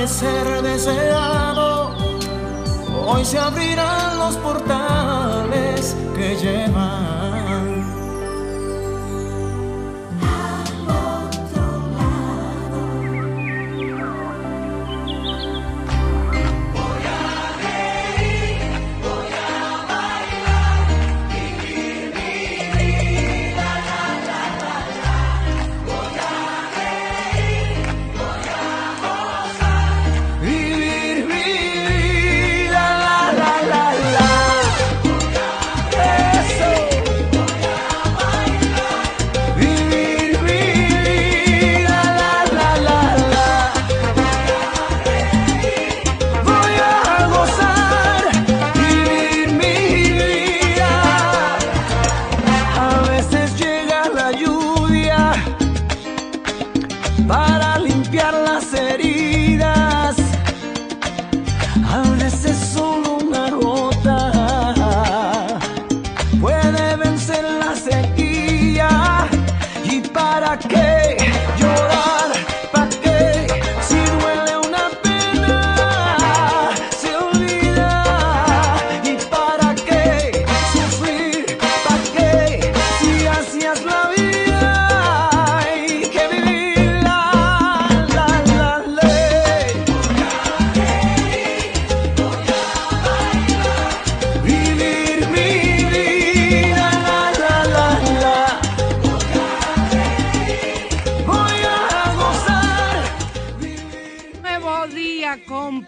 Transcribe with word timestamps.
Amanecer 0.00 0.62
deseado. 0.62 1.94
Hoy 3.06 3.24
se 3.24 3.38
abrirán 3.38 4.18
los 4.18 4.36
portales 4.36 5.94
que 6.16 6.36
llevan 6.36 7.39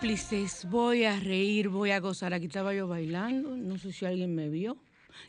cómplices. 0.02 0.68
Voy 0.68 1.04
a 1.04 1.20
reír, 1.20 1.68
voy 1.68 1.92
a 1.92 2.00
gozar. 2.00 2.34
Aquí 2.34 2.46
estaba 2.46 2.74
yo 2.74 2.88
bailando. 2.88 3.56
No 3.56 3.78
sé 3.78 3.92
si 3.92 4.04
alguien 4.04 4.34
me 4.34 4.48
vio. 4.48 4.76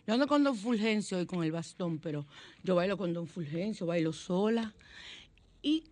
Yo 0.08 0.16
ando 0.16 0.26
con 0.26 0.44
Don 0.44 0.56
Fulgencio 0.56 1.22
y 1.22 1.28
con 1.28 1.44
el 1.44 1.52
bastón, 1.52 2.00
pero 2.00 2.26
yo 2.64 2.74
bailo 2.74 2.98
con 2.98 3.14
Don 3.14 3.28
Fulgencio, 3.28 3.86
bailo 3.86 4.12
sola. 4.14 4.74
Y 5.62 5.84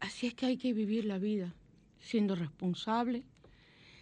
así 0.00 0.26
es 0.26 0.34
que 0.34 0.46
hay 0.46 0.56
que 0.56 0.72
vivir 0.72 1.04
la 1.04 1.18
vida, 1.18 1.54
siendo 2.00 2.34
responsable, 2.34 3.22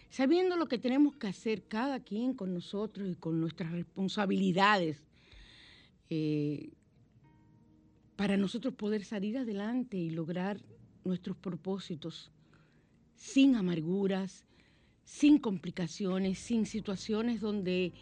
sabiendo 0.09 0.57
lo 0.57 0.67
que 0.67 0.79
tenemos 0.79 1.15
que 1.15 1.27
hacer 1.27 1.67
cada 1.67 1.99
quien 1.99 2.33
con 2.33 2.55
nosotros 2.55 3.07
y 3.07 3.13
con 3.13 3.39
nuestras 3.39 3.71
responsabilidades. 3.71 4.97
eh, 6.09 6.71
para 8.15 8.35
nosotros 8.35 8.73
poder 8.73 9.05
salir 9.05 9.37
adelante 9.37 9.95
y 9.95 10.09
lograr 10.09 10.59
nuestros 11.03 11.37
propósitos 11.37 12.31
sin 13.17 13.55
amarguras, 13.55 14.45
sin 15.03 15.39
complicaciones, 15.39 16.39
sin 16.39 16.65
situaciones 16.65 17.41
donde 17.41 17.93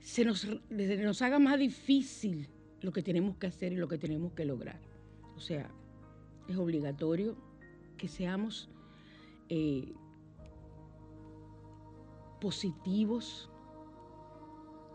se 0.00 0.24
nos, 0.24 0.46
nos 0.70 1.22
haga 1.22 1.38
más 1.38 1.58
difícil 1.58 2.48
lo 2.82 2.92
que 2.92 3.02
tenemos 3.02 3.36
que 3.38 3.48
hacer 3.48 3.72
y 3.72 3.76
lo 3.76 3.88
que 3.88 3.98
tenemos 3.98 4.32
que 4.34 4.44
lograr. 4.44 4.80
O 5.36 5.40
sea, 5.40 5.70
es 6.46 6.56
obligatorio 6.56 7.36
que 7.96 8.08
seamos 8.08 8.70
eh, 9.48 9.92
positivos. 12.40 13.50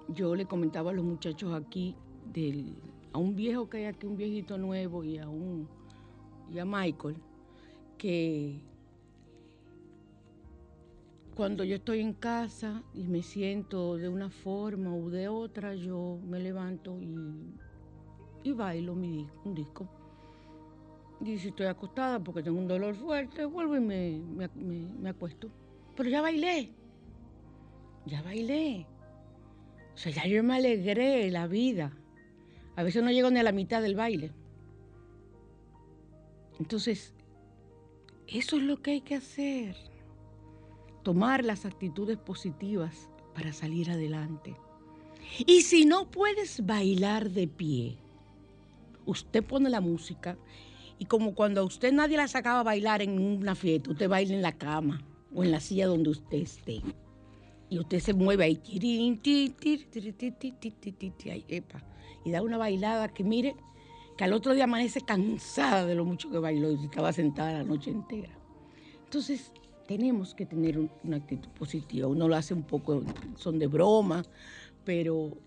Yo 0.09 0.35
le 0.35 0.45
comentaba 0.45 0.91
a 0.91 0.93
los 0.93 1.03
muchachos 1.03 1.53
aquí 1.53 1.95
a 3.11 3.17
un 3.17 3.35
viejo 3.35 3.69
que 3.69 3.77
hay 3.77 3.85
aquí, 3.85 4.05
un 4.05 4.17
viejito 4.17 4.57
nuevo 4.57 5.03
y 5.03 5.17
a 5.17 5.27
un 5.27 5.67
y 6.51 6.59
a 6.59 6.65
Michael, 6.65 7.15
que 7.97 8.61
cuando 11.35 11.63
yo 11.63 11.75
estoy 11.75 11.99
en 11.99 12.13
casa 12.13 12.83
y 12.93 13.07
me 13.07 13.23
siento 13.23 13.97
de 13.97 14.07
una 14.09 14.29
forma 14.29 14.93
o 14.93 15.09
de 15.09 15.27
otra, 15.27 15.73
yo 15.75 16.19
me 16.25 16.39
levanto 16.39 16.99
y, 17.01 17.15
y 18.43 18.51
bailo 18.51 18.93
mi 18.95 19.27
un 19.43 19.55
disco. 19.55 19.87
Y 21.21 21.37
si 21.37 21.49
estoy 21.49 21.67
acostada 21.67 22.19
porque 22.19 22.43
tengo 22.43 22.59
un 22.59 22.67
dolor 22.67 22.95
fuerte, 22.95 23.45
vuelvo 23.45 23.75
y 23.77 23.79
me- 23.79 24.21
me- 24.55 24.89
me 24.99 25.09
acuesto. 25.09 25.49
Pero 25.95 26.09
ya 26.09 26.21
bailé, 26.21 26.71
ya 28.05 28.21
bailé. 28.21 28.85
O 29.93 29.97
sea, 29.97 30.11
ya 30.11 30.25
yo 30.27 30.43
me 30.43 30.55
alegré 30.55 31.29
la 31.31 31.47
vida. 31.47 31.97
A 32.75 32.83
veces 32.83 33.03
no 33.03 33.11
llego 33.11 33.29
ni 33.29 33.39
a 33.39 33.43
la 33.43 33.51
mitad 33.51 33.81
del 33.81 33.95
baile. 33.95 34.31
Entonces, 36.59 37.13
eso 38.27 38.57
es 38.57 38.63
lo 38.63 38.81
que 38.81 38.91
hay 38.91 39.01
que 39.01 39.15
hacer 39.15 39.75
tomar 41.03 41.43
las 41.43 41.65
actitudes 41.65 42.17
positivas 42.17 43.09
para 43.35 43.53
salir 43.53 43.91
adelante. 43.91 44.55
Y 45.45 45.61
si 45.61 45.85
no 45.85 46.09
puedes 46.09 46.65
bailar 46.65 47.29
de 47.29 47.47
pie, 47.47 47.97
usted 49.05 49.43
pone 49.43 49.69
la 49.69 49.81
música 49.81 50.37
y 50.99 51.05
como 51.05 51.33
cuando 51.33 51.61
a 51.61 51.63
usted 51.63 51.91
nadie 51.91 52.17
la 52.17 52.27
sacaba 52.27 52.61
a 52.61 52.63
bailar 52.63 53.01
en 53.01 53.19
una 53.19 53.55
fiesta, 53.55 53.91
usted 53.91 54.09
baila 54.09 54.33
en 54.33 54.41
la 54.41 54.53
cama 54.53 55.01
o 55.33 55.43
en 55.43 55.51
la 55.51 55.59
silla 55.59 55.87
donde 55.87 56.09
usted 56.09 56.37
esté. 56.37 56.81
Y 57.69 57.79
usted 57.79 57.99
se 57.99 58.13
mueve 58.13 58.43
ahí, 58.43 58.61
y 62.25 62.31
da 62.31 62.41
una 62.41 62.57
bailada 62.57 63.07
que 63.09 63.23
mire, 63.23 63.55
que 64.15 64.23
al 64.23 64.33
otro 64.33 64.53
día 64.53 64.65
amanece 64.65 65.01
cansada 65.01 65.85
de 65.85 65.95
lo 65.95 66.05
mucho 66.05 66.29
que 66.29 66.37
bailó 66.37 66.71
y 66.71 66.85
estaba 66.85 67.11
sentada 67.11 67.53
la 67.53 67.63
noche 67.63 67.89
entera. 67.89 68.29
Entonces, 69.05 69.51
tenemos 69.87 70.33
que 70.33 70.45
tener 70.45 70.77
un- 70.79 70.89
una 71.03 71.17
actitud 71.17 71.49
positiva. 71.51 72.07
Uno 72.07 72.27
lo 72.27 72.35
hace 72.35 72.53
un 72.53 72.63
poco, 72.63 73.03
son 73.35 73.59
de 73.59 73.67
broma, 73.67 74.23
pero 74.85 75.37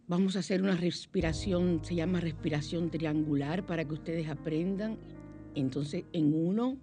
Vamos 0.08 0.36
a 0.36 0.40
hacer 0.40 0.62
una 0.62 0.76
respiración, 0.76 1.80
se 1.84 1.96
llama 1.96 2.20
respiración 2.20 2.90
triangular 2.90 3.66
para 3.66 3.86
que 3.86 3.94
ustedes 3.94 4.28
aprendan. 4.28 4.98
Entonces, 5.56 6.06
en 6.12 6.34
uno, 6.34 6.78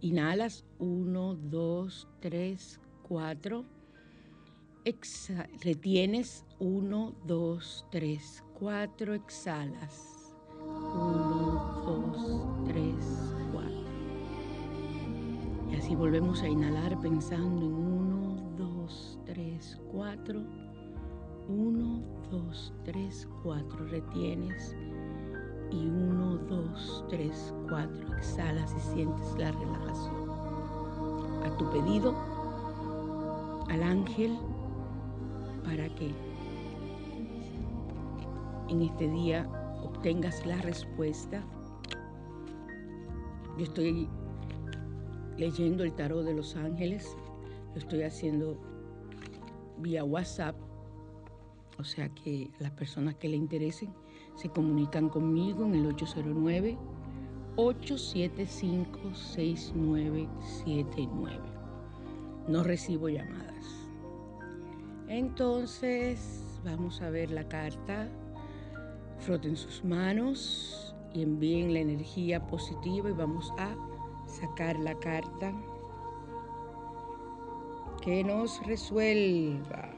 inhalas, 0.00 0.64
uno, 0.78 1.34
dos, 1.34 2.06
tres, 2.20 2.80
cuatro. 3.02 3.64
Exhala. 4.86 5.48
Retienes 5.62 6.44
1, 6.58 7.14
2, 7.26 7.86
3, 7.90 8.44
4. 8.58 9.14
Exhalas. 9.14 10.34
1, 10.60 11.82
2, 11.86 12.66
3, 12.66 12.94
4. 13.52 13.70
Y 15.70 15.76
así 15.76 15.94
volvemos 15.94 16.42
a 16.42 16.48
inhalar 16.48 17.00
pensando 17.00 17.64
en 17.64 17.72
1, 17.72 18.56
2, 18.58 19.20
3, 19.24 19.80
4. 19.90 20.42
1, 21.48 22.02
2, 22.30 22.74
3, 22.84 23.28
4. 23.42 23.86
Retienes. 23.86 24.76
Y 25.70 25.86
1, 25.86 26.36
2, 26.36 27.04
3, 27.08 27.54
4. 27.70 28.16
Exhalas 28.18 28.74
y 28.76 28.80
sientes 28.94 29.34
la 29.38 29.50
relajación. 29.50 30.30
A 31.42 31.56
tu 31.56 31.70
pedido, 31.70 32.14
al 33.70 33.82
ángel 33.82 34.38
para 35.64 35.88
que 35.94 36.10
en 38.68 38.82
este 38.82 39.08
día 39.08 39.48
obtengas 39.82 40.44
la 40.46 40.58
respuesta. 40.58 41.42
Yo 43.58 43.64
estoy 43.64 44.08
leyendo 45.36 45.84
el 45.84 45.92
tarot 45.92 46.24
de 46.24 46.34
los 46.34 46.56
ángeles. 46.56 47.16
Lo 47.72 47.78
estoy 47.78 48.02
haciendo 48.02 48.56
vía 49.78 50.04
WhatsApp. 50.04 50.56
O 51.78 51.84
sea 51.84 52.08
que 52.10 52.50
las 52.60 52.70
personas 52.72 53.14
que 53.16 53.28
le 53.28 53.36
interesen 53.36 53.92
se 54.36 54.48
comunican 54.48 55.08
conmigo 55.08 55.64
en 55.64 55.74
el 55.74 55.86
809 55.86 56.78
875 57.56 59.14
6979. 59.14 61.38
No 62.48 62.64
recibo 62.64 63.08
llamadas. 63.08 63.83
Entonces, 65.08 66.42
vamos 66.64 67.00
a 67.02 67.10
ver 67.10 67.30
la 67.30 67.44
carta. 67.44 68.08
Froten 69.20 69.56
sus 69.56 69.84
manos 69.84 70.94
y 71.12 71.22
envíen 71.22 71.72
la 71.72 71.80
energía 71.80 72.46
positiva 72.46 73.08
y 73.10 73.12
vamos 73.12 73.52
a 73.58 73.74
sacar 74.26 74.78
la 74.78 74.94
carta 74.98 75.52
que 78.02 78.22
nos 78.24 78.64
resuelva 78.66 79.94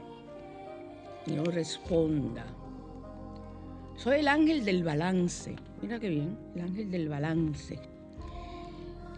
nos 1.35 1.53
responda. 1.53 2.45
Soy 3.95 4.19
el 4.19 4.27
ángel 4.27 4.63
del 4.63 4.83
balance. 4.83 5.55
Mira 5.81 5.99
qué 5.99 6.09
bien, 6.09 6.37
el 6.55 6.61
ángel 6.61 6.91
del 6.91 7.09
balance. 7.09 7.79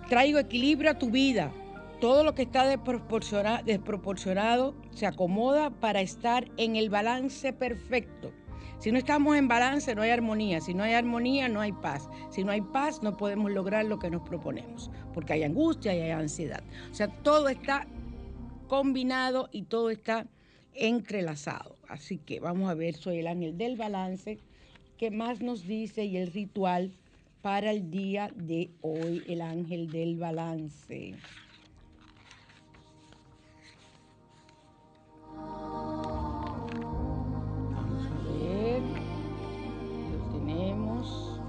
Traigo 0.08 0.40
equilibrio 0.40 0.92
a 0.92 0.98
tu 0.98 1.12
vida. 1.12 1.52
Todo 2.00 2.24
lo 2.24 2.34
que 2.34 2.44
está 2.44 2.66
desproporciona- 2.66 3.62
desproporcionado 3.64 4.74
se 4.92 5.06
acomoda 5.06 5.70
para 5.70 6.00
estar 6.00 6.50
en 6.56 6.78
el 6.78 6.90
balance 6.90 7.52
perfecto. 7.52 8.32
Si 8.80 8.94
no 8.94 8.98
estamos 8.98 9.36
en 9.36 9.50
balance, 9.50 9.94
no 9.94 10.02
hay 10.04 10.12
armonía. 10.12 10.62
Si 10.62 10.74
no 10.74 10.84
hay 10.84 10.94
armonía, 10.94 11.50
no 11.50 11.60
hay 11.60 11.74
paz. 11.74 12.08
Si 12.30 12.46
no 12.46 12.54
hay 12.54 12.62
paz, 12.62 13.04
no 13.04 13.18
podemos 13.18 13.52
lograr 13.52 13.84
lo 13.84 14.00
que 14.00 14.10
nos 14.10 14.22
proponemos, 14.22 14.90
porque 15.14 15.34
hay 15.34 15.44
angustia 15.44 15.94
y 15.94 16.00
hay 16.00 16.12
ansiedad. 16.12 16.64
O 16.90 16.96
sea, 16.96 17.10
todo 17.10 17.50
está 17.50 17.86
combinado 18.68 19.50
y 19.52 19.64
todo 19.64 19.90
está 19.90 20.26
entrelazado. 20.74 21.76
Así 21.90 22.18
que 22.18 22.40
vamos 22.40 22.70
a 22.70 22.76
ver, 22.76 22.96
soy 22.96 23.20
el 23.20 23.28
ángel 23.28 23.58
del 23.58 23.76
balance. 23.76 24.40
¿Qué 24.98 25.12
más 25.12 25.42
nos 25.42 25.68
dice 25.68 26.06
y 26.06 26.16
el 26.16 26.32
ritual 26.32 26.94
para 27.42 27.72
el 27.72 27.92
día 27.92 28.32
de 28.36 28.70
hoy, 28.82 29.22
el 29.28 29.42
ángel 29.42 29.92
del 29.92 30.16
balance? 30.16 31.16
Vamos 37.72 38.06
a 38.06 38.18
ver. 38.32 38.82
Lo 40.12 40.18
tenemos. 40.32 41.40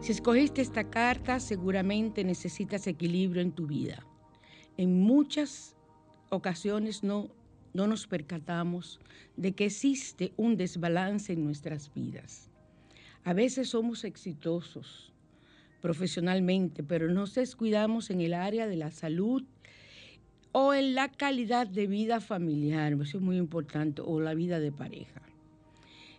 Si 0.00 0.12
escogiste 0.12 0.62
esta 0.62 0.84
carta, 0.84 1.40
seguramente 1.40 2.22
necesitas 2.22 2.86
equilibrio 2.86 3.42
en 3.42 3.50
tu 3.50 3.66
vida. 3.66 4.06
En 4.76 5.00
muchas 5.00 5.74
ocasiones 6.30 7.02
no, 7.02 7.28
no 7.72 7.88
nos 7.88 8.06
percatamos 8.06 9.00
de 9.36 9.52
que 9.52 9.64
existe 9.66 10.32
un 10.36 10.56
desbalance 10.56 11.32
en 11.32 11.44
nuestras 11.44 11.92
vidas. 11.92 12.50
A 13.26 13.32
veces 13.32 13.70
somos 13.70 14.04
exitosos 14.04 15.12
profesionalmente, 15.82 16.84
pero 16.84 17.10
nos 17.10 17.34
descuidamos 17.34 18.10
en 18.10 18.20
el 18.20 18.32
área 18.32 18.68
de 18.68 18.76
la 18.76 18.92
salud 18.92 19.42
o 20.52 20.72
en 20.72 20.94
la 20.94 21.10
calidad 21.10 21.66
de 21.66 21.88
vida 21.88 22.20
familiar, 22.20 22.92
eso 22.92 23.18
es 23.18 23.24
muy 23.24 23.36
importante, 23.36 24.00
o 24.00 24.20
la 24.20 24.34
vida 24.34 24.60
de 24.60 24.70
pareja. 24.70 25.22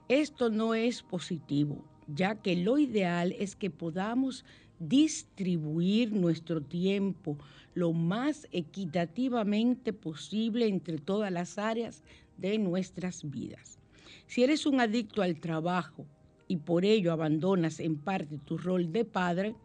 Esto 0.09 0.49
no 0.49 0.75
es 0.75 1.01
positivo, 1.01 1.81
ya 2.13 2.35
que 2.35 2.57
lo 2.57 2.77
ideal 2.77 3.33
es 3.39 3.55
que 3.55 3.69
podamos 3.69 4.43
distribuir 4.77 6.11
nuestro 6.11 6.59
tiempo 6.59 7.37
lo 7.73 7.93
más 7.93 8.49
equitativamente 8.51 9.93
posible 9.93 10.67
entre 10.67 10.97
todas 10.97 11.31
las 11.31 11.57
áreas 11.57 12.03
de 12.37 12.57
nuestras 12.57 13.23
vidas. 13.31 13.79
Si 14.25 14.43
eres 14.43 14.65
un 14.65 14.81
adicto 14.81 15.21
al 15.21 15.39
trabajo 15.39 16.05
y 16.47 16.57
por 16.57 16.85
ello 16.85 17.11
abandonas 17.11 17.79
en 17.79 17.97
parte 17.97 18.37
tu 18.37 18.57
rol 18.57 18.91
de 18.91 19.05
padre, 19.05 19.55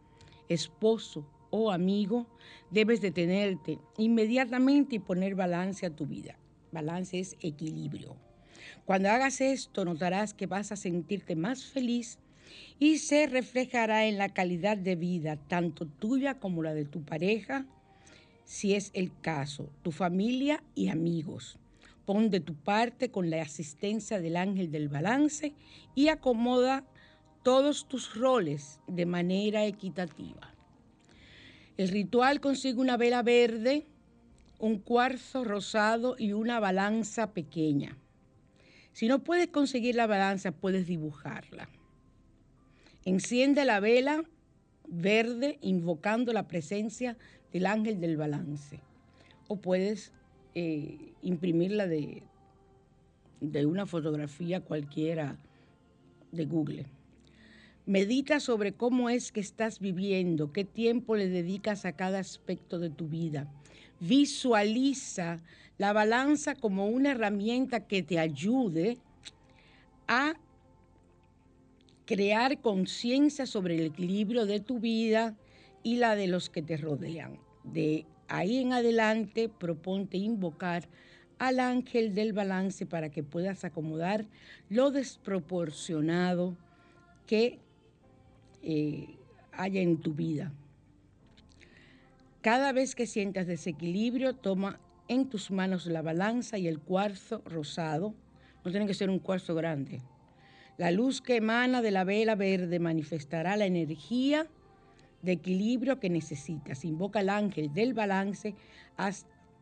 esposo 0.49 1.27
o 1.51 1.71
amigo, 1.71 2.27
debes 2.71 3.01
detenerte 3.01 3.79
inmediatamente 3.99 4.97
y 4.97 5.01
poner 5.01 5.35
balance 5.35 5.87
a 5.87 5.95
tu 5.95 6.07
vida. 6.07 6.39
Balance 6.73 7.21
es 7.21 7.37
equilibrio. 7.41 8.17
Cuando 8.85 9.11
hagas 9.11 9.41
esto, 9.41 9.85
notarás 9.85 10.35
que 10.35 10.47
vas 10.47 10.73
a 10.73 10.77
sentirte 10.77 11.37
más 11.37 11.65
feliz 11.65 12.19
y 12.79 12.99
se 12.99 13.27
reflejará 13.27 14.07
en 14.07 14.19
la 14.19 14.31
calidad 14.31 14.77
de 14.77 14.97
vida, 14.97 15.37
tanto 15.37 15.87
tuya 15.87 16.39
como 16.39 16.63
la 16.63 16.75
de 16.75 16.85
tu 16.85 17.03
pareja, 17.03 17.67
si 18.45 18.75
es 18.75 18.91
el 18.95 19.13
caso, 19.21 19.71
tu 19.83 19.93
familia 19.93 20.63
y 20.75 20.89
amigos. 20.89 21.59
Pon 22.05 22.31
de 22.31 22.41
tu 22.41 22.55
parte 22.55 23.11
con 23.11 23.31
la 23.31 23.43
asistencia 23.43 24.21
del 24.21 24.37
ángel 24.37 24.71
del 24.71 24.89
balance 24.89 25.55
y 25.95 26.09
acomoda 26.09 26.85
todos 27.43 27.89
tus 27.89 28.15
roles 28.15 28.81
de 28.87 29.07
manera 29.07 29.65
equitativa. 29.65 30.55
El 31.77 31.89
ritual 31.89 32.41
consigue 32.41 32.81
una 32.81 32.97
vela 32.97 33.23
verde, 33.23 33.87
un 34.59 34.79
cuarzo 34.79 35.45
rosado 35.45 36.17
y 36.19 36.33
una 36.33 36.61
balanza 36.61 37.33
pequeña. 37.33 37.99
Si 38.93 39.09
no 39.09 39.25
puedes 39.25 39.49
conseguir 39.49 39.95
la 39.95 40.07
balanza, 40.07 40.53
puedes 40.53 40.87
dibujarla. 40.87 41.69
Enciende 43.05 43.65
la 43.65 43.81
vela 43.81 44.23
verde 44.87 45.59
invocando 45.63 46.33
la 46.33 46.47
presencia 46.47 47.17
del 47.53 47.67
ángel 47.67 48.01
del 48.01 48.17
balance. 48.17 48.81
O 49.49 49.57
puedes 49.57 50.13
eh, 50.55 51.13
imprimirla 51.23 51.87
de, 51.87 52.23
de 53.41 53.67
una 53.67 53.87
fotografía 53.87 54.61
cualquiera 54.61 55.37
de 56.31 56.45
Google. 56.45 56.87
Medita 57.85 58.39
sobre 58.39 58.73
cómo 58.73 59.11
es 59.11 59.33
que 59.33 59.41
estás 59.41 59.81
viviendo, 59.81 60.53
qué 60.53 60.65
tiempo 60.65 61.17
le 61.17 61.29
dedicas 61.29 61.85
a 61.85 61.93
cada 61.93 62.21
aspecto 62.21 62.79
de 62.79 62.91
tu 62.91 63.09
vida. 63.09 63.53
Visualiza 63.99 65.41
la 65.79 65.93
balanza 65.93 66.55
como 66.55 66.87
una 66.87 67.11
herramienta 67.11 67.87
que 67.87 68.03
te 68.03 68.19
ayude 68.21 68.99
a 70.07 70.35
crear 72.07 72.61
conciencia 72.61 73.47
sobre 73.47 73.77
el 73.77 73.87
equilibrio 73.87 74.47
de 74.47 74.61
tu 74.61 74.79
vida 74.79 75.37
y 75.83 75.97
la 75.97 76.15
de 76.15 76.29
los 76.29 76.51
que 76.51 76.63
te 76.63 76.77
rodean. 76.77 77.39
De 77.65 78.07
ahí 78.33 78.59
en 78.59 78.73
adelante, 78.73 79.49
proponte 79.49 80.17
invocar 80.17 80.89
al 81.39 81.61
ángel 81.61 82.15
del 82.15 82.33
balance 82.33 82.87
para 82.87 83.11
que 83.11 83.23
puedas 83.23 83.65
acomodar 83.65 84.27
lo 84.71 84.91
desproporcionado 84.91 86.57
que 87.27 87.59
eh, 88.63 89.17
haya 89.53 89.81
en 89.81 90.01
tu 90.01 90.15
vida. 90.15 90.53
Cada 92.41 92.73
vez 92.73 92.95
que 92.95 93.07
sientas 93.07 93.47
desequilibrio, 93.47 94.35
toma 94.35 94.81
en 95.09 95.29
tus 95.29 95.51
manos 95.51 95.87
la 95.87 96.01
balanza 96.01 96.57
y 96.59 96.69
el 96.69 96.81
cuarzo 96.81 97.43
rosado. 97.45 98.15
No 98.65 98.71
tiene 98.71 98.87
que 98.87 98.95
ser 98.95 99.11
un 99.11 99.19
cuarzo 99.19 99.55
grande. 99.55 100.01
La 100.79 100.91
luz 100.91 101.21
que 101.21 101.37
emana 101.37 101.83
de 101.83 101.91
la 101.91 102.05
vela 102.05 102.35
verde 102.35 102.79
manifestará 102.79 103.57
la 103.57 103.67
energía 103.67 104.47
de 105.23 105.33
equilibrio 105.33 105.99
que 105.99 106.11
necesitas. 106.11 106.85
Invoca 106.85 107.21
al 107.21 107.31
ángel 107.31 107.73
del 107.73 107.95
balance 107.95 108.55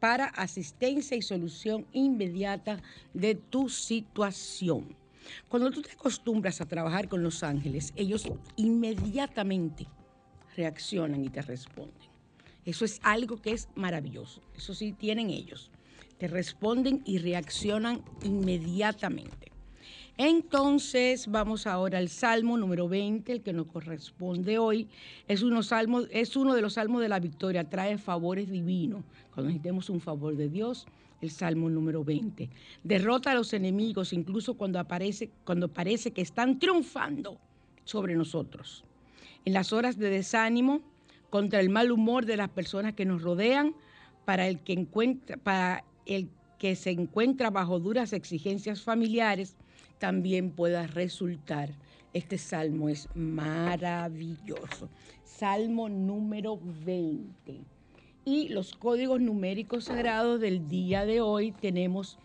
para 0.01 0.27
asistencia 0.27 1.17
y 1.17 1.23
solución 1.23 1.87
inmediata 1.93 2.83
de 3.15 3.35
tu 3.35 3.69
situación. 3.69 4.97
Cuando 5.49 5.71
tú 5.71 5.83
te 5.83 5.93
acostumbras 5.93 6.61
a 6.61 6.67
trabajar 6.67 7.09
con 7.09 7.23
los 7.23 7.43
ángeles, 7.43 7.93
ellos 7.95 8.31
inmediatamente 8.57 9.87
reaccionan 10.57 11.25
y 11.25 11.29
te 11.29 11.43
responden. 11.43 12.09
Eso 12.65 12.85
es 12.85 12.99
algo 13.03 13.41
que 13.41 13.53
es 13.53 13.69
maravilloso. 13.75 14.43
Eso 14.57 14.75
sí 14.75 14.93
tienen 14.93 15.31
ellos. 15.31 15.71
Te 16.19 16.29
responden 16.29 17.03
y 17.05 17.19
reaccionan 17.19 18.03
inmediatamente. 18.23 19.53
Entonces 20.23 21.29
vamos 21.29 21.67
ahora 21.67 21.97
al 21.97 22.11
Salmo 22.11 22.59
número 22.59 22.91
20, 22.91 23.33
el 23.33 23.41
que 23.41 23.55
nos 23.55 23.69
corresponde 23.69 24.59
hoy. 24.59 24.87
Es 25.27 25.41
uno, 25.43 25.55
de 25.55 26.61
los 26.61 26.75
salmos 26.75 27.01
de 27.01 27.09
la 27.09 27.19
victoria, 27.19 27.71
trae 27.71 27.97
favores 27.97 28.51
divinos. 28.51 29.03
Cuando 29.33 29.49
necesitemos 29.49 29.89
un 29.89 29.99
favor 30.03 30.37
de 30.37 30.51
Dios, 30.51 30.87
el 31.23 31.31
Salmo 31.31 31.71
número 31.71 32.05
20. 32.05 32.51
Derrota 32.85 33.31
a 33.31 33.35
los 33.35 33.55
enemigos 33.55 34.13
incluso 34.13 34.59
cuando, 34.59 34.79
aparece, 34.79 35.31
cuando 35.47 35.69
parece 35.69 36.11
que 36.11 36.21
están 36.21 36.59
triunfando 36.59 37.39
sobre 37.85 38.15
nosotros. 38.15 38.85
En 39.47 39.55
las 39.55 39.73
horas 39.73 39.97
de 39.97 40.11
desánimo, 40.11 40.83
contra 41.31 41.61
el 41.61 41.71
mal 41.71 41.91
humor 41.91 42.27
de 42.27 42.37
las 42.37 42.51
personas 42.51 42.93
que 42.93 43.07
nos 43.07 43.23
rodean, 43.23 43.75
para 44.27 44.49
el 44.49 44.59
que, 44.59 44.75
encuentra, 44.75 45.39
para 45.39 45.83
el 46.05 46.29
que 46.59 46.77
se 46.77 46.91
encuentra 46.91 47.49
bajo 47.49 47.81
duras 47.81 48.13
exigencias 48.13 48.83
familiares, 48.83 49.57
también 50.01 50.51
pueda 50.51 50.89
resultar. 50.89 51.71
Este 52.13 52.39
salmo 52.39 52.89
es 52.89 53.09
maravilloso. 53.15 54.89
Salmo 55.23 55.89
número 55.89 56.59
20 56.85 57.61
y 58.25 58.49
los 58.49 58.75
códigos 58.75 59.21
numéricos 59.21 59.85
sagrados 59.85 60.41
del 60.41 60.67
día 60.69 61.07
de 61.07 61.21
hoy 61.21 61.53
tenemos 61.53 62.19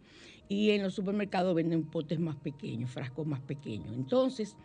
Y 0.49 0.71
en 0.71 0.83
los 0.83 0.93
supermercados 0.93 1.55
venden 1.55 1.83
potes 1.83 2.19
más 2.19 2.35
pequeños, 2.35 2.91
frascos 2.91 3.25
más 3.25 3.39
pequeños. 3.41 3.95
Entonces, 3.95 4.57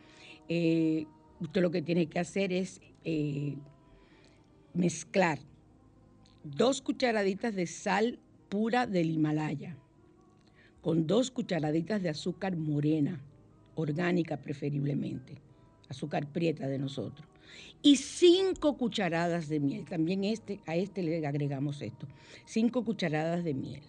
eh, 0.49 1.07
usted 1.41 1.63
lo 1.63 1.71
que 1.71 1.83
tiene 1.83 2.07
que 2.07 2.19
hacer 2.19 2.53
es 2.53 2.81
eh, 3.05 3.57
mezclar 4.75 5.39
dos 6.43 6.81
cucharaditas 6.83 7.55
de 7.55 7.67
sal 7.67 8.19
pura 8.49 8.87
del 8.87 9.11
Himalaya 9.11 9.77
con 10.81 11.07
dos 11.07 11.33
cucharaditas 11.33 12.01
de 12.01 12.11
azúcar 12.11 12.57
morena, 12.57 13.21
orgánica 13.75 14.37
preferiblemente, 14.37 15.41
azúcar 15.89 16.29
prieta 16.29 16.69
de 16.69 16.79
nosotros, 16.79 17.27
y 17.83 17.97
cinco 17.97 18.77
cucharadas 18.77 19.49
de 19.49 19.61
miel. 19.61 19.85
También 19.85 20.25
este, 20.25 20.61
a 20.67 20.77
este 20.77 21.03
le 21.03 21.27
agregamos 21.27 21.83
esto, 21.83 22.07
cinco 22.45 22.85
cucharadas 22.85 23.45
de 23.45 23.55
miel. 23.55 23.83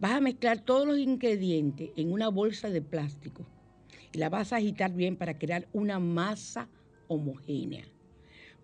Vas 0.00 0.12
a 0.12 0.20
mezclar 0.20 0.60
todos 0.60 0.86
los 0.86 0.98
ingredientes 0.98 1.90
en 1.96 2.12
una 2.12 2.28
bolsa 2.28 2.70
de 2.70 2.82
plástico 2.82 3.44
y 4.12 4.18
la 4.18 4.28
vas 4.28 4.52
a 4.52 4.56
agitar 4.56 4.92
bien 4.92 5.16
para 5.16 5.38
crear 5.38 5.68
una 5.72 5.98
masa 5.98 6.68
homogénea. 7.08 7.84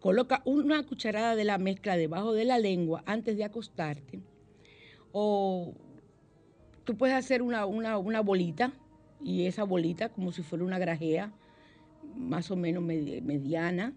Coloca 0.01 0.43
una 0.45 0.85
cucharada 0.87 1.35
de 1.35 1.45
la 1.45 1.59
mezcla 1.59 1.97
debajo 1.97 2.35
de 2.35 2.45
la 2.45 2.59
lengua 2.59 3.03
antes 3.07 3.37
de 3.37 3.45
acostarte. 3.45 4.21
O 5.13 5.75
tú 6.85 6.97
puedes 6.97 7.17
hacer 7.17 7.41
una, 7.43 7.67
una- 7.67 7.99
una 7.99 8.21
bolita 8.21 8.73
y 9.23 9.47
esa 9.47 9.65
bolita 9.65 10.11
como 10.11 10.31
si 10.33 10.43
fuera 10.43 10.65
una 10.65 10.79
grajea 10.79 11.33
más 12.17 12.51
o 12.51 12.57
menos 12.57 12.83
medi- 12.83 13.21
mediana, 13.23 13.93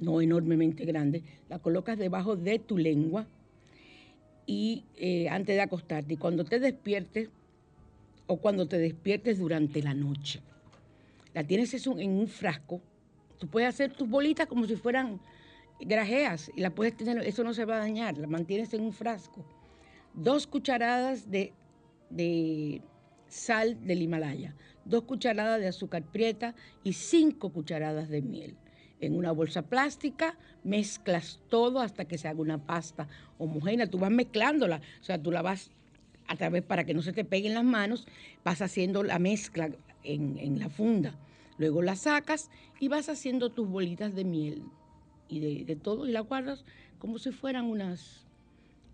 no 0.00 0.20
enormemente 0.20 0.84
grande, 0.84 1.22
la 1.48 1.58
colocas 1.58 1.98
debajo 1.98 2.36
de 2.36 2.58
tu 2.58 2.78
lengua 2.78 3.26
y 4.46 4.84
eh, 4.96 5.28
antes 5.28 5.54
de 5.54 5.62
acostarte. 5.62 6.14
Y 6.14 6.16
cuando 6.16 6.44
te 6.44 6.58
despiertes 6.58 7.28
o 8.26 8.36
cuando 8.38 8.66
te 8.66 8.78
despiertes 8.78 9.38
durante 9.38 9.82
la 9.82 9.94
noche, 9.94 10.40
la 11.34 11.44
tienes 11.44 11.86
en 11.86 12.10
un 12.10 12.28
frasco. 12.28 12.80
Tú 13.38 13.46
puedes 13.48 13.68
hacer 13.68 13.92
tus 13.92 14.08
bolitas 14.08 14.46
como 14.46 14.66
si 14.66 14.76
fueran 14.76 15.20
grajeas 15.80 16.50
y 16.54 16.60
la 16.60 16.70
puedes 16.70 16.96
tener, 16.96 17.18
eso 17.26 17.44
no 17.44 17.54
se 17.54 17.64
va 17.64 17.76
a 17.76 17.78
dañar, 17.78 18.16
la 18.18 18.26
mantienes 18.26 18.72
en 18.74 18.82
un 18.82 18.92
frasco. 18.92 19.44
Dos 20.14 20.46
cucharadas 20.46 21.30
de 21.30 21.52
sal 23.28 23.84
del 23.86 24.02
Himalaya, 24.02 24.54
dos 24.84 25.04
cucharadas 25.04 25.60
de 25.60 25.68
azúcar 25.68 26.02
prieta 26.02 26.54
y 26.84 26.94
cinco 26.94 27.50
cucharadas 27.50 28.08
de 28.08 28.22
miel. 28.22 28.56
En 29.00 29.16
una 29.16 29.32
bolsa 29.32 29.62
plástica 29.62 30.38
mezclas 30.62 31.40
todo 31.48 31.80
hasta 31.80 32.04
que 32.04 32.18
se 32.18 32.28
haga 32.28 32.40
una 32.40 32.64
pasta 32.64 33.08
homogénea. 33.38 33.90
Tú 33.90 33.98
vas 33.98 34.10
mezclándola, 34.10 34.80
o 35.00 35.04
sea, 35.04 35.20
tú 35.20 35.32
la 35.32 35.42
vas 35.42 35.70
a 36.28 36.36
través 36.36 36.62
para 36.62 36.84
que 36.84 36.94
no 36.94 37.02
se 37.02 37.12
te 37.12 37.24
peguen 37.24 37.54
las 37.54 37.64
manos, 37.64 38.06
vas 38.44 38.62
haciendo 38.62 39.02
la 39.02 39.18
mezcla 39.18 39.70
en, 40.04 40.38
en 40.38 40.60
la 40.60 40.68
funda. 40.68 41.18
Luego 41.58 41.82
la 41.82 41.96
sacas 41.96 42.50
y 42.80 42.88
vas 42.88 43.08
haciendo 43.08 43.50
tus 43.50 43.68
bolitas 43.68 44.14
de 44.14 44.24
miel 44.24 44.62
y 45.28 45.40
de, 45.40 45.64
de 45.64 45.76
todo 45.76 46.08
y 46.08 46.12
la 46.12 46.20
guardas 46.20 46.64
como 46.98 47.18
si 47.18 47.32
fueran 47.32 47.64
unas, 47.64 48.24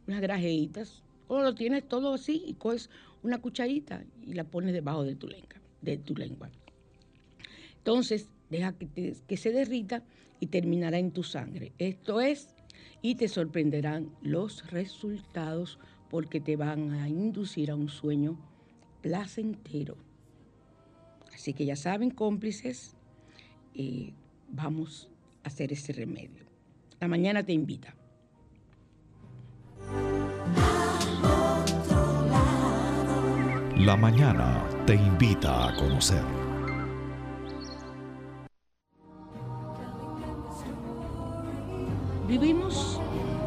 unas 0.06 0.20
grajeitas. 0.20 1.02
O 1.28 1.42
lo 1.42 1.54
tienes 1.54 1.86
todo 1.86 2.14
así 2.14 2.42
y 2.46 2.54
coges 2.54 2.88
una 3.22 3.38
cucharita 3.42 4.02
y 4.22 4.32
la 4.32 4.44
pones 4.44 4.72
debajo 4.72 5.04
de 5.04 5.14
tu 5.14 5.28
lengua. 5.28 5.57
De 5.80 5.96
tu 5.96 6.14
lengua. 6.14 6.50
Entonces, 7.78 8.28
deja 8.50 8.74
que, 8.76 9.36
se 9.36 9.50
derrita 9.50 10.02
y 10.40 10.48
terminará 10.48 10.98
en 10.98 11.12
tu 11.12 11.22
sangre. 11.22 11.72
Esto 11.78 12.20
es, 12.20 12.54
y 13.02 13.14
te 13.14 13.28
sorprenderán 13.28 14.10
los 14.22 14.70
resultados 14.70 15.78
porque 16.10 16.40
te 16.40 16.56
van 16.56 16.92
a 16.92 17.08
inducir 17.08 17.70
a 17.70 17.76
un 17.76 17.88
sueño 17.88 18.38
placentero. 19.02 19.96
Así 21.32 21.54
que 21.54 21.64
ya 21.64 21.76
saben, 21.76 22.10
cómplices, 22.10 22.96
eh, 23.74 24.12
vamos 24.48 25.08
a 25.44 25.48
hacer 25.48 25.72
ese 25.72 25.92
remedio. 25.92 26.44
La 27.00 27.08
mañana 27.08 27.44
te 27.44 27.52
invita. 27.52 27.94
La 33.76 33.96
mañana 33.96 34.77
te 34.88 34.94
invita 34.94 35.68
a 35.68 35.76
conocer. 35.76 36.22
Vivimos 42.26 42.98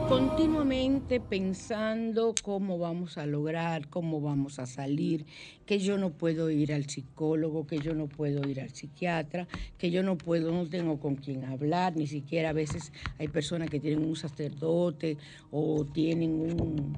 continuamente 0.08 1.20
pensando 1.20 2.36
cómo 2.44 2.78
vamos 2.78 3.18
a 3.18 3.26
lograr, 3.26 3.88
cómo 3.88 4.22
vamos 4.22 4.60
a 4.60 4.68
salir, 4.68 5.26
que 5.66 5.80
yo 5.80 5.98
no 5.98 6.12
puedo 6.12 6.52
ir 6.52 6.76
al 6.76 6.86
psicólogo, 6.86 7.66
que 7.66 7.80
yo 7.80 7.96
no 7.96 8.06
puedo 8.06 8.48
ir 8.48 8.62
al 8.62 8.70
psiquiatra, 8.70 9.48
que 9.80 9.90
yo 9.90 10.04
no 10.04 10.20
puedo, 10.20 10.52
no 10.52 10.70
tengo 10.70 11.00
con 11.00 11.16
quién 11.16 11.46
hablar, 11.46 11.96
ni 11.96 12.06
siquiera 12.06 12.50
a 12.50 12.54
veces 12.54 12.94
hay 13.18 13.30
personas 13.30 13.68
que 13.72 13.80
tienen 13.80 14.06
un 14.08 14.16
sacerdote 14.16 15.18
o 15.50 15.86
tienen 15.86 16.40
un, 16.40 16.96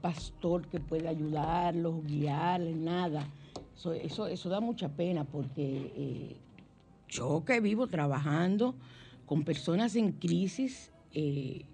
pastor 0.00 0.66
que 0.66 0.80
puede 0.80 1.06
ayudarlos, 1.08 2.02
guiarles, 2.06 2.74
nada. 2.74 3.28
Eso, 3.76 4.26
eso, 4.26 4.48
da 4.48 4.60
mucha 4.60 4.88
pena 4.88 5.24
porque 5.24 5.92
eh, 5.94 6.36
yo 7.08 7.44
que 7.44 7.60
vivo 7.60 7.86
trabajando 7.86 8.74
con 9.26 9.44
personas 9.44 9.96
en 9.96 10.12
crisis, 10.12 10.90
eh, 11.12 11.66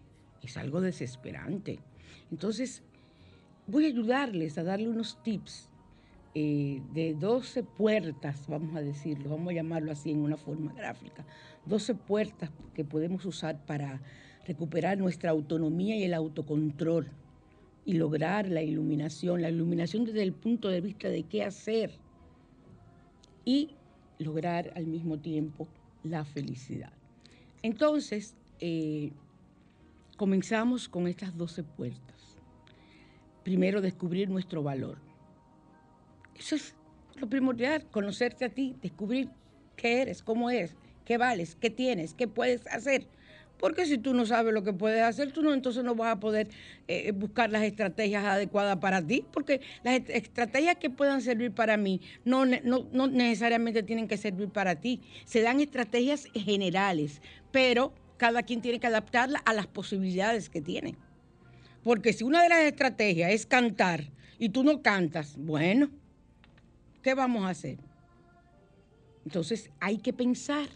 es 0.42 0.56
algo 0.56 0.80
desesperante. 0.80 1.78
Entonces, 2.32 2.82
voy 3.68 3.84
a 3.84 3.88
ayudarles 3.88 4.58
a 4.58 4.64
darle 4.64 4.88
unos 4.88 5.22
tips 5.22 5.68
eh, 6.34 6.82
de 6.92 7.14
12 7.14 7.62
puertas, 7.62 8.46
vamos 8.48 8.74
a 8.74 8.80
decirlo, 8.80 9.30
vamos 9.30 9.50
a 9.50 9.54
llamarlo 9.54 9.92
así 9.92 10.10
en 10.10 10.18
una 10.18 10.36
forma 10.36 10.72
gráfica, 10.72 11.24
12 11.66 11.94
puertas 11.94 12.50
que 12.74 12.84
podemos 12.84 13.24
usar 13.26 13.64
para 13.64 14.00
recuperar 14.44 14.98
nuestra 14.98 15.30
autonomía 15.30 15.94
y 15.94 16.02
el 16.02 16.14
autocontrol 16.14 17.10
y 17.84 17.94
lograr 17.94 18.48
la 18.48 18.62
iluminación, 18.62 19.42
la 19.42 19.50
iluminación 19.50 20.04
desde 20.04 20.22
el 20.22 20.32
punto 20.32 20.68
de 20.68 20.80
vista 20.80 21.08
de 21.08 21.24
qué 21.24 21.42
hacer 21.42 21.92
y 23.44 23.70
lograr 24.18 24.72
al 24.76 24.86
mismo 24.86 25.18
tiempo 25.18 25.66
la 26.04 26.24
felicidad. 26.24 26.92
Entonces, 27.62 28.36
eh, 28.60 29.12
comenzamos 30.16 30.88
con 30.88 31.08
estas 31.08 31.36
12 31.36 31.64
puertas. 31.64 32.38
Primero, 33.42 33.80
descubrir 33.80 34.30
nuestro 34.30 34.62
valor. 34.62 34.98
Eso 36.36 36.54
es 36.54 36.74
lo 37.16 37.28
primordial, 37.28 37.84
conocerte 37.90 38.44
a 38.44 38.48
ti, 38.48 38.76
descubrir 38.80 39.28
qué 39.76 40.02
eres, 40.02 40.22
cómo 40.22 40.50
eres, 40.50 40.76
qué 41.04 41.18
vales, 41.18 41.56
qué 41.56 41.70
tienes, 41.70 42.14
qué 42.14 42.28
puedes 42.28 42.66
hacer. 42.68 43.06
Porque 43.62 43.86
si 43.86 43.96
tú 43.96 44.12
no 44.12 44.26
sabes 44.26 44.52
lo 44.52 44.64
que 44.64 44.72
puedes 44.72 45.00
hacer, 45.02 45.30
tú 45.30 45.40
no, 45.40 45.54
entonces 45.54 45.84
no 45.84 45.94
vas 45.94 46.16
a 46.16 46.18
poder 46.18 46.48
eh, 46.88 47.12
buscar 47.12 47.48
las 47.48 47.62
estrategias 47.62 48.24
adecuadas 48.24 48.78
para 48.78 49.00
ti, 49.06 49.24
porque 49.32 49.60
las 49.84 50.00
est- 50.00 50.10
estrategias 50.10 50.78
que 50.78 50.90
puedan 50.90 51.22
servir 51.22 51.52
para 51.52 51.76
mí 51.76 52.00
no, 52.24 52.44
no, 52.44 52.88
no 52.90 53.06
necesariamente 53.06 53.84
tienen 53.84 54.08
que 54.08 54.16
servir 54.16 54.48
para 54.48 54.80
ti. 54.80 55.00
Se 55.24 55.42
dan 55.42 55.60
estrategias 55.60 56.26
generales, 56.34 57.22
pero 57.52 57.94
cada 58.16 58.42
quien 58.42 58.62
tiene 58.62 58.80
que 58.80 58.88
adaptarla 58.88 59.38
a 59.44 59.52
las 59.54 59.68
posibilidades 59.68 60.50
que 60.50 60.60
tiene. 60.60 60.96
Porque 61.84 62.12
si 62.12 62.24
una 62.24 62.42
de 62.42 62.48
las 62.48 62.64
estrategias 62.64 63.30
es 63.30 63.46
cantar 63.46 64.10
y 64.40 64.48
tú 64.48 64.64
no 64.64 64.82
cantas, 64.82 65.36
bueno, 65.36 65.88
¿qué 67.00 67.14
vamos 67.14 67.44
a 67.44 67.50
hacer? 67.50 67.78
Entonces 69.24 69.70
hay 69.78 69.98
que 69.98 70.12
pensar, 70.12 70.68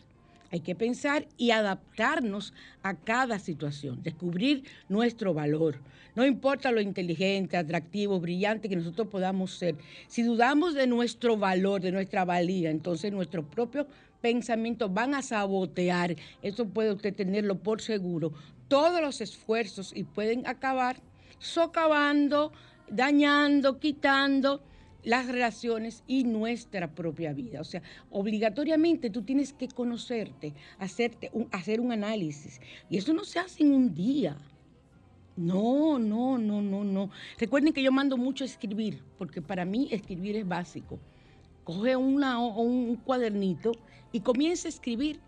hay 0.51 0.61
que 0.61 0.75
pensar 0.75 1.27
y 1.37 1.51
adaptarnos 1.51 2.53
a 2.83 2.95
cada 2.95 3.39
situación, 3.39 4.03
descubrir 4.03 4.65
nuestro 4.89 5.35
valor. 5.35 5.79
No 6.15 6.25
importa 6.25 6.73
lo 6.73 6.81
inteligente, 6.81 7.57
atractivo, 7.57 8.19
brillante 8.21 8.69
que 8.69 8.77
nosotros 8.77 9.09
podamos 9.09 9.53
ser. 9.53 9.77
Si 10.09 10.23
dudamos 10.23 10.75
de 10.75 10.87
nuestro 10.87 11.37
valor, 11.37 11.83
de 11.83 11.93
nuestra 11.93 12.25
valía, 12.25 12.71
entonces 12.71 13.13
nuestros 13.13 13.45
propios 13.45 13.87
pensamientos 14.23 14.93
van 14.93 15.15
a 15.15 15.23
sabotear. 15.23 16.17
Eso 16.43 16.67
puede 16.67 16.93
usted 16.93 17.15
tenerlo 17.15 17.59
por 17.59 17.83
seguro. 17.83 18.33
Todos 18.69 19.01
los 19.01 19.21
esfuerzos 19.21 19.93
y 19.95 20.05
pueden 20.05 20.47
acabar 20.47 20.97
socavando, 21.39 22.51
dañando, 22.89 23.79
quitando 23.79 24.63
las 25.07 25.29
relaciones 25.29 26.03
y 26.09 26.25
nuestra 26.25 26.93
propia 26.93 27.33
vida. 27.33 27.61
O 27.61 27.65
sea, 27.65 27.81
obligatoriamente 28.11 29.09
tú 29.09 29.23
tienes 29.23 29.53
que 29.53 29.69
conocerte, 29.69 30.53
hacerte 30.81 31.31
hacer 31.53 31.81
un 31.81 31.93
análisis. 31.93 32.61
Y 32.91 32.99
eso 32.99 33.15
no 33.15 33.25
se 33.25 33.39
hace 33.39 33.63
en 33.63 33.73
un 33.73 33.95
día. 33.95 34.37
No, 35.37 36.01
no, 36.01 36.39
no, 36.39 36.61
no, 36.61 36.83
no. 36.83 37.11
Recuerden 37.39 37.73
que 37.73 37.85
yo 37.85 37.93
mando 37.93 38.17
mucho 38.17 38.43
a 38.43 38.49
escribir, 38.49 39.01
porque 39.17 39.41
para 39.41 39.65
mí 39.65 39.87
escribir 39.93 40.35
es 40.35 40.49
básico. 40.49 40.99
Coge 41.63 41.95
una, 41.95 42.41
un 42.41 42.97
cuadernito 42.97 43.73
y 44.11 44.21
comienza 44.21 44.67
a 44.67 44.71
escribir 44.71 45.21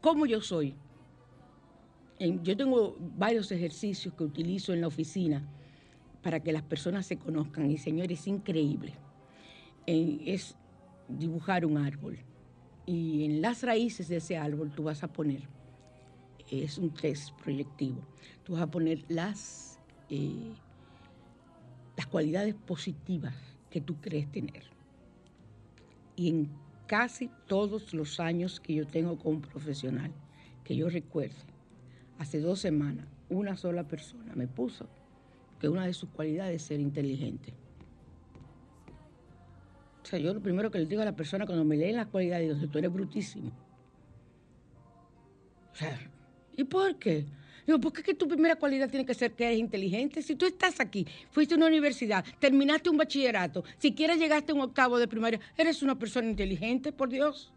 cómo 0.00 0.24
yo 0.24 0.40
soy. 0.40 0.74
Yo 2.18 2.56
tengo 2.56 2.96
varios 2.98 3.52
ejercicios 3.52 4.14
que 4.14 4.24
utilizo 4.24 4.72
en 4.72 4.80
la 4.80 4.86
oficina 4.86 5.46
para 6.22 6.40
que 6.40 6.52
las 6.52 6.62
personas 6.62 7.06
se 7.06 7.18
conozcan. 7.18 7.70
Y 7.70 7.78
señores, 7.78 8.20
es 8.20 8.26
increíble. 8.26 8.94
Eh, 9.86 10.20
es 10.26 10.56
dibujar 11.08 11.64
un 11.64 11.78
árbol. 11.78 12.18
Y 12.86 13.24
en 13.24 13.42
las 13.42 13.62
raíces 13.62 14.08
de 14.08 14.16
ese 14.16 14.36
árbol 14.36 14.70
tú 14.70 14.84
vas 14.84 15.02
a 15.02 15.08
poner, 15.08 15.42
es 16.50 16.78
un 16.78 16.90
test 16.90 17.32
proyectivo, 17.40 18.00
tú 18.42 18.54
vas 18.54 18.62
a 18.62 18.70
poner 18.70 19.04
las, 19.08 19.78
eh, 20.08 20.52
las 21.96 22.06
cualidades 22.06 22.54
positivas 22.54 23.34
que 23.70 23.80
tú 23.80 24.00
crees 24.00 24.30
tener. 24.32 24.64
Y 26.16 26.28
en 26.28 26.50
casi 26.86 27.30
todos 27.46 27.94
los 27.94 28.18
años 28.18 28.58
que 28.58 28.74
yo 28.74 28.86
tengo 28.86 29.16
como 29.18 29.40
profesional, 29.40 30.10
que 30.64 30.74
yo 30.74 30.88
recuerde, 30.88 31.36
hace 32.18 32.40
dos 32.40 32.58
semanas, 32.58 33.06
una 33.28 33.56
sola 33.56 33.86
persona 33.86 34.34
me 34.34 34.48
puso 34.48 34.88
que 35.60 35.68
una 35.68 35.86
de 35.86 35.92
sus 35.92 36.08
cualidades 36.08 36.56
es 36.56 36.62
ser 36.62 36.80
inteligente. 36.80 37.52
O 40.02 40.06
sea, 40.06 40.18
yo 40.18 40.32
lo 40.32 40.40
primero 40.40 40.70
que 40.70 40.78
le 40.78 40.86
digo 40.86 41.02
a 41.02 41.04
la 41.04 41.14
persona 41.14 41.46
cuando 41.46 41.64
me 41.64 41.76
leen 41.76 41.96
las 41.96 42.06
cualidades, 42.06 42.58
digo, 42.58 42.72
tú 42.72 42.78
eres 42.78 42.92
brutísimo. 42.92 43.52
O 45.72 45.76
sea, 45.76 45.98
¿y 46.56 46.64
por 46.64 46.98
qué? 46.98 47.26
Digo, 47.66 47.78
¿por 47.78 47.92
qué 47.92 48.02
que 48.02 48.14
tu 48.14 48.26
primera 48.26 48.56
cualidad 48.56 48.88
tiene 48.88 49.04
que 49.04 49.14
ser 49.14 49.32
que 49.32 49.44
eres 49.44 49.58
inteligente? 49.58 50.22
Si 50.22 50.34
tú 50.34 50.46
estás 50.46 50.80
aquí, 50.80 51.06
fuiste 51.30 51.54
a 51.54 51.56
una 51.58 51.66
universidad, 51.66 52.24
terminaste 52.38 52.90
un 52.90 52.96
bachillerato, 52.96 53.62
siquiera 53.78 54.16
llegaste 54.16 54.52
a 54.52 54.54
un 54.54 54.62
octavo 54.62 54.98
de 54.98 55.06
primaria, 55.06 55.38
eres 55.56 55.82
una 55.82 55.98
persona 55.98 56.28
inteligente, 56.28 56.90
por 56.90 57.10
Dios. 57.10 57.52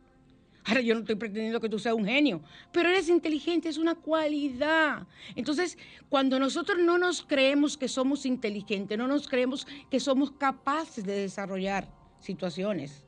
Ahora 0.65 0.81
yo 0.81 0.93
no 0.93 1.01
estoy 1.01 1.15
pretendiendo 1.15 1.59
que 1.59 1.67
tú 1.67 1.77
seas 1.77 1.95
un 1.95 2.05
genio, 2.05 2.41
pero 2.71 2.89
eres 2.89 3.09
inteligente, 3.09 3.67
es 3.67 3.77
una 3.77 3.95
cualidad. 3.95 5.05
Entonces, 5.35 5.77
cuando 6.09 6.39
nosotros 6.39 6.77
no 6.79 6.97
nos 6.97 7.21
creemos 7.21 7.75
que 7.77 7.89
somos 7.89 8.25
inteligentes, 8.25 8.97
no 8.97 9.07
nos 9.07 9.27
creemos 9.27 9.67
que 9.89 9.99
somos 9.99 10.31
capaces 10.31 11.03
de 11.03 11.17
desarrollar 11.17 11.89
situaciones 12.19 13.03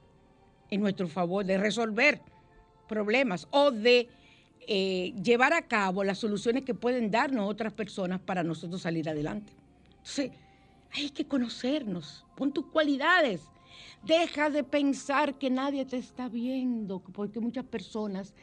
en 0.69 0.81
nuestro 0.81 1.07
favor, 1.07 1.45
de 1.45 1.57
resolver 1.57 2.21
problemas 2.87 3.47
o 3.51 3.71
de 3.71 4.09
eh, 4.67 5.13
llevar 5.23 5.53
a 5.53 5.61
cabo 5.61 6.03
las 6.03 6.17
soluciones 6.17 6.63
que 6.63 6.73
pueden 6.73 7.09
darnos 7.11 7.49
otras 7.49 7.71
personas 7.71 8.19
para 8.19 8.43
nosotros 8.43 8.81
salir 8.81 9.07
adelante. 9.07 9.53
Entonces, 9.97 10.31
hay 10.91 11.09
que 11.09 11.25
conocernos, 11.25 12.25
pon 12.35 12.51
tus 12.51 12.65
cualidades. 12.67 13.41
Deja 14.03 14.49
de 14.49 14.63
pensar 14.63 15.37
que 15.37 15.49
nadie 15.49 15.85
te 15.85 15.97
está 15.97 16.29
viendo, 16.29 16.99
porque 16.99 17.39
muchas 17.39 17.65
personas, 17.65 18.33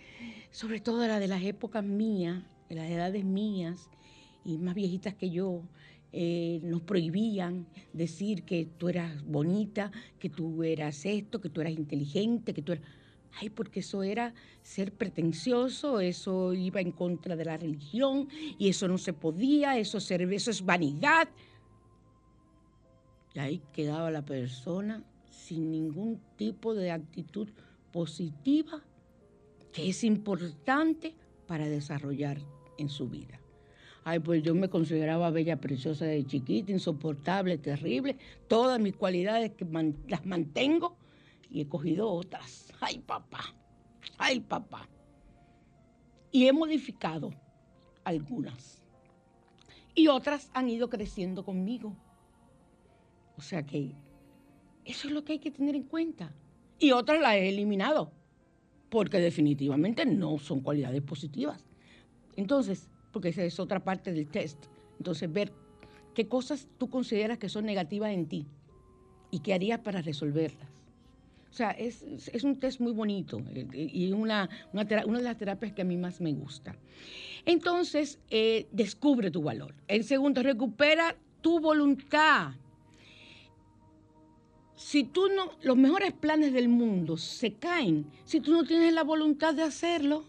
sobre 0.51 0.81
todo 0.81 1.07
las 1.07 1.21
de 1.21 1.29
las 1.29 1.42
épocas 1.42 1.85
mías, 1.85 2.42
de 2.68 2.75
las 2.75 2.90
edades 2.90 3.25
mías 3.25 3.88
y 4.45 4.59
más 4.59 4.75
viejitas 4.75 5.14
que 5.14 5.31
yo, 5.31 5.62
eh, 6.14 6.61
nos 6.62 6.83
prohibían 6.83 7.66
decir 7.92 8.42
que 8.42 8.66
tú 8.77 8.88
eras 8.88 9.25
bonita, 9.25 9.90
que 10.18 10.29
tú 10.29 10.62
eras 10.62 11.07
esto, 11.07 11.40
que 11.40 11.49
tú 11.49 11.61
eras 11.61 11.73
inteligente, 11.73 12.53
que 12.53 12.62
tú 12.62 12.73
eras... 12.73 12.85
Ay, 13.40 13.49
porque 13.49 13.81
eso 13.81 14.03
era 14.03 14.35
ser 14.62 14.92
pretencioso, 14.92 16.01
eso 16.01 16.53
iba 16.53 16.83
en 16.83 16.92
contra 16.92 17.35
de 17.35 17.47
la 17.47 17.57
religión 17.57 18.29
y 18.59 18.68
eso 18.68 18.88
no 18.88 18.99
se 18.99 19.14
podía, 19.14 19.79
eso, 19.79 19.99
eso 19.99 20.51
es 20.51 20.64
vanidad. 20.64 21.29
Y 23.35 23.38
ahí 23.38 23.62
quedaba 23.73 24.11
la 24.11 24.23
persona 24.23 25.03
sin 25.33 25.71
ningún 25.71 26.21
tipo 26.37 26.75
de 26.75 26.90
actitud 26.90 27.49
positiva 27.90 28.83
que 29.73 29.88
es 29.88 30.05
importante 30.05 31.14
para 31.47 31.66
desarrollar 31.66 32.38
en 32.79 32.88
su 32.88 33.09
vida. 33.09 33.40
Ay, 34.05 34.18
pues 34.18 34.42
yo 34.42 34.55
me 34.55 34.68
consideraba 34.68 35.31
bella, 35.31 35.61
preciosa 35.61 36.05
de 36.05 36.27
chiquita, 36.27 36.73
insoportable, 36.73 37.57
terrible. 37.57 38.16
Todas 38.49 38.81
mis 38.81 38.97
cualidades 38.97 39.53
las 40.09 40.27
mantengo 40.27 40.97
y 41.49 41.61
he 41.61 41.68
cogido 41.68 42.11
otras. 42.11 42.73
Ay, 42.81 42.99
papá. 42.99 43.55
Ay, 44.18 44.40
papá. 44.40 44.88
Y 46.33 46.47
he 46.47 46.53
modificado 46.53 47.31
algunas. 48.05 48.83
Y 49.95 50.09
otras 50.09 50.51
han 50.53 50.68
ido 50.68 50.88
creciendo 50.88 51.45
conmigo. 51.45 51.97
O 53.37 53.40
sea 53.40 53.62
que 53.64 53.95
eso 54.85 55.09
es 55.09 55.14
lo 55.14 55.25
que 55.25 55.35
hay 55.35 55.38
que 55.38 55.51
tener 55.51 55.75
en 55.75 55.85
cuenta. 55.85 56.33
Y 56.79 56.92
otras 56.92 57.21
las 57.21 57.35
he 57.35 57.49
eliminado, 57.49 58.12
porque 58.88 59.18
definitivamente 59.18 60.05
no 60.05 60.38
son 60.38 60.61
cualidades 60.61 61.03
positivas. 61.03 61.64
Entonces, 62.37 62.88
porque 63.12 63.29
esa 63.29 63.45
es 63.45 63.61
otra 63.61 63.85
parte 63.85 64.12
del 64.12 64.29
test. 64.29 64.66
Entonces, 64.99 65.33
ver 65.33 65.53
qué 66.14 66.27
cosas 66.27 66.68
tú 66.79 66.88
consideras 66.88 67.38
que 67.38 67.49
son 67.49 67.64
negativas 67.64 68.11
en 68.11 68.27
ti 68.27 68.47
y 69.31 69.40
qué 69.40 69.55
harías 69.55 69.81
para 69.81 70.03
resolverlas. 70.03 70.68
O 71.51 71.55
sea, 71.55 71.71
es, 71.73 72.03
es 72.33 72.45
un 72.45 72.59
test 72.59 72.81
muy 72.81 72.92
bonito 72.92 73.42
eh, 73.55 73.66
y 73.92 74.11
una, 74.12 74.49
una, 74.73 74.87
una 75.05 75.18
de 75.18 75.25
las 75.25 75.37
terapias 75.37 75.73
que 75.73 75.83
a 75.83 75.85
mí 75.85 75.99
más 75.99 76.21
me 76.21 76.33
gusta. 76.33 76.75
Entonces, 77.45 78.18
eh, 78.31 78.68
descubre 78.73 79.31
tu 79.31 79.42
valor. 79.42 79.75
El 79.87 80.05
segundo, 80.05 80.42
recupera 80.42 81.14
tu 81.42 81.61
voluntad. 81.61 82.53
Si 84.83 85.05
tú 85.05 85.29
no, 85.29 85.53
los 85.62 85.77
mejores 85.77 86.12
planes 86.12 86.53
del 86.53 86.68
mundo 86.68 87.16
se 87.16 87.55
caen 87.55 88.05
si 88.25 88.40
tú 88.40 88.51
no 88.53 88.64
tienes 88.64 88.92
la 88.92 89.05
voluntad 89.05 89.55
de 89.55 89.62
hacerlo, 89.62 90.25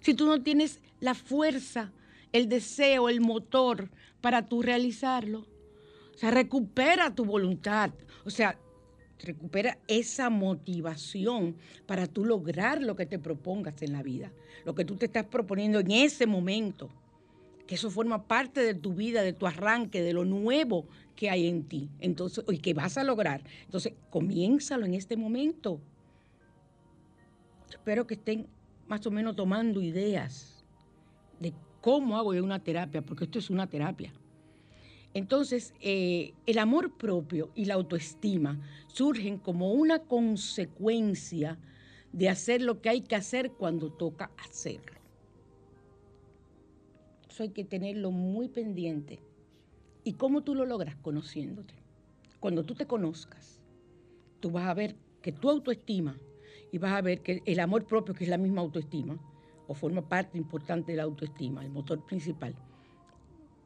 si 0.00 0.12
tú 0.12 0.26
no 0.26 0.42
tienes 0.42 0.80
la 1.00 1.14
fuerza, 1.14 1.90
el 2.32 2.50
deseo, 2.50 3.08
el 3.08 3.20
motor 3.20 3.88
para 4.20 4.46
tú 4.46 4.60
realizarlo. 4.62 5.46
O 6.14 6.18
sea, 6.18 6.30
recupera 6.30 7.14
tu 7.14 7.24
voluntad. 7.24 7.90
O 8.26 8.30
sea, 8.30 8.58
recupera 9.20 9.78
esa 9.88 10.28
motivación 10.28 11.56
para 11.86 12.06
tú 12.06 12.26
lograr 12.26 12.82
lo 12.82 12.94
que 12.94 13.06
te 13.06 13.18
propongas 13.18 13.80
en 13.80 13.94
la 13.94 14.02
vida, 14.02 14.30
lo 14.66 14.74
que 14.74 14.84
tú 14.84 14.96
te 14.96 15.06
estás 15.06 15.24
proponiendo 15.24 15.80
en 15.80 15.90
ese 15.90 16.26
momento, 16.26 16.90
que 17.68 17.74
eso 17.74 17.90
forma 17.90 18.26
parte 18.26 18.62
de 18.62 18.72
tu 18.72 18.94
vida, 18.94 19.20
de 19.20 19.34
tu 19.34 19.46
arranque, 19.46 20.00
de 20.02 20.14
lo 20.14 20.24
nuevo 20.24 20.86
que 21.14 21.28
hay 21.28 21.46
en 21.46 21.64
ti, 21.64 21.90
entonces, 22.00 22.42
y 22.48 22.58
que 22.58 22.72
vas 22.72 22.96
a 22.96 23.04
lograr. 23.04 23.42
Entonces, 23.66 23.92
comiénzalo 24.08 24.86
en 24.86 24.94
este 24.94 25.18
momento. 25.18 25.78
Espero 27.68 28.06
que 28.06 28.14
estén 28.14 28.46
más 28.86 29.06
o 29.06 29.10
menos 29.10 29.36
tomando 29.36 29.82
ideas 29.82 30.64
de 31.38 31.52
cómo 31.82 32.16
hago 32.16 32.32
yo 32.32 32.42
una 32.42 32.64
terapia, 32.64 33.02
porque 33.02 33.24
esto 33.24 33.38
es 33.38 33.50
una 33.50 33.66
terapia. 33.66 34.14
Entonces, 35.12 35.74
eh, 35.82 36.32
el 36.46 36.58
amor 36.58 36.96
propio 36.96 37.50
y 37.54 37.66
la 37.66 37.74
autoestima 37.74 38.58
surgen 38.86 39.36
como 39.36 39.72
una 39.72 39.98
consecuencia 39.98 41.58
de 42.14 42.30
hacer 42.30 42.62
lo 42.62 42.80
que 42.80 42.88
hay 42.88 43.02
que 43.02 43.14
hacer 43.14 43.52
cuando 43.52 43.92
toca 43.92 44.30
hacerlo. 44.38 44.97
Hay 47.42 47.50
que 47.50 47.64
tenerlo 47.64 48.10
muy 48.10 48.48
pendiente. 48.48 49.20
¿Y 50.04 50.14
cómo 50.14 50.42
tú 50.42 50.54
lo 50.54 50.64
logras? 50.64 50.96
Conociéndote. 50.96 51.74
Cuando 52.40 52.64
tú 52.64 52.74
te 52.74 52.86
conozcas, 52.86 53.60
tú 54.40 54.50
vas 54.50 54.66
a 54.66 54.74
ver 54.74 54.96
que 55.22 55.32
tu 55.32 55.50
autoestima 55.50 56.20
y 56.70 56.78
vas 56.78 56.92
a 56.92 57.02
ver 57.02 57.22
que 57.22 57.42
el 57.44 57.60
amor 57.60 57.86
propio, 57.86 58.14
que 58.14 58.24
es 58.24 58.30
la 58.30 58.38
misma 58.38 58.60
autoestima, 58.60 59.18
o 59.66 59.74
forma 59.74 60.08
parte 60.08 60.38
importante 60.38 60.92
de 60.92 60.96
la 60.96 61.02
autoestima, 61.02 61.62
el 61.62 61.70
motor 61.70 62.00
principal, 62.04 62.54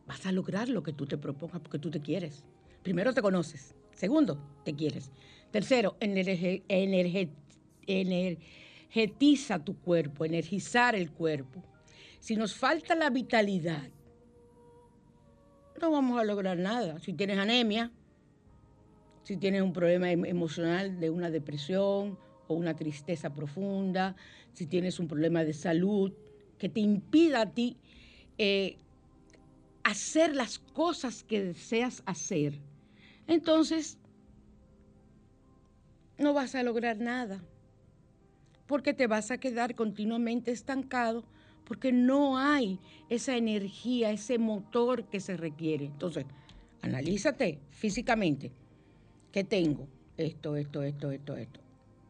vas 0.06 0.26
a 0.26 0.32
lograr 0.32 0.68
lo 0.68 0.82
que 0.82 0.92
tú 0.92 1.06
te 1.06 1.16
propongas 1.18 1.61
porque 1.61 1.78
tú 1.78 1.90
te 1.90 2.00
quieres. 2.00 2.44
Primero 2.82 3.12
te 3.12 3.22
conoces. 3.22 3.74
Segundo, 3.94 4.38
te 4.64 4.74
quieres. 4.74 5.12
Tercero, 5.50 5.96
energe- 6.00 6.64
energe- 6.68 7.30
energetiza 7.87 9.64
tu 9.64 9.78
cuerpo, 9.78 10.24
energizar 10.24 10.94
el 10.94 11.12
cuerpo. 11.12 11.62
Si 12.22 12.37
nos 12.37 12.54
falta 12.54 12.94
la 12.94 13.11
vitalidad, 13.11 13.82
no 15.80 15.90
vamos 15.90 16.20
a 16.20 16.24
lograr 16.24 16.56
nada. 16.56 17.00
Si 17.00 17.12
tienes 17.14 17.37
anemia, 17.37 17.90
si 19.24 19.37
tienes 19.37 19.61
un 19.61 19.72
problema 19.72 20.08
em- 20.12 20.24
emocional 20.24 21.00
de 21.00 21.11
una 21.11 21.30
depresión 21.30 22.16
o 22.46 22.54
una 22.54 22.76
tristeza 22.76 23.35
profunda, 23.35 24.14
si 24.52 24.68
tienes 24.68 25.00
un 25.00 25.08
problema 25.08 25.42
de 25.42 25.52
salud 25.52 26.12
que 26.58 26.68
te 26.68 26.78
impida 26.78 27.40
a 27.40 27.50
ti 27.50 27.76
eh, 28.38 28.76
hacer 29.82 30.37
las 30.37 30.61
cosas 30.61 31.24
que 31.24 31.42
deseas 31.42 32.04
hacer, 32.06 32.61
entonces 33.26 33.98
no 36.18 36.35
vas 36.35 36.54
a 36.54 36.62
lograr 36.62 36.98
nada. 36.98 37.42
Porque 38.68 38.94
te 38.94 39.08
vas 39.08 39.32
a 39.32 39.38
quedar 39.38 39.74
continuamente 39.74 40.52
estancado 40.52 41.24
porque 41.72 41.90
no 41.90 42.37
hay 42.37 42.78
esa 43.08 43.35
energía, 43.35 44.11
ese 44.11 44.37
motor 44.37 45.04
que 45.04 45.20
se 45.20 45.38
requiere. 45.38 45.87
Entonces, 45.87 46.26
analízate 46.82 47.61
físicamente. 47.70 48.52
¿Qué 49.32 49.42
tengo? 49.42 49.88
Esto, 50.18 50.54
esto, 50.56 50.82
esto, 50.82 51.11
esto, 51.11 51.35
esto 51.35 51.62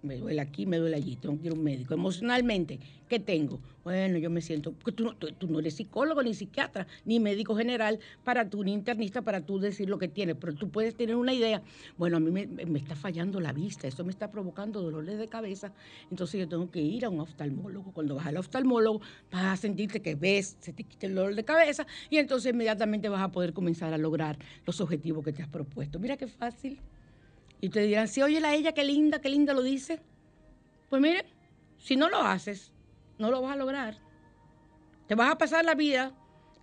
me 0.03 0.17
duele 0.17 0.41
aquí, 0.41 0.67
me 0.67 0.79
duele 0.79 0.97
allí, 0.97 1.17
tengo 1.17 1.38
que 1.38 1.47
ir 1.47 1.53
a 1.53 1.55
un 1.55 1.62
médico. 1.62 1.95
Emocionalmente, 1.95 2.79
¿qué 3.09 3.19
tengo? 3.21 3.61
Bueno, 3.85 4.19
yo 4.19 4.31
me 4.31 4.41
siento, 4.41 4.73
porque 4.73 4.93
tú 4.93 5.05
no, 5.05 5.17
tú, 5.17 5.33
tú 5.33 5.47
no 5.47 5.61
eres 5.61 5.75
psicólogo, 5.75 6.23
ni 6.23 6.35
psiquiatra, 6.35 6.87
ni 7.05 7.21
médico 7.21 7.57
general, 7.57 8.01
para 8.25 8.49
tú, 8.49 8.65
ni 8.65 8.73
internista, 8.73 9.23
para 9.23 9.41
tú 9.41 9.59
decir 9.59 9.88
lo 9.88 9.99
que 9.99 10.09
tienes, 10.09 10.37
pero 10.37 10.55
tú 10.55 10.71
puedes 10.71 10.95
tener 10.95 11.17
una 11.17 11.33
idea. 11.33 11.62
Bueno, 11.97 12.17
a 12.17 12.21
mí 12.21 12.31
me, 12.31 12.47
me 12.47 12.79
está 12.79 12.97
fallando 12.97 13.41
la 13.41 13.53
vista, 13.53 13.87
eso 13.87 14.05
me 14.05 14.11
está 14.11 14.31
provocando 14.31 14.83
dolores 14.83 15.19
de 15.19 15.29
cabeza, 15.29 15.73
entonces 16.11 16.41
yo 16.41 16.49
tengo 16.49 16.71
que 16.71 16.81
ir 16.81 17.05
a 17.05 17.09
un 17.09 17.21
oftalmólogo. 17.21 17.93
Cuando 17.93 18.17
vas 18.17 18.27
al 18.27 18.37
oftalmólogo, 18.37 19.01
vas 19.31 19.45
a 19.45 19.57
sentirte 19.57 20.01
que 20.01 20.15
ves, 20.15 20.57
se 20.61 20.73
te 20.73 20.85
quita 20.85 21.07
el 21.07 21.15
dolor 21.15 21.35
de 21.35 21.45
cabeza, 21.45 21.87
y 22.11 22.19
entonces 22.19 22.53
inmediatamente 22.53 23.09
vas 23.09 23.23
a 23.23 23.31
poder 23.31 23.53
comenzar 23.53 23.93
a 23.93 23.99
lograr 23.99 24.38
los 24.67 24.81
objetivos 24.81 25.25
que 25.25 25.33
te 25.33 25.43
has 25.43 25.49
propuesto. 25.49 25.99
Mira 25.99 26.17
qué 26.17 26.27
fácil. 26.27 26.81
Y 27.62 27.68
te 27.68 27.81
dirán, 27.83 28.09
si 28.09 28.20
oye 28.20 28.40
la 28.40 28.55
ella, 28.55 28.72
qué 28.72 28.83
linda, 28.83 29.20
qué 29.20 29.29
linda 29.29 29.55
lo 29.55 29.62
dice. 29.62 30.01
Pues 30.90 31.01
mire, 31.01 31.25
si 31.79 31.94
no 31.94 32.11
lo 32.11 32.18
haces, 32.18 32.72
no 33.18 33.31
lo 33.31 33.40
vas 33.40 33.53
a 33.53 33.57
lograr. 33.57 33.96
Te 35.07 35.14
vas 35.14 35.31
a 35.31 35.38
pasar 35.38 35.64
la 35.64 35.77
vida 35.77 36.12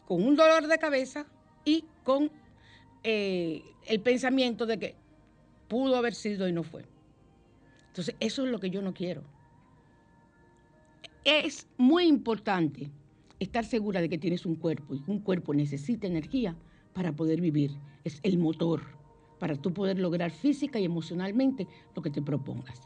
con 0.05 0.21
un 0.21 0.35
dolor 0.35 0.67
de 0.67 0.77
cabeza 0.77 1.25
y 1.63 1.85
con 2.03 2.29
eh, 3.03 3.63
el 3.87 4.01
pensamiento 4.01 4.65
de 4.65 4.77
que 4.77 4.95
pudo 5.69 5.95
haber 5.95 6.13
sido 6.13 6.49
y 6.49 6.51
no 6.51 6.63
fue. 6.63 6.83
Entonces, 7.87 8.15
eso 8.19 8.43
es 8.43 8.51
lo 8.51 8.59
que 8.59 8.69
yo 8.69 8.81
no 8.81 8.93
quiero. 8.93 9.23
Es 11.23 11.65
muy 11.77 12.07
importante 12.07 12.91
estar 13.39 13.63
segura 13.63 14.01
de 14.01 14.09
que 14.09 14.17
tienes 14.17 14.45
un 14.45 14.55
cuerpo 14.55 14.95
y 14.95 15.03
un 15.07 15.19
cuerpo 15.19 15.53
necesita 15.53 16.07
energía 16.07 16.57
para 16.91 17.13
poder 17.13 17.39
vivir. 17.39 17.71
Es 18.03 18.19
el 18.23 18.37
motor 18.37 18.98
para 19.39 19.55
tú 19.55 19.73
poder 19.73 19.97
lograr 19.99 20.31
física 20.31 20.79
y 20.79 20.85
emocionalmente 20.85 21.67
lo 21.95 22.01
que 22.01 22.09
te 22.09 22.21
propongas. 22.21 22.81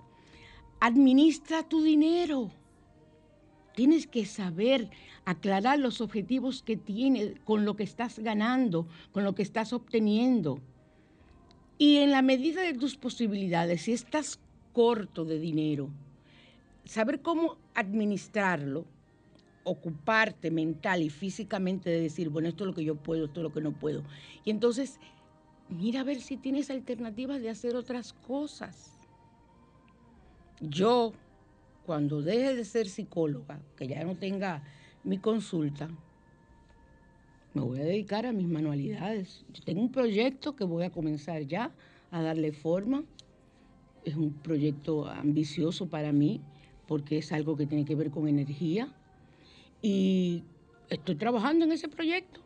Administra 0.80 1.64
tu 1.64 1.82
dinero. 1.82 2.52
Tienes 3.76 4.06
que 4.06 4.26
saber 4.26 4.90
aclarar 5.26 5.80
los 5.80 6.00
objetivos 6.00 6.62
que 6.62 6.78
tienes 6.78 7.40
con 7.44 7.66
lo 7.66 7.76
que 7.76 7.84
estás 7.84 8.20
ganando, 8.20 8.88
con 9.12 9.24
lo 9.24 9.34
que 9.34 9.42
estás 9.42 9.74
obteniendo. 9.74 10.60
Y 11.78 11.98
en 11.98 12.12
la 12.12 12.22
medida 12.22 12.62
de 12.62 12.74
tus 12.74 12.96
posibilidades, 12.96 13.82
si 13.82 13.94
estás 13.94 14.40
corto 14.74 15.26
de 15.26 15.40
dinero, 15.40 15.90
saber 16.86 17.22
cómo 17.22 17.58
administrarlo, 17.74 18.86
ocuparte 19.64 20.52
mental 20.52 21.02
y 21.02 21.10
físicamente 21.10 21.90
de 21.90 22.02
decir, 22.02 22.30
bueno, 22.30 22.50
esto 22.50 22.66
es 22.66 22.68
lo 22.68 22.74
que 22.74 22.84
yo 22.84 22.96
puedo, 22.96 23.26
esto 23.26 23.40
es 23.40 23.44
lo 23.44 23.54
que 23.54 23.62
no 23.62 23.72
puedo. 23.72 24.04
Y 24.44 24.52
entonces 24.52 25.00
mira 25.70 26.02
a 26.02 26.04
ver 26.04 26.22
si 26.22 26.38
tienes 26.38 26.70
alternativas 26.70 27.42
de 27.42 27.50
hacer 27.50 27.76
otras 27.76 28.14
cosas. 28.14 28.98
Yo, 30.62 31.14
cuando 31.86 32.22
deje 32.22 32.56
de 32.56 32.66
ser 32.66 32.88
psicóloga, 32.88 33.60
que 33.76 33.88
ya 33.88 34.04
no 34.04 34.16
tenga 34.16 34.64
mi 35.04 35.18
consulta, 35.18 35.90
me 37.54 37.62
voy 37.62 37.80
a 37.80 37.84
dedicar 37.84 38.26
a 38.26 38.32
mis 38.32 38.48
manualidades. 38.48 39.46
Yo 39.54 39.64
tengo 39.64 39.82
un 39.82 39.92
proyecto 39.92 40.56
que 40.56 40.64
voy 40.64 40.84
a 40.86 40.90
comenzar 40.90 41.44
ya 41.44 41.72
a 42.12 42.22
darle 42.22 42.52
forma. 42.52 43.04
Es 44.06 44.16
un 44.16 44.34
proyecto 44.34 45.08
ambicioso 45.08 45.88
para 45.88 46.12
mí 46.12 46.42
porque 46.88 47.20
es 47.20 47.32
algo 47.32 47.56
que 47.56 47.66
tiene 47.66 47.86
que 47.86 47.96
ver 47.96 48.10
con 48.10 48.28
energía. 48.28 48.92
Y 49.82 50.44
estoy 50.90 51.16
trabajando 51.16 51.66
en 51.66 51.72
ese 51.74 51.88
proyecto 51.90 52.43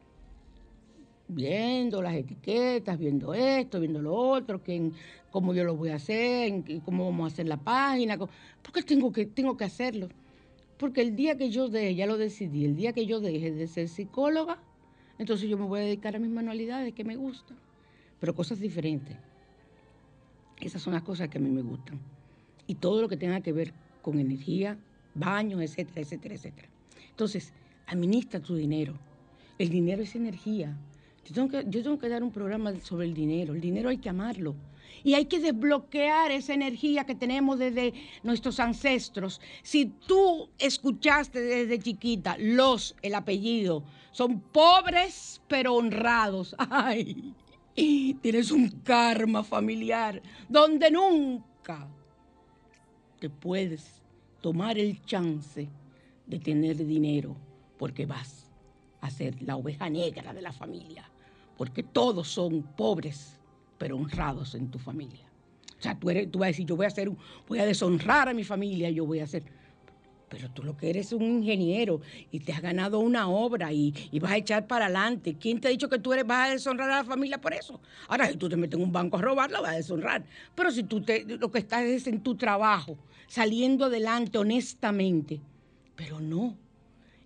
viendo 1.28 2.02
las 2.02 2.16
etiquetas, 2.16 2.98
viendo 2.98 3.34
esto, 3.34 3.80
viendo 3.80 4.02
lo 4.02 4.16
otro, 4.16 4.64
que 4.64 4.92
cómo 5.32 5.54
yo 5.54 5.64
lo 5.64 5.76
voy 5.76 5.90
a 5.90 5.96
hacer, 5.96 6.64
cómo 6.84 7.06
vamos 7.06 7.32
a 7.32 7.34
hacer 7.34 7.48
la 7.48 7.58
página, 7.58 8.18
porque 8.18 8.84
tengo 8.84 9.12
que, 9.12 9.26
tengo 9.26 9.58
que 9.58 9.66
hacerlo. 9.66 10.10
Porque 10.78 11.02
el 11.02 11.16
día 11.16 11.38
que 11.38 11.50
yo 11.50 11.70
deje, 11.70 11.96
ya 11.96 12.06
lo 12.06 12.18
decidí, 12.18 12.66
el 12.66 12.76
día 12.76 12.94
que 12.94 13.06
yo 13.06 13.20
deje 13.20 13.52
de 13.52 13.68
ser 13.68 13.90
psicóloga, 13.90 14.60
entonces 15.18 15.50
yo 15.50 15.58
me 15.58 15.66
voy 15.66 15.80
a 15.80 15.84
dedicar 15.84 16.16
a 16.16 16.20
mis 16.20 16.30
manualidades 16.30 16.94
que 16.94 17.04
me 17.04 17.16
gustan, 17.16 17.58
pero 18.20 18.36
cosas 18.36 18.60
diferentes. 18.60 19.18
Esas 20.62 20.82
son 20.82 20.94
las 20.94 21.04
cosas 21.04 21.30
que 21.30 21.38
a 21.38 21.42
mí 21.42 21.50
me 21.50 21.62
gustan. 21.62 22.00
Y 22.68 22.76
todo 22.76 23.02
lo 23.02 23.08
que 23.08 23.18
tenga 23.18 23.42
que 23.42 23.52
ver 23.52 23.74
con 24.02 24.20
energía, 24.20 24.78
baños, 25.16 25.62
etcétera, 25.62 26.02
etcétera, 26.02 26.36
etcétera. 26.36 26.68
Entonces, 27.10 27.54
administra 27.88 28.40
tu 28.40 28.56
dinero. 28.56 28.94
El 29.58 29.70
dinero 29.70 30.04
es 30.04 30.16
energía. 30.16 30.78
Yo 31.28 31.34
tengo, 31.34 31.50
que, 31.50 31.66
yo 31.68 31.84
tengo 31.84 32.00
que 32.00 32.08
dar 32.08 32.24
un 32.24 32.32
programa 32.32 32.74
sobre 32.80 33.06
el 33.06 33.14
dinero. 33.14 33.54
El 33.54 33.60
dinero 33.60 33.90
hay 33.90 33.98
que 33.98 34.08
amarlo. 34.08 34.56
Y 35.04 35.14
hay 35.14 35.26
que 35.26 35.40
desbloquear 35.40 36.32
esa 36.32 36.54
energía 36.54 37.06
que 37.06 37.16
tenemos 37.16 37.60
desde 37.60 37.94
nuestros 38.24 38.62
ancestros. 38.62 39.42
Si 39.62 39.86
tú 39.86 40.50
escuchaste 40.58 41.42
desde 41.42 41.80
chiquita 41.80 42.38
los, 42.40 42.96
el 43.02 43.14
apellido, 43.16 43.84
son 44.12 44.40
pobres 44.40 45.42
pero 45.50 45.76
honrados. 45.76 46.56
Ay, 46.70 47.34
tienes 47.76 48.50
un 48.52 48.70
karma 48.70 49.44
familiar 49.44 50.22
donde 50.48 50.90
nunca 50.90 51.88
te 53.20 53.30
puedes 53.30 54.02
tomar 54.40 54.78
el 54.78 55.02
chance 55.02 55.68
de 56.26 56.40
tener 56.40 56.78
dinero 56.78 57.36
porque 57.78 58.06
vas 58.06 58.50
a 59.02 59.10
ser 59.10 59.42
la 59.42 59.58
oveja 59.58 59.90
negra 59.90 60.34
de 60.34 60.42
la 60.42 60.54
familia 60.54 61.10
porque 61.58 61.84
todos 61.84 62.28
son 62.28 62.62
pobres, 62.62 63.40
pero 63.78 63.98
honrados 63.98 64.56
en 64.56 64.70
tu 64.70 64.78
familia. 64.78 65.26
O 65.78 65.82
sea, 65.82 65.98
tú, 66.00 66.10
eres, 66.10 66.32
tú 66.32 66.40
vas 66.40 66.48
a 66.48 66.50
decir, 66.50 66.66
yo 66.66 66.76
voy 66.76 66.86
a 66.86 66.88
hacer, 66.88 67.12
voy 67.48 67.60
a 67.60 67.66
deshonrar 67.66 68.30
a 68.30 68.34
mi 68.34 68.44
familia, 68.44 68.90
yo 68.90 69.06
voy 69.06 69.20
a 69.20 69.26
hacer. 69.26 69.44
Pero 70.30 70.52
tú 70.52 70.62
lo 70.62 70.76
que 70.76 70.90
eres 70.90 71.08
es 71.08 71.14
un 71.14 71.24
ingeniero 71.24 72.02
y 72.32 72.42
te 72.42 72.52
has 72.52 72.62
ganado 72.62 73.00
una 73.00 73.30
obra 73.30 73.72
y, 73.72 73.94
vas 74.20 74.32
a 74.32 74.38
echar 74.38 74.68
para 74.68 74.86
adelante. 74.86 75.38
¿Quién 75.40 75.62
te 75.62 75.68
ha 75.68 75.72
dicho 75.72 75.90
que 75.90 76.00
tú 76.00 76.14
eres, 76.14 76.28
vas 76.28 76.50
a 76.50 76.52
deshonrar 76.54 76.90
a 76.90 76.98
la 76.98 77.06
familia 77.06 77.40
por 77.40 77.54
eso? 77.54 77.80
Ahora, 78.08 78.28
si 78.28 78.38
tú 78.38 78.50
te 78.50 78.58
metes 78.58 78.78
en 78.78 78.86
un 78.86 78.92
banco 78.92 79.18
a 79.18 79.22
robar, 79.22 79.52
la 79.52 79.62
vas 79.62 79.72
a 79.72 79.76
deshonrar. 79.78 80.26
Pero 80.54 80.72
si 80.72 80.84
tú 80.84 81.02
te, 81.02 81.24
lo 81.24 81.50
que 81.50 81.60
estás 81.60 81.84
es 81.84 82.08
en 82.08 82.22
tu 82.22 82.36
trabajo, 82.36 82.98
saliendo 83.28 83.86
adelante 83.86 84.38
honestamente. 84.38 85.40
Pero 85.96 86.20
no, 86.20 86.58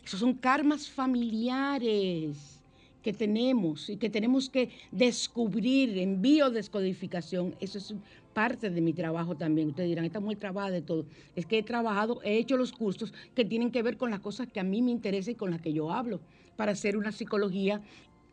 esos 0.03 0.19
son 0.19 0.35
karmas 0.35 0.87
familiares 0.87 2.60
que 3.01 3.13
tenemos 3.13 3.89
y 3.89 3.97
que 3.97 4.09
tenemos 4.09 4.49
que 4.49 4.69
descubrir 4.91 5.97
en 5.97 6.21
biodescodificación. 6.21 7.55
Eso 7.59 7.77
es 7.77 7.95
parte 8.33 8.69
de 8.69 8.81
mi 8.81 8.93
trabajo 8.93 9.35
también. 9.35 9.69
Ustedes 9.69 9.89
dirán, 9.89 10.05
esta 10.05 10.19
mujer 10.19 10.37
trabaja 10.37 10.71
de 10.71 10.81
todo. 10.81 11.05
Es 11.35 11.45
que 11.45 11.59
he 11.59 11.63
trabajado, 11.63 12.21
he 12.23 12.37
hecho 12.37 12.57
los 12.57 12.71
cursos 12.71 13.13
que 13.35 13.45
tienen 13.45 13.71
que 13.71 13.83
ver 13.83 13.97
con 13.97 14.11
las 14.11 14.19
cosas 14.19 14.47
que 14.47 14.59
a 14.59 14.63
mí 14.63 14.81
me 14.81 14.91
interesan 14.91 15.33
y 15.33 15.35
con 15.35 15.51
las 15.51 15.61
que 15.61 15.73
yo 15.73 15.91
hablo, 15.91 16.19
para 16.55 16.73
hacer 16.73 16.97
una 16.97 17.11
psicología 17.11 17.81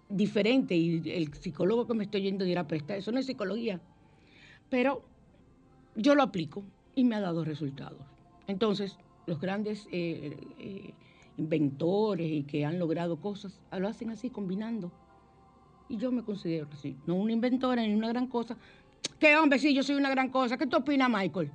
diferente. 0.09 0.77
Y 0.77 1.03
el 1.11 1.33
psicólogo 1.35 1.87
que 1.87 1.95
me 1.95 2.05
estoy 2.05 2.23
yendo 2.23 2.45
dirá, 2.45 2.67
pero 2.67 2.85
eso 2.95 3.13
no 3.13 3.19
es 3.19 3.27
psicología. 3.27 3.81
Pero 4.71 5.03
yo 5.97 6.15
lo 6.15 6.23
aplico 6.23 6.63
y 6.95 7.05
me 7.05 7.17
ha 7.17 7.21
dado 7.21 7.45
resultados. 7.45 8.01
Entonces, 8.47 8.97
los 9.27 9.41
grandes... 9.41 9.87
Eh, 9.93 10.37
eh, 10.59 10.95
inventores 11.39 12.31
y 12.31 12.43
que 12.43 12.65
han 12.65 12.79
logrado 12.79 13.21
cosas, 13.21 13.61
lo 13.73 13.89
hacen 13.89 14.11
así, 14.11 14.29
combinando. 14.29 14.93
Y 15.89 15.97
yo 15.97 16.13
me 16.13 16.23
considero 16.23 16.69
así, 16.73 16.97
no 17.07 17.15
una 17.15 17.33
inventora 17.33 17.83
ni 17.83 17.95
una 17.95 18.09
gran 18.09 18.27
cosa. 18.27 18.57
¿Qué 19.19 19.37
hombre, 19.37 19.59
sí, 19.59 19.75
yo 19.75 19.83
soy 19.83 19.97
una 19.97 20.11
gran 20.11 20.29
cosa? 20.29 20.59
¿Qué 20.59 20.67
tú 20.67 20.77
opinas, 20.77 21.09
Michael? 21.09 21.51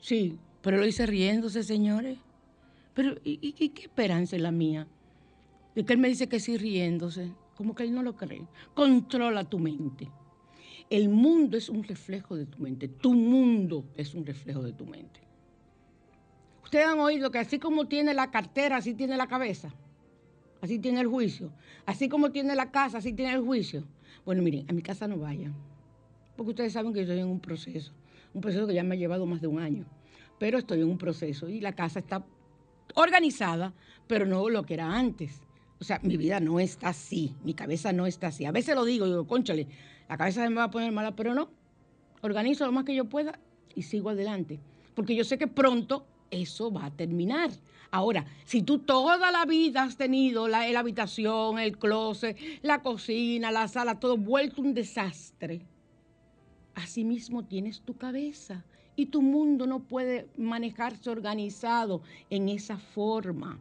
Sí, 0.00 0.38
pero 0.62 0.78
lo 0.78 0.86
hice 0.86 1.06
riéndose, 1.06 1.62
señores. 1.62 2.18
Pero, 2.94 3.16
¿y, 3.24 3.52
qué 3.52 3.82
esperanza 3.82 4.36
es 4.36 4.42
la 4.42 4.50
mía? 4.50 4.86
De 5.74 5.84
que 5.84 5.92
él 5.92 5.98
me 5.98 6.08
dice 6.08 6.28
que 6.28 6.40
sí 6.40 6.56
riéndose, 6.56 7.32
como 7.56 7.74
que 7.74 7.82
él 7.84 7.94
no 7.94 8.02
lo 8.02 8.16
cree. 8.16 8.46
Controla 8.74 9.44
tu 9.44 9.58
mente. 9.58 10.08
El 10.90 11.08
mundo 11.08 11.56
es 11.56 11.68
un 11.68 11.84
reflejo 11.84 12.36
de 12.36 12.46
tu 12.46 12.58
mente. 12.58 12.88
Tu 12.88 13.14
mundo 13.14 13.84
es 13.96 14.14
un 14.14 14.26
reflejo 14.26 14.62
de 14.62 14.72
tu 14.72 14.84
mente. 14.84 15.20
Ustedes 16.72 16.86
han 16.86 17.00
oído 17.00 17.30
que 17.30 17.38
así 17.38 17.58
como 17.58 17.86
tiene 17.86 18.14
la 18.14 18.30
cartera, 18.30 18.78
así 18.78 18.94
tiene 18.94 19.18
la 19.18 19.26
cabeza. 19.26 19.74
Así 20.62 20.78
tiene 20.78 21.02
el 21.02 21.06
juicio. 21.06 21.52
Así 21.84 22.08
como 22.08 22.32
tiene 22.32 22.54
la 22.54 22.70
casa, 22.70 22.96
así 22.96 23.12
tiene 23.12 23.34
el 23.34 23.42
juicio. 23.42 23.84
Bueno, 24.24 24.40
miren, 24.40 24.64
a 24.70 24.72
mi 24.72 24.80
casa 24.80 25.06
no 25.06 25.18
vayan. 25.18 25.54
Porque 26.34 26.52
ustedes 26.52 26.72
saben 26.72 26.94
que 26.94 27.00
yo 27.00 27.02
estoy 27.02 27.18
en 27.18 27.26
un 27.26 27.40
proceso. 27.40 27.92
Un 28.32 28.40
proceso 28.40 28.66
que 28.66 28.72
ya 28.72 28.82
me 28.84 28.94
ha 28.94 28.98
llevado 28.98 29.26
más 29.26 29.42
de 29.42 29.48
un 29.48 29.60
año. 29.60 29.84
Pero 30.38 30.56
estoy 30.56 30.80
en 30.80 30.88
un 30.88 30.96
proceso 30.96 31.46
y 31.46 31.60
la 31.60 31.74
casa 31.74 31.98
está 31.98 32.24
organizada, 32.94 33.74
pero 34.06 34.24
no 34.24 34.48
lo 34.48 34.64
que 34.64 34.72
era 34.72 34.96
antes. 34.96 35.42
O 35.78 35.84
sea, 35.84 36.00
mi 36.02 36.16
vida 36.16 36.40
no 36.40 36.58
está 36.58 36.88
así, 36.88 37.36
mi 37.44 37.52
cabeza 37.52 37.92
no 37.92 38.06
está 38.06 38.28
así. 38.28 38.46
A 38.46 38.50
veces 38.50 38.74
lo 38.74 38.86
digo, 38.86 39.04
digo, 39.04 39.26
conchale, 39.26 39.68
la 40.08 40.16
cabeza 40.16 40.42
se 40.42 40.48
me 40.48 40.56
va 40.56 40.64
a 40.64 40.70
poner 40.70 40.90
mala, 40.90 41.14
pero 41.14 41.34
no. 41.34 41.50
organizo 42.22 42.64
lo 42.64 42.72
más 42.72 42.84
que 42.84 42.94
yo 42.94 43.10
pueda 43.10 43.38
y 43.74 43.82
sigo 43.82 44.08
adelante. 44.08 44.58
Porque 44.94 45.14
yo 45.14 45.24
sé 45.24 45.36
que 45.36 45.48
pronto 45.48 46.06
eso 46.32 46.72
va 46.72 46.86
a 46.86 46.90
terminar. 46.90 47.50
Ahora, 47.90 48.24
si 48.44 48.62
tú 48.62 48.78
toda 48.78 49.30
la 49.30 49.44
vida 49.44 49.82
has 49.82 49.96
tenido 49.96 50.48
la, 50.48 50.62
habitación, 50.78 51.58
el 51.58 51.78
closet, 51.78 52.36
la 52.62 52.82
cocina, 52.82 53.52
la 53.52 53.68
sala, 53.68 54.00
todo 54.00 54.16
vuelto 54.16 54.62
un 54.62 54.72
desastre, 54.72 55.60
asimismo 56.74 57.44
tienes 57.44 57.82
tu 57.82 57.94
cabeza 57.96 58.64
y 58.96 59.06
tu 59.06 59.20
mundo 59.20 59.66
no 59.66 59.80
puede 59.80 60.26
manejarse 60.38 61.10
organizado 61.10 62.02
en 62.30 62.48
esa 62.48 62.78
forma. 62.78 63.60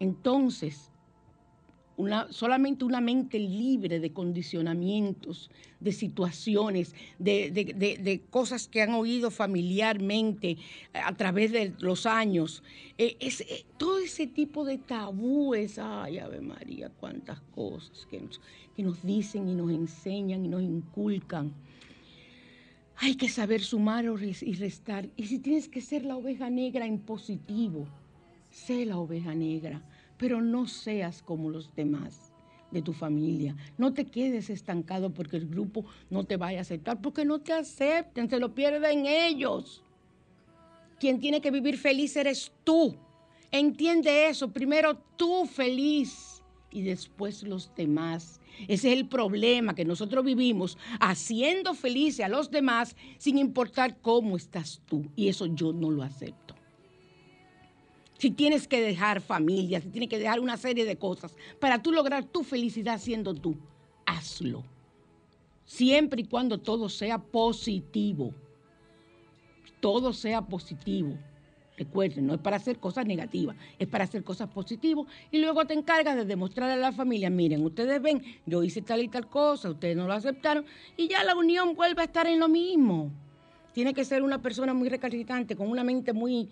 Entonces, 0.00 0.90
una, 1.96 2.32
solamente 2.32 2.84
una 2.84 3.00
mente 3.00 3.38
libre 3.38 4.00
de 4.00 4.12
condicionamientos, 4.12 5.50
de 5.80 5.92
situaciones, 5.92 6.94
de, 7.18 7.50
de- 7.50 7.72
de- 7.74 7.98
de 7.98 8.20
cosas 8.30 8.66
que 8.66 8.82
han 8.82 8.94
oído 8.94 9.30
familiarmente 9.30 10.50
eh, 10.50 10.58
a 11.04 11.14
través 11.16 11.52
de 11.52 11.72
los 11.78 12.06
años. 12.06 12.62
Eh, 12.98 13.16
es- 13.20 13.42
eh, 13.42 13.64
todo 13.76 13.98
ese 13.98 14.26
tipo 14.26 14.64
de 14.64 14.78
tabúes, 14.78 15.78
ay, 15.78 16.18
Ave 16.18 16.40
María, 16.40 16.88
cuántas 16.90 17.40
cosas 17.54 18.06
que 18.10 18.20
nos, 18.20 18.40
que 18.74 18.82
nos 18.82 19.02
dicen 19.04 19.48
y 19.48 19.54
nos 19.54 19.70
enseñan 19.70 20.44
y 20.44 20.48
nos 20.48 20.62
inculcan. 20.62 21.52
Hay 22.96 23.16
que 23.16 23.28
saber 23.28 23.60
sumar 23.60 24.04
y 24.04 24.52
restar. 24.54 25.08
Y 25.16 25.24
si 25.26 25.38
tienes 25.38 25.68
que 25.68 25.80
ser 25.80 26.04
la 26.04 26.16
oveja 26.16 26.48
negra 26.48 26.86
en 26.86 26.98
positivo, 26.98 27.86
sé 28.50 28.86
la 28.86 28.98
oveja 28.98 29.34
negra, 29.34 29.82
pero 30.18 30.40
no 30.40 30.66
seas 30.66 31.22
como 31.22 31.50
los 31.50 31.74
demás 31.74 32.32
de 32.70 32.82
tu 32.82 32.92
familia. 32.92 33.56
No 33.78 33.94
te 33.94 34.04
quedes 34.04 34.50
estancado 34.50 35.10
porque 35.10 35.36
el 35.36 35.46
grupo 35.46 35.84
no 36.10 36.24
te 36.24 36.36
vaya 36.36 36.58
a 36.58 36.62
aceptar, 36.62 37.00
porque 37.00 37.24
no 37.24 37.40
te 37.40 37.52
acepten, 37.52 38.28
se 38.28 38.38
lo 38.38 38.54
pierden 38.54 39.06
ellos. 39.06 39.82
Quien 40.98 41.20
tiene 41.20 41.40
que 41.40 41.50
vivir 41.50 41.78
feliz 41.78 42.16
eres 42.16 42.52
tú. 42.64 42.96
Entiende 43.50 44.28
eso, 44.28 44.50
primero 44.50 44.96
tú 45.16 45.46
feliz 45.46 46.42
y 46.72 46.82
después 46.82 47.44
los 47.44 47.72
demás. 47.76 48.40
Ese 48.66 48.92
es 48.92 48.98
el 48.98 49.08
problema 49.08 49.74
que 49.74 49.84
nosotros 49.84 50.24
vivimos, 50.24 50.76
haciendo 50.98 51.74
felices 51.74 52.24
a 52.24 52.28
los 52.28 52.50
demás 52.50 52.96
sin 53.18 53.38
importar 53.38 54.00
cómo 54.00 54.36
estás 54.36 54.82
tú. 54.86 55.06
Y 55.14 55.28
eso 55.28 55.46
yo 55.46 55.72
no 55.72 55.90
lo 55.90 56.02
acepto. 56.02 56.43
Si 58.24 58.30
tienes 58.30 58.66
que 58.66 58.80
dejar 58.80 59.20
familia, 59.20 59.82
si 59.82 59.90
tienes 59.90 60.08
que 60.08 60.18
dejar 60.18 60.40
una 60.40 60.56
serie 60.56 60.86
de 60.86 60.96
cosas 60.96 61.36
para 61.60 61.82
tú 61.82 61.92
lograr 61.92 62.24
tu 62.24 62.42
felicidad 62.42 62.98
siendo 62.98 63.34
tú, 63.34 63.54
hazlo. 64.06 64.64
Siempre 65.66 66.22
y 66.22 66.24
cuando 66.24 66.56
todo 66.56 66.88
sea 66.88 67.18
positivo. 67.18 68.32
Todo 69.78 70.14
sea 70.14 70.40
positivo. 70.40 71.18
Recuerden, 71.76 72.26
no 72.26 72.32
es 72.32 72.40
para 72.40 72.56
hacer 72.56 72.78
cosas 72.78 73.04
negativas, 73.04 73.56
es 73.78 73.88
para 73.88 74.04
hacer 74.04 74.24
cosas 74.24 74.48
positivas 74.48 75.04
y 75.30 75.38
luego 75.40 75.66
te 75.66 75.74
encargas 75.74 76.16
de 76.16 76.24
demostrarle 76.24 76.76
a 76.76 76.78
la 76.78 76.92
familia, 76.92 77.28
miren, 77.28 77.62
ustedes 77.62 78.00
ven, 78.00 78.22
yo 78.46 78.62
hice 78.62 78.80
tal 78.80 79.02
y 79.02 79.08
tal 79.08 79.28
cosa, 79.28 79.68
ustedes 79.68 79.98
no 79.98 80.06
lo 80.06 80.14
aceptaron 80.14 80.64
y 80.96 81.08
ya 81.08 81.22
la 81.24 81.36
unión 81.36 81.74
vuelve 81.74 82.00
a 82.00 82.06
estar 82.06 82.26
en 82.26 82.40
lo 82.40 82.48
mismo. 82.48 83.10
Tiene 83.74 83.92
que 83.92 84.06
ser 84.06 84.22
una 84.22 84.40
persona 84.40 84.72
muy 84.72 84.88
recalcitrante, 84.88 85.56
con 85.56 85.68
una 85.68 85.84
mente 85.84 86.14
muy, 86.14 86.48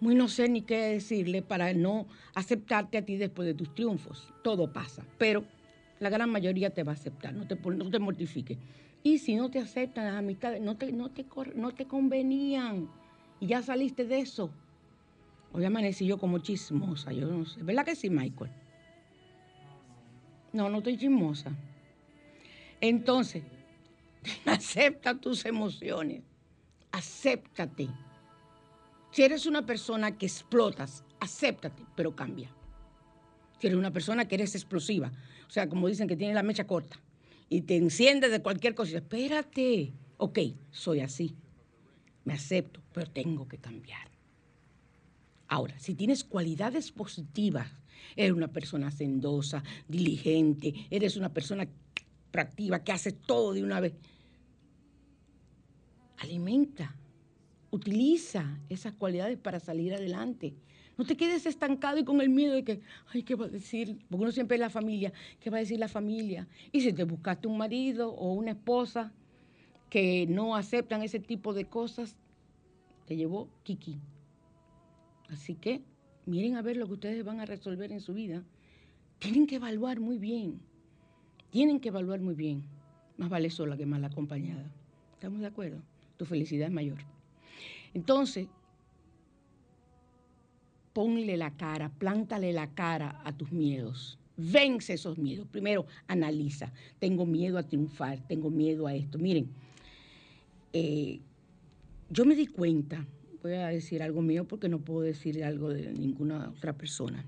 muy 0.00 0.14
no 0.14 0.28
sé 0.28 0.48
ni 0.48 0.62
qué 0.62 0.76
decirle 0.76 1.42
para 1.42 1.72
no 1.72 2.06
aceptarte 2.34 2.98
a 2.98 3.04
ti 3.04 3.16
después 3.16 3.46
de 3.46 3.54
tus 3.54 3.74
triunfos. 3.74 4.32
Todo 4.42 4.72
pasa, 4.72 5.04
pero 5.18 5.44
la 6.00 6.10
gran 6.10 6.30
mayoría 6.30 6.70
te 6.70 6.82
va 6.82 6.92
a 6.92 6.94
aceptar, 6.94 7.34
no 7.34 7.46
te, 7.46 7.56
no 7.56 7.90
te 7.90 7.98
mortifiques. 7.98 8.58
Y 9.02 9.18
si 9.18 9.36
no 9.36 9.50
te 9.50 9.60
aceptan 9.60 10.06
las 10.06 10.16
amistades, 10.16 10.60
no 10.60 10.76
te, 10.76 10.92
no 10.92 11.10
te, 11.10 11.24
no 11.54 11.72
te 11.72 11.86
convenían 11.86 12.88
y 13.40 13.46
ya 13.46 13.62
saliste 13.62 14.04
de 14.04 14.20
eso. 14.20 14.50
Hoy 15.52 15.64
amanecí 15.64 16.06
yo 16.06 16.18
como 16.18 16.38
chismosa, 16.38 17.12
yo 17.12 17.26
no 17.26 17.46
sé. 17.46 17.62
¿Verdad 17.62 17.84
que 17.84 17.94
sí, 17.94 18.10
Michael? 18.10 18.50
No, 20.52 20.68
no 20.68 20.78
estoy 20.78 20.98
chismosa. 20.98 21.52
Entonces, 22.80 23.42
acepta 24.44 25.14
tus 25.18 25.44
emociones. 25.46 26.22
Acéptate. 26.92 27.88
Si 29.16 29.22
eres 29.22 29.46
una 29.46 29.64
persona 29.64 30.18
que 30.18 30.26
explotas, 30.26 31.02
acéptate, 31.20 31.82
pero 31.96 32.14
cambia. 32.14 32.50
Si 33.58 33.66
eres 33.66 33.78
una 33.78 33.90
persona 33.90 34.28
que 34.28 34.34
eres 34.34 34.54
explosiva, 34.54 35.10
o 35.48 35.50
sea, 35.50 35.70
como 35.70 35.88
dicen 35.88 36.06
que 36.06 36.18
tiene 36.18 36.34
la 36.34 36.42
mecha 36.42 36.66
corta 36.66 37.00
y 37.48 37.62
te 37.62 37.76
enciende 37.76 38.28
de 38.28 38.42
cualquier 38.42 38.74
cosa, 38.74 38.98
espérate. 38.98 39.94
Ok, 40.18 40.38
soy 40.70 41.00
así. 41.00 41.34
Me 42.26 42.34
acepto, 42.34 42.82
pero 42.92 43.10
tengo 43.10 43.48
que 43.48 43.56
cambiar. 43.56 44.06
Ahora, 45.48 45.78
si 45.78 45.94
tienes 45.94 46.22
cualidades 46.22 46.92
positivas, 46.92 47.70
eres 48.16 48.32
una 48.32 48.48
persona 48.48 48.88
hacendosa, 48.88 49.64
diligente, 49.88 50.74
eres 50.90 51.16
una 51.16 51.32
persona 51.32 51.66
proactiva, 52.30 52.84
que 52.84 52.92
hace 52.92 53.12
todo 53.12 53.54
de 53.54 53.62
una 53.62 53.80
vez, 53.80 53.94
alimenta, 56.18 56.94
utiliza 57.76 58.58
esas 58.68 58.94
cualidades 58.94 59.38
para 59.38 59.60
salir 59.60 59.94
adelante. 59.94 60.54
No 60.98 61.04
te 61.04 61.16
quedes 61.16 61.44
estancado 61.46 61.98
y 61.98 62.04
con 62.04 62.20
el 62.20 62.30
miedo 62.30 62.54
de 62.54 62.64
que, 62.64 62.80
ay, 63.12 63.22
¿qué 63.22 63.34
va 63.34 63.46
a 63.46 63.48
decir? 63.48 63.98
Porque 64.08 64.22
uno 64.22 64.32
siempre 64.32 64.56
es 64.56 64.60
la 64.60 64.70
familia, 64.70 65.12
¿qué 65.40 65.50
va 65.50 65.58
a 65.58 65.60
decir 65.60 65.78
la 65.78 65.88
familia? 65.88 66.48
Y 66.72 66.80
si 66.80 66.92
te 66.92 67.04
buscaste 67.04 67.48
un 67.48 67.58
marido 67.58 68.10
o 68.12 68.32
una 68.32 68.52
esposa 68.52 69.12
que 69.90 70.26
no 70.26 70.56
aceptan 70.56 71.02
ese 71.02 71.20
tipo 71.20 71.52
de 71.52 71.66
cosas, 71.66 72.16
te 73.04 73.16
llevó 73.16 73.48
Kiki. 73.62 74.00
Así 75.28 75.54
que 75.54 75.82
miren 76.24 76.56
a 76.56 76.62
ver 76.62 76.76
lo 76.76 76.86
que 76.86 76.94
ustedes 76.94 77.24
van 77.24 77.40
a 77.40 77.46
resolver 77.46 77.92
en 77.92 78.00
su 78.00 78.14
vida. 78.14 78.42
Tienen 79.18 79.46
que 79.46 79.56
evaluar 79.56 80.00
muy 80.00 80.18
bien. 80.18 80.60
Tienen 81.50 81.78
que 81.78 81.88
evaluar 81.88 82.20
muy 82.20 82.34
bien. 82.34 82.64
Más 83.18 83.28
vale 83.28 83.50
sola 83.50 83.76
que 83.76 83.86
mal 83.86 84.04
acompañada. 84.04 84.70
¿Estamos 85.12 85.40
de 85.40 85.46
acuerdo? 85.46 85.82
Tu 86.16 86.24
felicidad 86.24 86.68
es 86.68 86.72
mayor. 86.72 87.15
Entonces, 87.96 88.46
ponle 90.92 91.38
la 91.38 91.56
cara, 91.56 91.88
plántale 91.88 92.52
la 92.52 92.74
cara 92.74 93.22
a 93.24 93.34
tus 93.34 93.52
miedos. 93.52 94.18
Vence 94.36 94.92
esos 94.92 95.16
miedos. 95.16 95.48
Primero, 95.48 95.86
analiza. 96.06 96.74
Tengo 96.98 97.24
miedo 97.24 97.56
a 97.56 97.62
triunfar, 97.62 98.20
tengo 98.28 98.50
miedo 98.50 98.86
a 98.86 98.94
esto. 98.94 99.18
Miren, 99.18 99.48
eh, 100.74 101.20
yo 102.10 102.26
me 102.26 102.34
di 102.36 102.48
cuenta, 102.48 103.06
voy 103.42 103.54
a 103.54 103.68
decir 103.68 104.02
algo 104.02 104.20
mío 104.20 104.46
porque 104.46 104.68
no 104.68 104.78
puedo 104.78 105.00
decir 105.00 105.42
algo 105.42 105.70
de 105.70 105.90
ninguna 105.94 106.50
otra 106.50 106.74
persona, 106.74 107.24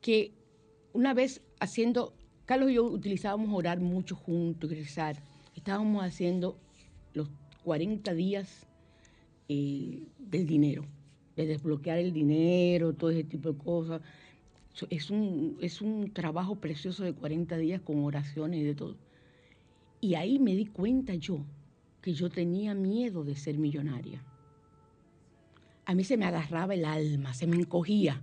que 0.00 0.32
una 0.92 1.14
vez 1.14 1.42
haciendo, 1.60 2.12
Carlos 2.44 2.72
y 2.72 2.74
yo 2.74 2.86
utilizábamos 2.86 3.54
orar 3.54 3.78
mucho 3.78 4.16
juntos, 4.16 4.68
rezar, 4.68 5.22
estábamos 5.54 6.02
haciendo 6.02 6.58
los 7.12 7.30
40 7.64 8.14
días 8.14 8.66
eh, 9.48 10.02
del 10.18 10.46
dinero, 10.46 10.84
de 11.36 11.46
desbloquear 11.46 11.98
el 11.98 12.12
dinero, 12.12 12.92
todo 12.94 13.10
ese 13.10 13.24
tipo 13.24 13.52
de 13.52 13.58
cosas. 13.58 14.02
Es 14.90 15.10
un, 15.10 15.56
es 15.60 15.80
un 15.80 16.12
trabajo 16.12 16.56
precioso 16.56 17.04
de 17.04 17.12
40 17.12 17.56
días 17.56 17.80
con 17.80 18.04
oraciones 18.04 18.60
y 18.60 18.64
de 18.64 18.74
todo. 18.74 18.96
Y 20.00 20.14
ahí 20.14 20.38
me 20.38 20.54
di 20.54 20.66
cuenta 20.66 21.14
yo 21.14 21.44
que 22.02 22.12
yo 22.12 22.28
tenía 22.28 22.74
miedo 22.74 23.24
de 23.24 23.36
ser 23.36 23.56
millonaria. 23.56 24.22
A 25.86 25.94
mí 25.94 26.04
se 26.04 26.16
me 26.16 26.26
agarraba 26.26 26.74
el 26.74 26.84
alma, 26.84 27.34
se 27.34 27.46
me 27.46 27.56
encogía. 27.56 28.20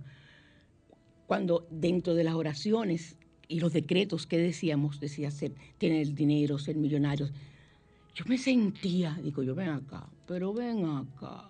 Cuando 1.26 1.66
dentro 1.70 2.14
de 2.14 2.24
las 2.24 2.34
oraciones 2.34 3.16
y 3.48 3.60
los 3.60 3.72
decretos 3.72 4.26
que 4.26 4.38
decíamos, 4.38 5.00
decía 5.00 5.30
ser, 5.30 5.54
tener 5.78 6.14
dinero, 6.14 6.58
ser 6.58 6.76
millonarios, 6.76 7.32
yo 8.14 8.24
me 8.26 8.38
sentía, 8.38 9.18
digo 9.22 9.42
yo, 9.42 9.54
ven 9.54 9.70
acá, 9.70 10.06
pero 10.26 10.52
ven 10.52 10.84
acá. 10.84 11.48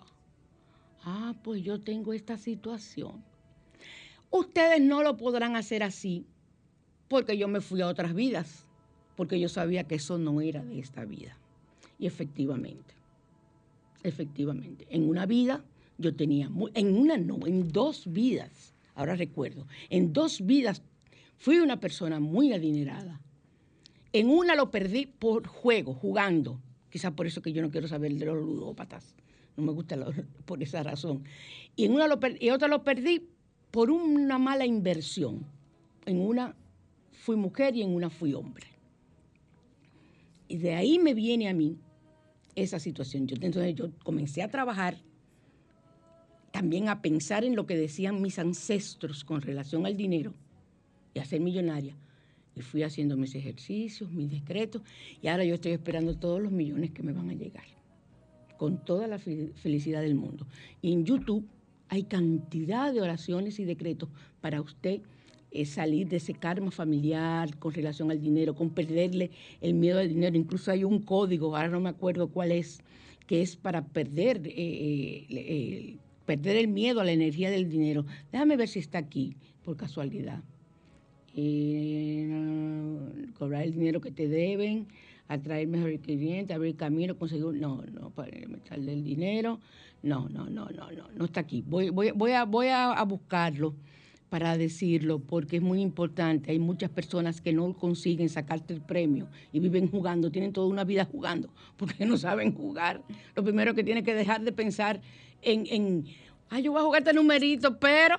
Ah, 1.03 1.35
pues 1.43 1.61
yo 1.63 1.81
tengo 1.81 2.13
esta 2.13 2.37
situación. 2.37 3.23
Ustedes 4.31 4.81
no 4.81 5.03
lo 5.03 5.17
podrán 5.17 5.55
hacer 5.55 5.83
así 5.83 6.25
porque 7.09 7.37
yo 7.37 7.47
me 7.47 7.61
fui 7.61 7.81
a 7.81 7.87
otras 7.87 8.13
vidas, 8.13 8.65
porque 9.15 9.39
yo 9.39 9.49
sabía 9.49 9.83
que 9.83 9.95
eso 9.95 10.17
no 10.17 10.41
era 10.41 10.63
de 10.63 10.79
esta 10.79 11.05
vida. 11.05 11.37
Y 11.99 12.07
efectivamente, 12.07 12.95
efectivamente, 14.03 14.87
en 14.89 15.07
una 15.07 15.25
vida 15.25 15.63
yo 15.97 16.15
tenía, 16.15 16.49
en 16.73 16.97
una 16.97 17.17
no, 17.17 17.45
en 17.45 17.71
dos 17.71 18.11
vidas, 18.11 18.73
ahora 18.95 19.15
recuerdo, 19.15 19.67
en 19.89 20.13
dos 20.13 20.45
vidas 20.45 20.81
fui 21.37 21.59
una 21.59 21.79
persona 21.79 22.19
muy 22.19 22.53
adinerada. 22.53 23.21
En 24.13 24.29
una 24.29 24.55
lo 24.55 24.69
perdí 24.69 25.07
por 25.07 25.47
juego, 25.47 25.93
jugando. 25.95 26.59
Quizás 26.89 27.11
por 27.13 27.25
eso 27.25 27.41
que 27.41 27.51
yo 27.51 27.63
no 27.63 27.71
quiero 27.71 27.87
saber 27.87 28.13
de 28.13 28.25
los 28.25 28.37
ludópatas. 28.37 29.15
No 29.57 29.63
me 29.63 29.71
gusta 29.71 29.97
por 30.45 30.61
esa 30.61 30.83
razón. 30.83 31.23
Y 31.75 31.85
en 31.85 31.93
una 31.93 32.07
lo 32.07 32.19
y 32.39 32.51
otra 32.51 32.67
lo 32.67 32.83
perdí 32.83 33.27
por 33.71 33.89
una 33.89 34.37
mala 34.37 34.67
inversión. 34.67 35.45
En 36.05 36.21
una 36.21 36.55
fui 37.11 37.35
mujer 37.35 37.75
y 37.75 37.81
en 37.81 37.89
una 37.89 38.11
fui 38.11 38.35
hombre. 38.35 38.67
Y 40.47 40.57
de 40.57 40.75
ahí 40.75 40.99
me 40.99 41.15
viene 41.15 41.49
a 41.49 41.53
mí 41.53 41.79
esa 42.53 42.77
situación. 42.77 43.25
Yo, 43.25 43.35
entonces 43.41 43.73
yo 43.73 43.89
comencé 44.03 44.43
a 44.43 44.51
trabajar, 44.51 44.97
también 46.51 46.89
a 46.89 47.01
pensar 47.01 47.43
en 47.43 47.55
lo 47.55 47.65
que 47.65 47.75
decían 47.75 48.21
mis 48.21 48.37
ancestros 48.37 49.23
con 49.23 49.41
relación 49.41 49.87
al 49.87 49.97
dinero 49.97 50.35
y 51.15 51.19
a 51.19 51.25
ser 51.25 51.39
millonaria. 51.39 51.95
Y 52.55 52.61
fui 52.61 52.83
haciendo 52.83 53.17
mis 53.17 53.33
ejercicios, 53.35 54.11
mis 54.11 54.29
decretos, 54.29 54.81
y 55.21 55.27
ahora 55.27 55.43
yo 55.43 55.55
estoy 55.55 55.71
esperando 55.71 56.15
todos 56.15 56.41
los 56.41 56.51
millones 56.51 56.91
que 56.91 57.01
me 57.01 57.11
van 57.11 57.29
a 57.29 57.33
llegar, 57.33 57.65
con 58.57 58.83
toda 58.83 59.07
la 59.07 59.17
fe- 59.17 59.51
felicidad 59.55 60.01
del 60.01 60.15
mundo. 60.15 60.45
Y 60.81 60.91
en 60.93 61.03
YouTube 61.03 61.45
hay 61.89 62.03
cantidad 62.03 62.93
de 62.93 63.01
oraciones 63.01 63.59
y 63.59 63.65
decretos 63.65 64.09
para 64.41 64.61
usted 64.61 65.01
eh, 65.51 65.65
salir 65.65 66.07
de 66.07 66.17
ese 66.17 66.33
karma 66.33 66.71
familiar 66.71 67.57
con 67.57 67.73
relación 67.73 68.09
al 68.09 68.19
dinero, 68.21 68.55
con 68.55 68.69
perderle 68.71 69.31
el 69.61 69.73
miedo 69.73 69.99
al 69.99 70.09
dinero. 70.09 70.35
Incluso 70.35 70.71
hay 70.71 70.83
un 70.83 70.99
código, 70.99 71.55
ahora 71.55 71.69
no 71.69 71.79
me 71.79 71.89
acuerdo 71.89 72.29
cuál 72.29 72.51
es, 72.51 72.81
que 73.27 73.41
es 73.41 73.55
para 73.55 73.85
perder, 73.85 74.41
eh, 74.45 75.25
eh, 75.29 75.97
perder 76.25 76.57
el 76.57 76.67
miedo 76.67 77.01
a 77.01 77.03
la 77.03 77.11
energía 77.11 77.49
del 77.51 77.69
dinero. 77.69 78.05
Déjame 78.31 78.57
ver 78.57 78.67
si 78.67 78.79
está 78.79 78.97
aquí, 78.97 79.35
por 79.63 79.77
casualidad. 79.77 80.43
Eh, 81.35 82.29
cobrar 83.37 83.63
el 83.63 83.73
dinero 83.73 84.01
que 84.01 84.11
te 84.11 84.27
deben, 84.27 84.87
atraer 85.27 85.67
mejores 85.67 85.99
clientes, 86.01 86.55
abrir 86.55 86.75
camino, 86.75 87.17
conseguir... 87.17 87.45
No, 87.45 87.81
no, 87.91 88.09
para 88.11 88.31
meterle 88.47 88.93
el 88.93 89.03
dinero. 89.03 89.59
No, 90.01 90.27
no, 90.29 90.49
no, 90.49 90.69
no, 90.69 90.91
no, 90.91 91.09
no 91.15 91.25
está 91.25 91.39
aquí. 91.41 91.63
Voy, 91.65 91.89
voy, 91.89 92.11
voy, 92.11 92.31
a, 92.31 92.45
voy 92.45 92.67
a 92.67 93.01
buscarlo 93.03 93.75
para 94.33 94.57
decirlo, 94.57 95.19
porque 95.19 95.57
es 95.57 95.61
muy 95.61 95.79
importante. 95.79 96.49
Hay 96.49 96.57
muchas 96.57 96.89
personas 96.89 97.39
que 97.39 97.53
no 97.53 97.71
consiguen 97.73 98.29
sacarte 98.29 98.73
el 98.73 98.81
premio 98.81 99.27
y 99.51 99.59
viven 99.59 99.87
jugando, 99.87 100.31
tienen 100.31 100.51
toda 100.51 100.65
una 100.65 100.83
vida 100.83 101.05
jugando, 101.05 101.53
porque 101.77 102.03
no 102.03 102.17
saben 102.17 102.51
jugar. 102.51 103.03
Lo 103.35 103.43
primero 103.43 103.75
que 103.75 103.83
tienen 103.83 104.03
que 104.03 104.15
dejar 104.15 104.41
de 104.41 104.51
pensar 104.51 105.01
en, 105.43 105.67
en 105.69 106.05
ay, 106.49 106.63
yo 106.63 106.71
voy 106.71 106.81
a 106.81 106.83
jugar 106.85 107.01
este 107.03 107.13
numerito, 107.13 107.77
pero, 107.77 108.15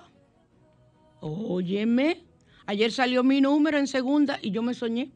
óyeme, 1.18 2.23
ayer 2.66 2.92
salió 2.92 3.22
mi 3.22 3.40
número 3.40 3.78
en 3.78 3.86
segunda 3.86 4.38
y 4.42 4.50
yo 4.50 4.62
me 4.62 4.74
soñé. 4.74 5.10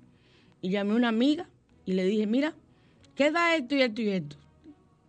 Y 0.61 0.71
llamé 0.71 0.93
a 0.93 0.97
una 0.97 1.09
amiga 1.09 1.49
y 1.87 1.93
le 1.93 2.05
dije, 2.05 2.27
mira, 2.27 2.55
¿qué 3.15 3.31
da 3.31 3.55
esto 3.55 3.75
y 3.75 3.83
esto 3.83 4.03
y 4.03 4.09
esto? 4.09 4.37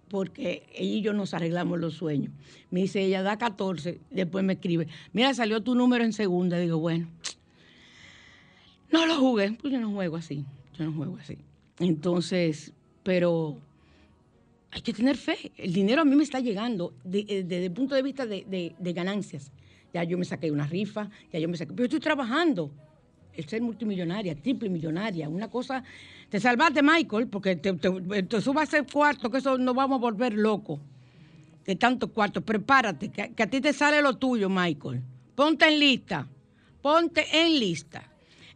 Porque 0.10 0.64
ella 0.74 0.94
y 0.96 1.02
yo 1.02 1.14
nos 1.14 1.34
arreglamos 1.34 1.80
los 1.80 1.96
sueños. 1.96 2.32
Me 2.72 2.82
dice, 2.82 3.02
ella 3.02 3.22
da 3.22 3.38
14, 3.38 4.00
después 4.12 4.44
me 4.44 4.54
escribe, 4.54 4.88
mira, 5.14 5.34
salió 5.34 5.62
tu 5.62 5.76
número 5.76 6.04
en 6.04 6.14
segunda. 6.14 6.58
Digo, 6.58 6.78
bueno, 6.78 7.08
no 8.92 9.06
lo 9.06 9.16
jugué, 9.18 9.52
pues 9.52 9.74
yo 9.74 9.80
no 9.80 9.92
juego 9.92 10.18
así, 10.18 10.46
yo 10.78 10.86
no 10.86 10.94
juego 10.94 11.18
así. 11.20 11.38
Entonces, 11.80 12.74
pero 13.04 13.58
hay 14.72 14.82
que 14.82 14.94
tener 14.94 15.18
fe. 15.18 15.52
El 15.58 15.74
dinero 15.74 16.02
a 16.02 16.06
mí 16.06 16.16
me 16.16 16.24
está 16.24 16.40
llegando 16.40 16.94
eh, 17.12 17.44
desde 17.44 17.66
el 17.66 17.72
punto 17.72 17.96
de 17.96 18.04
vista 18.04 18.26
de 18.26 18.94
ganancias. 18.94 19.52
Ya 19.94 20.04
yo 20.04 20.18
me 20.18 20.26
saqué 20.26 20.52
una 20.52 20.68
rifa, 20.68 21.10
ya 21.34 21.40
yo 21.40 21.50
me 21.50 21.58
saqué, 21.58 21.74
pero 21.74 21.86
estoy 21.86 22.00
trabajando. 22.00 22.72
El 23.34 23.46
ser 23.48 23.62
multimillonaria, 23.62 24.36
triple 24.36 24.70
millonaria, 24.70 25.30
una 25.30 25.50
cosa. 25.50 25.84
Te 26.30 26.40
salvaste, 26.40 26.82
Michael, 26.84 27.28
porque 27.28 27.56
te, 27.56 27.74
te, 27.74 28.24
te 28.24 28.42
subas 28.42 28.74
ese 28.74 28.84
cuarto, 28.84 29.30
que 29.32 29.38
eso 29.38 29.58
nos 29.58 29.74
vamos 29.76 29.98
a 29.98 30.02
volver 30.02 30.34
locos. 30.34 30.80
De 31.66 31.76
tantos 31.76 32.10
cuartos. 32.12 32.44
Prepárate, 32.44 33.10
que, 33.10 33.34
que 33.34 33.44
a 33.44 33.48
ti 33.50 33.62
te 33.62 33.72
sale 33.74 34.02
lo 34.02 34.18
tuyo, 34.18 34.50
Michael. 34.50 35.02
Ponte 35.36 35.68
en 35.68 35.80
lista. 35.80 36.28
Ponte 36.82 37.26
en 37.32 37.60
lista. 37.60 38.04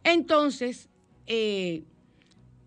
Entonces, 0.02 0.88
eh, 1.26 1.82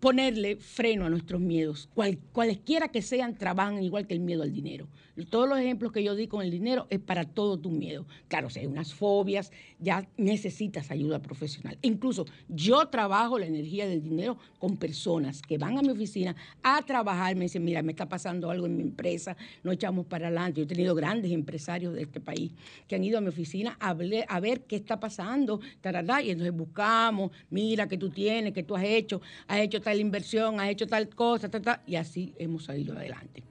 ponerle 0.00 0.56
freno 0.56 1.06
a 1.06 1.10
nuestros 1.10 1.40
miedos, 1.40 1.88
cual- 1.94 2.18
cualesquiera 2.32 2.88
que 2.88 3.02
sean, 3.02 3.36
trabajan 3.36 3.82
igual 3.82 4.06
que 4.06 4.14
el 4.14 4.20
miedo 4.20 4.42
al 4.42 4.52
dinero. 4.52 4.88
Todos 5.24 5.48
los 5.48 5.58
ejemplos 5.58 5.92
que 5.92 6.02
yo 6.02 6.14
di 6.14 6.28
con 6.28 6.42
el 6.42 6.50
dinero 6.50 6.86
es 6.90 7.00
para 7.00 7.24
todo 7.24 7.58
tu 7.58 7.70
miedo. 7.70 8.06
Claro, 8.28 8.50
si 8.50 8.60
hay 8.60 8.66
unas 8.66 8.94
fobias, 8.94 9.52
ya 9.78 10.08
necesitas 10.16 10.90
ayuda 10.90 11.20
profesional. 11.20 11.78
Incluso 11.82 12.26
yo 12.48 12.86
trabajo 12.86 13.38
la 13.38 13.46
energía 13.46 13.86
del 13.88 14.02
dinero 14.02 14.38
con 14.58 14.76
personas 14.76 15.42
que 15.42 15.58
van 15.58 15.78
a 15.78 15.82
mi 15.82 15.90
oficina 15.90 16.36
a 16.62 16.82
trabajar, 16.82 17.34
me 17.36 17.44
dicen, 17.44 17.64
mira, 17.64 17.82
me 17.82 17.92
está 17.92 18.08
pasando 18.08 18.50
algo 18.50 18.66
en 18.66 18.76
mi 18.76 18.82
empresa, 18.82 19.36
no 19.62 19.72
echamos 19.72 20.06
para 20.06 20.28
adelante. 20.28 20.60
Yo 20.60 20.64
he 20.64 20.68
tenido 20.68 20.94
grandes 20.94 21.32
empresarios 21.32 21.94
de 21.94 22.02
este 22.02 22.20
país 22.20 22.52
que 22.86 22.94
han 22.94 23.04
ido 23.04 23.18
a 23.18 23.20
mi 23.20 23.28
oficina 23.28 23.76
a, 23.80 23.94
ver 23.94 24.60
qué 24.66 24.76
está 24.76 25.00
pasando, 25.00 25.60
tarará, 25.80 26.22
y 26.22 26.30
entonces 26.30 26.54
buscamos, 26.54 27.32
mira, 27.50 27.88
que 27.88 27.98
tú 27.98 28.10
tienes, 28.10 28.52
que 28.52 28.62
tú 28.62 28.76
has 28.76 28.84
hecho, 28.84 29.20
has 29.46 29.60
hecho 29.60 29.80
tal 29.80 30.00
inversión, 30.00 30.60
has 30.60 30.70
hecho 30.70 30.86
tal 30.86 31.08
cosa, 31.08 31.50
ta, 31.50 31.60
ta, 31.60 31.82
y 31.86 31.96
así 31.96 32.34
hemos 32.38 32.64
salido 32.64 32.96
adelante. 32.96 33.42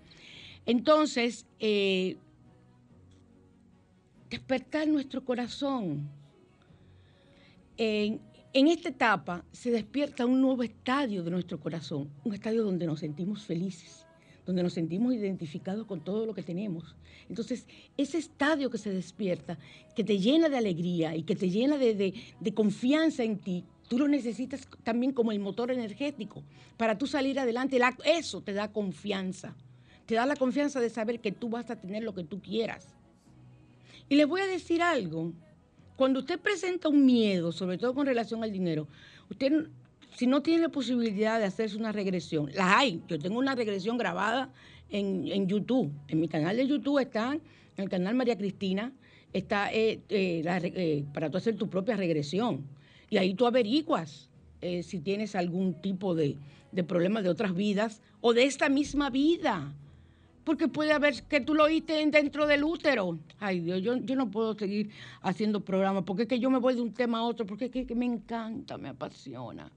Entonces, 0.67 1.47
eh, 1.59 2.17
despertar 4.29 4.87
nuestro 4.87 5.23
corazón. 5.23 6.09
En, 7.77 8.19
esta 8.53 8.89
etapa 8.89 9.45
se 9.51 9.71
despierta 9.71 10.25
un 10.25 10.41
nuevo 10.41 10.63
estadio 10.63 11.23
de 11.23 11.31
nuestro 11.31 11.59
corazón, 11.59 12.09
un 12.23 12.33
estadio 12.33 12.63
donde 12.63 12.85
nos 12.85 12.99
sentimos 12.99 13.43
felices, 13.45 14.05
donde 14.45 14.63
nos 14.63 14.73
sentimos 14.73 15.13
identificados 15.13 15.85
con 15.85 16.01
todo 16.03 16.25
lo 16.25 16.33
que 16.33 16.43
tenemos. 16.43 16.95
Entonces, 17.29 17.65
ese 17.97 18.17
estadio 18.17 18.69
que 18.69 18.77
se 18.77 18.89
despierta, 18.89 19.57
que 19.95 20.03
te 20.03 20.17
llena 20.19 20.49
de 20.49 20.57
alegría 20.57 21.15
y 21.15 21.23
que 21.23 21.35
te 21.35 21.49
llena 21.49 21.77
de, 21.77 21.93
de- 21.93 22.53
confianza 22.53 23.23
en 23.23 23.37
ti, 23.37 23.63
tú 23.87 23.99
lo 23.99 24.07
necesitas 24.07 24.67
también 24.83 25.13
como 25.13 25.31
el 25.31 25.39
motor 25.39 25.71
energético 25.71 26.43
para 26.77 26.97
tú 26.97 27.05
salir 27.07 27.39
adelante. 27.39 27.77
La- 27.79 27.95
eso 28.05 28.41
te 28.41 28.53
da 28.53 28.71
confianza. 28.71 29.55
Te 30.07 30.15
da 30.15 30.25
la 30.25 30.35
confianza 30.35 30.79
de 30.79 30.89
saber 30.89 31.19
que 31.19 31.31
tú 31.31 31.49
vas 31.49 31.69
a 31.69 31.75
tener 31.75 32.01
lo 32.01 32.15
que 32.15 32.23
tú 32.23 32.41
quieras. 32.41 32.95
Y 34.09 34.15
les 34.15 34.25
voy 34.25 34.41
a 34.41 34.47
decir 34.47 34.81
algo. 34.81 35.33
Cuando 35.95 36.21
usted 36.21 36.39
presenta 36.39 36.89
un 36.89 37.05
miedo, 37.05 37.51
sobre 37.51 37.77
todo 37.77 37.93
con 37.93 38.05
relación 38.05 38.43
al 38.43 38.51
dinero, 38.51 38.87
usted, 39.29 39.67
si 40.15 40.25
no 40.25 40.41
tiene 40.41 40.61
la 40.63 40.69
posibilidad 40.69 41.39
de 41.39 41.45
hacerse 41.45 41.77
una 41.77 41.91
regresión, 41.91 42.49
las 42.53 42.77
hay. 42.77 43.03
Yo 43.07 43.19
tengo 43.19 43.37
una 43.37 43.53
regresión 43.53 43.97
grabada 43.97 44.49
en, 44.89 45.27
en 45.27 45.47
YouTube. 45.47 45.91
En 46.07 46.19
mi 46.19 46.27
canal 46.27 46.55
de 46.55 46.65
YouTube 46.65 46.99
está, 46.99 47.33
en 47.33 47.83
el 47.83 47.89
canal 47.89 48.15
María 48.15 48.37
Cristina, 48.37 48.93
está 49.33 49.71
eh, 49.73 49.99
eh, 50.09 50.41
eh, 50.45 51.03
para 51.13 51.29
tú 51.29 51.37
hacer 51.37 51.55
tu 51.57 51.69
propia 51.69 51.97
regresión. 51.97 52.65
Y 53.09 53.17
ahí 53.17 53.33
tú 53.33 53.45
averiguas 53.45 54.29
eh, 54.61 54.83
si 54.83 54.99
tienes 54.99 55.35
algún 55.35 55.73
tipo 55.81 56.15
de, 56.15 56.37
de 56.71 56.83
problema 56.83 57.21
de 57.21 57.29
otras 57.29 57.53
vidas 57.53 58.01
o 58.21 58.33
de 58.33 58.45
esta 58.45 58.69
misma 58.69 59.09
vida. 59.09 59.73
Porque 60.47 60.69
puede 60.69 60.93
haber 60.93 61.23
que 61.23 61.41
tú 61.41 61.53
lo 61.53 61.65
oíste 61.65 61.99
en- 61.99 62.09
dentro 62.09 62.47
del 62.47 62.63
útero. 62.63 63.19
Ay, 63.37 63.59
Dios, 63.59 63.81
yo, 63.81 63.97
yo 63.97 64.15
no 64.15 64.31
puedo 64.31 64.57
seguir 64.57 64.91
haciendo 65.21 65.59
programas 65.59 66.05
porque 66.05 66.21
es 66.23 66.29
que 66.29 66.39
yo 66.39 66.49
me 66.49 66.57
voy 66.57 66.73
de 66.73 66.79
un 66.79 66.93
tema 66.93 67.17
a 67.17 67.23
otro, 67.25 67.45
porque 67.45 67.65
es 67.65 67.85
que, 67.85 67.95
me 67.95 68.05
encanta, 68.05 68.77
me 68.77 68.87
apasiona. 68.87 69.69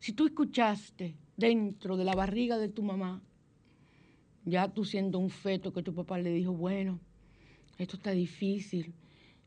Si 0.00 0.14
tú 0.14 0.24
escuchaste 0.24 1.14
dentro 1.36 1.98
de 1.98 2.04
la 2.04 2.14
barriga 2.14 2.56
de 2.56 2.70
tu 2.70 2.82
mamá, 2.82 3.20
ya 4.46 4.72
tú 4.72 4.86
siendo 4.86 5.18
un 5.18 5.28
feto 5.28 5.70
que 5.74 5.82
tu 5.82 5.92
papá 5.94 6.16
le 6.18 6.30
dijo, 6.32 6.52
bueno, 6.54 6.98
esto 7.76 7.96
está 7.96 8.12
difícil, 8.12 8.94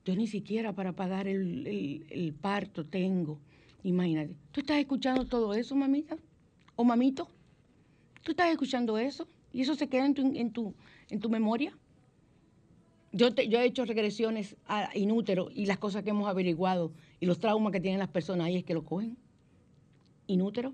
yo 0.05 0.15
ni 0.15 0.27
siquiera 0.27 0.71
para 0.73 0.91
pagar 0.93 1.27
el- 1.27 1.65
el 2.11 2.33
parto 2.35 2.85
tengo. 2.85 3.39
Imagínate, 3.81 4.35
¿tú 4.51 4.59
estás 4.59 4.77
escuchando 4.77 5.25
todo 5.25 5.55
eso, 5.55 5.75
mamita? 5.75 6.15
¿O 6.75 6.83
mamito? 6.83 7.27
¿Tú 8.23 8.33
estás 8.33 8.51
escuchando 8.51 8.99
eso? 8.99 9.27
¿Y 9.51 9.61
eso 9.61 9.75
se 9.75 9.87
queda 9.87 10.05
en 10.05 10.13
tu, 10.13 10.21
en 10.35 10.51
tu, 10.51 10.73
en 11.09 11.19
tu 11.19 11.29
memoria? 11.29 11.77
Yo, 13.11 13.33
te- 13.33 13.47
yo 13.47 13.59
he 13.59 13.65
hecho 13.65 13.85
regresiones 13.85 14.55
a 14.67 14.95
inútero 14.95 15.49
y 15.53 15.65
las 15.65 15.79
cosas 15.79 16.03
que 16.03 16.11
hemos 16.11 16.27
averiguado 16.27 16.91
y 17.19 17.25
los 17.25 17.39
traumas 17.39 17.71
que 17.73 17.79
tienen 17.79 17.99
las 17.99 18.09
personas 18.09 18.47
ahí 18.47 18.57
es 18.57 18.63
que 18.63 18.73
lo 18.75 18.83
cogen. 18.85 19.17
Inútero. 20.27 20.73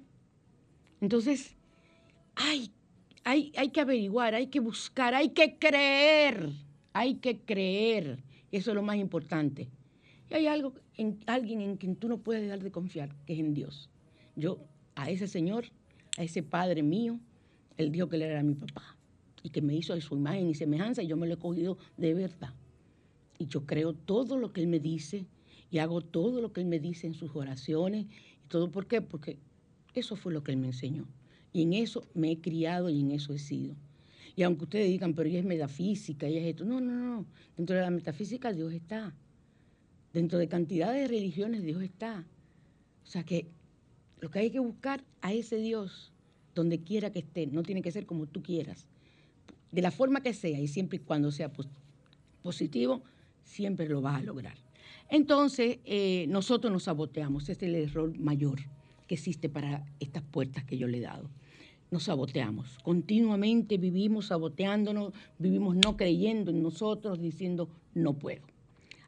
Entonces, 0.99 1.55
hay, 2.35 2.71
hay, 3.23 3.53
hay 3.55 3.69
que 3.69 3.79
averiguar, 3.81 4.35
hay 4.35 4.47
que 4.47 4.59
buscar, 4.59 5.13
hay 5.13 5.29
que 5.29 5.57
creer, 5.57 6.49
hay 6.91 7.15
que 7.15 7.39
creer. 7.39 8.21
Eso 8.51 8.71
es 8.71 8.75
lo 8.75 8.83
más 8.83 8.97
importante. 8.97 9.69
Y 10.29 10.33
hay 10.33 10.47
algo 10.47 10.73
en 10.97 11.19
alguien 11.27 11.61
en 11.61 11.77
quien 11.77 11.95
tú 11.95 12.09
no 12.09 12.17
puedes 12.17 12.43
dejar 12.43 12.59
de 12.61 12.71
confiar, 12.71 13.15
que 13.25 13.33
es 13.33 13.39
en 13.39 13.53
Dios. 13.53 13.89
Yo, 14.35 14.59
a 14.95 15.09
ese 15.09 15.27
Señor, 15.27 15.65
a 16.17 16.23
ese 16.23 16.43
Padre 16.43 16.83
mío, 16.83 17.19
Él 17.77 17.91
dijo 17.91 18.07
que 18.07 18.15
Él 18.15 18.23
era 18.23 18.43
mi 18.43 18.55
papá 18.55 18.95
y 19.43 19.49
que 19.49 19.61
me 19.61 19.75
hizo 19.75 19.93
a 19.93 20.01
su 20.01 20.15
imagen 20.15 20.49
y 20.49 20.55
semejanza 20.55 21.03
y 21.03 21.07
yo 21.07 21.17
me 21.17 21.27
lo 21.27 21.35
he 21.35 21.37
cogido 21.37 21.77
de 21.97 22.13
verdad. 22.13 22.53
Y 23.37 23.47
yo 23.47 23.65
creo 23.65 23.93
todo 23.93 24.37
lo 24.37 24.53
que 24.53 24.61
Él 24.61 24.67
me 24.67 24.79
dice 24.79 25.25
y 25.69 25.79
hago 25.79 26.01
todo 26.01 26.41
lo 26.41 26.53
que 26.53 26.61
Él 26.61 26.67
me 26.67 26.79
dice 26.79 27.07
en 27.07 27.13
sus 27.13 27.35
oraciones. 27.35 28.05
¿Y 28.43 28.47
todo 28.47 28.71
por 28.71 28.87
qué? 28.87 29.01
Porque 29.01 29.37
eso 29.93 30.15
fue 30.15 30.33
lo 30.33 30.43
que 30.43 30.51
Él 30.51 30.57
me 30.57 30.67
enseñó. 30.67 31.05
Y 31.51 31.63
en 31.63 31.73
eso 31.73 32.07
me 32.13 32.31
he 32.31 32.39
criado 32.39 32.89
y 32.89 32.99
en 32.99 33.11
eso 33.11 33.33
he 33.33 33.39
sido. 33.39 33.75
Y 34.35 34.43
aunque 34.43 34.65
ustedes 34.65 34.89
digan, 34.89 35.13
pero 35.13 35.29
ella 35.29 35.39
es 35.39 35.45
metafísica, 35.45 36.27
ella 36.27 36.41
es 36.41 36.47
esto. 36.47 36.65
No, 36.65 36.81
no, 36.81 36.93
no. 36.93 37.25
Dentro 37.55 37.75
de 37.75 37.81
la 37.81 37.89
metafísica 37.89 38.51
Dios 38.51 38.73
está. 38.73 39.13
Dentro 40.13 40.39
de 40.39 40.47
cantidad 40.47 40.93
de 40.93 41.07
religiones 41.07 41.63
Dios 41.63 41.81
está. 41.83 42.25
O 43.03 43.07
sea 43.07 43.23
que 43.23 43.47
lo 44.19 44.29
que 44.29 44.39
hay 44.39 44.49
que 44.49 44.59
buscar 44.59 45.03
a 45.21 45.33
ese 45.33 45.57
Dios 45.57 46.11
donde 46.55 46.79
quiera 46.79 47.11
que 47.11 47.19
esté, 47.19 47.45
no 47.47 47.61
tiene 47.63 47.81
que 47.81 47.91
ser 47.91 48.05
como 48.05 48.25
tú 48.25 48.41
quieras, 48.41 48.87
de 49.71 49.81
la 49.81 49.91
forma 49.91 50.21
que 50.21 50.33
sea 50.33 50.59
y 50.59 50.67
siempre 50.67 50.97
y 50.97 50.99
cuando 51.01 51.31
sea 51.31 51.51
pos- 51.51 51.67
positivo, 52.41 53.03
siempre 53.43 53.87
lo 53.89 54.01
vas 54.01 54.21
a 54.21 54.23
lograr. 54.23 54.55
Entonces, 55.09 55.79
eh, 55.85 56.25
nosotros 56.29 56.71
nos 56.71 56.83
saboteamos, 56.83 57.43
ese 57.43 57.51
es 57.51 57.63
el 57.63 57.75
error 57.75 58.17
mayor 58.17 58.59
que 59.07 59.15
existe 59.15 59.49
para 59.49 59.85
estas 59.99 60.23
puertas 60.23 60.63
que 60.63 60.77
yo 60.77 60.87
le 60.87 60.97
he 60.97 61.01
dado. 61.01 61.29
Nos 61.91 62.03
saboteamos, 62.03 62.79
continuamente 62.81 63.77
vivimos 63.77 64.27
saboteándonos, 64.27 65.13
vivimos 65.37 65.75
no 65.75 65.95
creyendo 65.95 66.49
en 66.49 66.63
nosotros, 66.63 67.21
diciendo 67.21 67.69
no 67.93 68.13
puedo. 68.13 68.41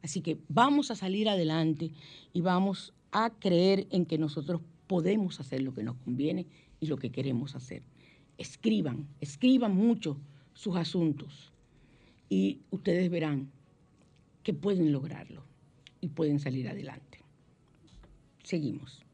Así 0.02 0.20
que 0.20 0.38
vamos 0.48 0.90
a 0.92 0.94
salir 0.94 1.28
adelante 1.28 1.90
y 2.32 2.40
vamos 2.40 2.92
a 3.10 3.30
creer 3.30 3.88
en 3.90 4.06
que 4.06 4.18
nosotros 4.18 4.60
podemos 4.86 5.40
hacer 5.40 5.62
lo 5.62 5.74
que 5.74 5.82
nos 5.82 5.96
conviene 5.96 6.46
y 6.80 6.86
lo 6.86 6.96
que 6.96 7.10
queremos 7.10 7.54
hacer. 7.54 7.82
Escriban, 8.36 9.06
escriban 9.20 9.74
mucho 9.74 10.18
sus 10.54 10.76
asuntos 10.76 11.52
y 12.28 12.60
ustedes 12.70 13.10
verán 13.10 13.50
que 14.42 14.54
pueden 14.54 14.92
lograrlo 14.92 15.42
y 16.00 16.08
pueden 16.08 16.40
salir 16.40 16.68
adelante. 16.68 17.20
Seguimos. 18.42 19.04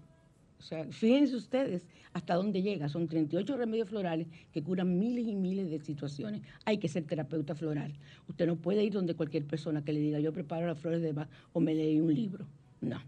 O 0.59 0.63
sea, 0.63 0.85
fíjense 0.87 1.37
ustedes 1.37 1.87
hasta 2.13 2.35
dónde 2.35 2.63
llega. 2.63 2.89
Son 2.89 3.07
38 3.07 3.57
remedios 3.57 3.89
florales 3.89 4.29
que 4.53 4.63
curan 4.63 4.99
miles 4.99 5.27
y 5.27 5.35
miles 5.35 5.69
de 5.71 5.81
situaciones. 5.81 6.43
Hay 6.65 6.79
que 6.79 6.89
ser 6.89 7.05
terapeuta 7.05 7.55
floral. 7.55 7.93
Usted 8.29 8.47
no 8.47 8.57
puede 8.57 8.83
ir 8.83 8.93
donde 8.93 9.15
cualquier 9.15 9.45
persona 9.45 9.85
que 9.85 9.93
le 9.93 10.01
diga 10.01 10.21
yo 10.21 10.33
preparo 10.33 10.67
las 10.67 10.79
flores 10.79 11.03
de 11.03 11.13
Bach 11.13 11.29
o 11.53 11.61
me 11.61 11.75
leí 11.75 12.01
un 12.01 12.15
libro. 12.15 12.47
No. 12.81 13.01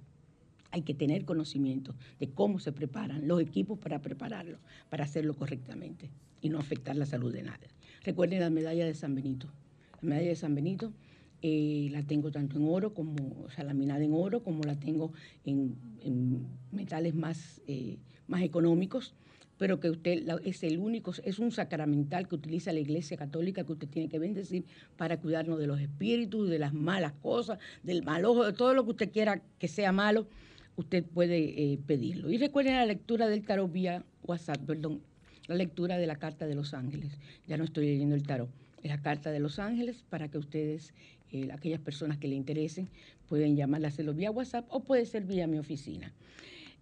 Hay 0.72 0.82
que 0.82 0.92
tener 0.92 1.24
conocimiento 1.24 1.94
de 2.18 2.28
cómo 2.28 2.59
se 2.59 2.72
preparan 2.72 3.26
los 3.26 3.40
equipos 3.40 3.78
para 3.78 4.03
prepararlo, 4.03 4.59
para 4.90 5.05
hacerlo 5.05 5.34
correctamente 5.34 6.11
y 6.42 6.51
no 6.51 6.59
afectar 6.59 6.97
la 6.97 7.07
salud 7.07 7.32
de 7.32 7.42
nadie. 7.42 7.68
Recuerden 8.05 8.40
la 8.40 8.51
medalla 8.51 8.84
de 8.84 8.94
San 8.94 9.14
Benito. 9.14 9.49
La 10.03 10.09
medalla 10.11 10.28
de 10.28 10.36
San 10.36 10.55
Benito 10.55 10.92
eh, 11.43 11.89
la 11.93 12.03
tengo 12.03 12.30
tanto 12.30 12.59
en 12.59 12.66
oro 12.68 12.95
como, 12.95 13.43
o 13.45 13.51
sea, 13.51 13.64
laminada 13.64 14.03
en 14.05 14.12
oro, 14.12 14.43
como 14.43 14.62
la 14.64 14.74
tengo 14.76 15.12
en, 15.45 15.74
en 16.03 16.47
metales 16.72 17.14
más, 17.14 17.61
eh, 17.66 17.99
más 18.28 18.43
económicos, 18.43 19.14
pero 19.59 19.80
que 19.80 19.89
usted 19.91 20.22
la- 20.24 20.41
es 20.45 20.62
el 20.64 20.78
único, 20.78 21.12
es 21.24 21.39
un 21.39 21.51
sacramental 21.51 22.28
que 22.28 22.34
utiliza 22.34 22.72
la 22.72 22.80
Iglesia 22.80 23.16
Católica 23.16 23.64
que 23.64 23.72
usted 23.72 23.89
tiene 23.89 24.09
que 24.09 24.18
bendecir 24.18 24.64
para 24.97 25.18
cuidarnos 25.18 25.59
de 25.59 25.66
los 25.66 25.80
espíritus, 25.80 26.49
de 26.51 26.59
las 26.59 26.74
malas 26.74 27.12
cosas, 27.22 27.59
del 27.82 28.03
mal 28.03 28.24
ojo, 28.24 28.45
de 28.45 28.53
todo 28.53 28.74
lo 28.74 28.84
que 28.84 28.91
usted 28.91 29.11
quiera 29.12 29.41
que 29.59 29.68
sea 29.68 29.93
malo, 29.93 30.26
usted 30.76 31.05
puede 31.05 31.39
eh, 31.72 31.78
pedirlo. 31.87 32.30
Y 32.30 32.37
recuerden 32.37 32.74
la 32.74 32.84
lectura 32.84 33.28
del 33.28 33.45
tarot 33.45 33.72
vía 33.72 34.05
WhatsApp, 34.24 34.59
perdón, 34.66 35.01
la 35.49 35.55
lectura 35.55 35.97
de 35.97 36.07
la 36.07 36.16
Carta 36.16 36.47
de 36.47 36.55
los 36.55 36.74
Ángeles. 36.74 37.18
Ya 37.47 37.57
no 37.57 37.64
estoy 37.64 37.87
leyendo 37.87 38.14
el 38.14 38.24
tarot. 38.24 38.51
Es 38.82 38.91
la 38.91 39.01
Carta 39.01 39.30
de 39.30 39.41
los 39.41 39.59
Ángeles 39.59 40.05
para 40.11 40.28
que 40.28 40.37
ustedes, 40.39 40.93
eh, 41.32 41.48
aquellas 41.52 41.80
personas 41.80 42.18
que 42.18 42.28
le 42.28 42.34
interesen, 42.34 42.88
pueden 43.28 43.56
llamarla, 43.56 43.88
hacerlo 43.88 44.14
vía 44.14 44.30
WhatsApp 44.30 44.66
o 44.70 44.80
puede 44.80 45.06
ser 45.06 45.24
vía 45.24 45.46
mi 45.46 45.58
oficina. 45.58 46.12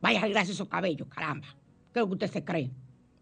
Vaya 0.00 0.18
a 0.18 0.22
arreglarse 0.22 0.50
esos 0.52 0.68
cabellos, 0.68 1.06
caramba. 1.08 1.46
¿Qué 1.92 2.00
es 2.00 2.02
lo 2.02 2.08
que 2.08 2.14
usted 2.14 2.30
se 2.30 2.42
cree? 2.42 2.72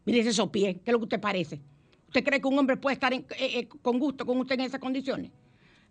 Mire 0.07 0.21
esos 0.21 0.49
pies, 0.49 0.77
¿qué 0.77 0.91
es 0.91 0.93
lo 0.93 0.99
que 0.99 1.05
usted 1.05 1.21
parece? 1.21 1.61
¿Usted 2.07 2.25
cree 2.25 2.41
que 2.41 2.49
un 2.49 2.59
hombre 2.59 2.77
puede 2.77 2.95
estar 2.95 3.13
eh, 3.13 3.25
eh, 3.39 3.69
con 3.83 3.99
gusto 3.99 4.25
con 4.25 4.39
usted 4.39 4.55
en 4.55 4.63
esas 4.63 4.81
condiciones? 4.81 5.31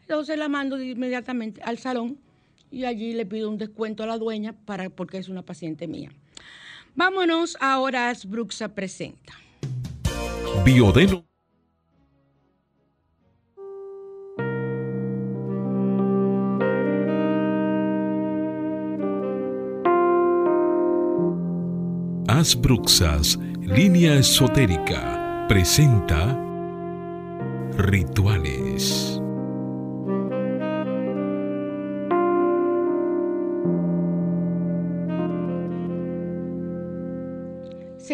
Entonces 0.03 0.37
la 0.37 0.49
mando 0.49 0.81
inmediatamente 0.81 1.61
al 1.63 1.77
salón 1.77 2.19
y 2.69 2.85
allí 2.85 3.13
le 3.13 3.25
pido 3.25 3.49
un 3.49 3.57
descuento 3.57 4.03
a 4.03 4.07
la 4.07 4.17
dueña 4.17 4.53
para, 4.65 4.89
porque 4.89 5.17
es 5.17 5.29
una 5.29 5.43
paciente 5.43 5.87
mía. 5.87 6.11
Vámonos 6.95 7.57
ahora 7.59 8.09
Asbruxa 8.09 8.75
Presenta. 8.75 9.33
Biodeno. 10.65 11.25
Asbruxas, 22.27 23.37
línea 23.61 24.15
esotérica, 24.15 25.45
presenta 25.47 26.39
Rituales. 27.77 29.22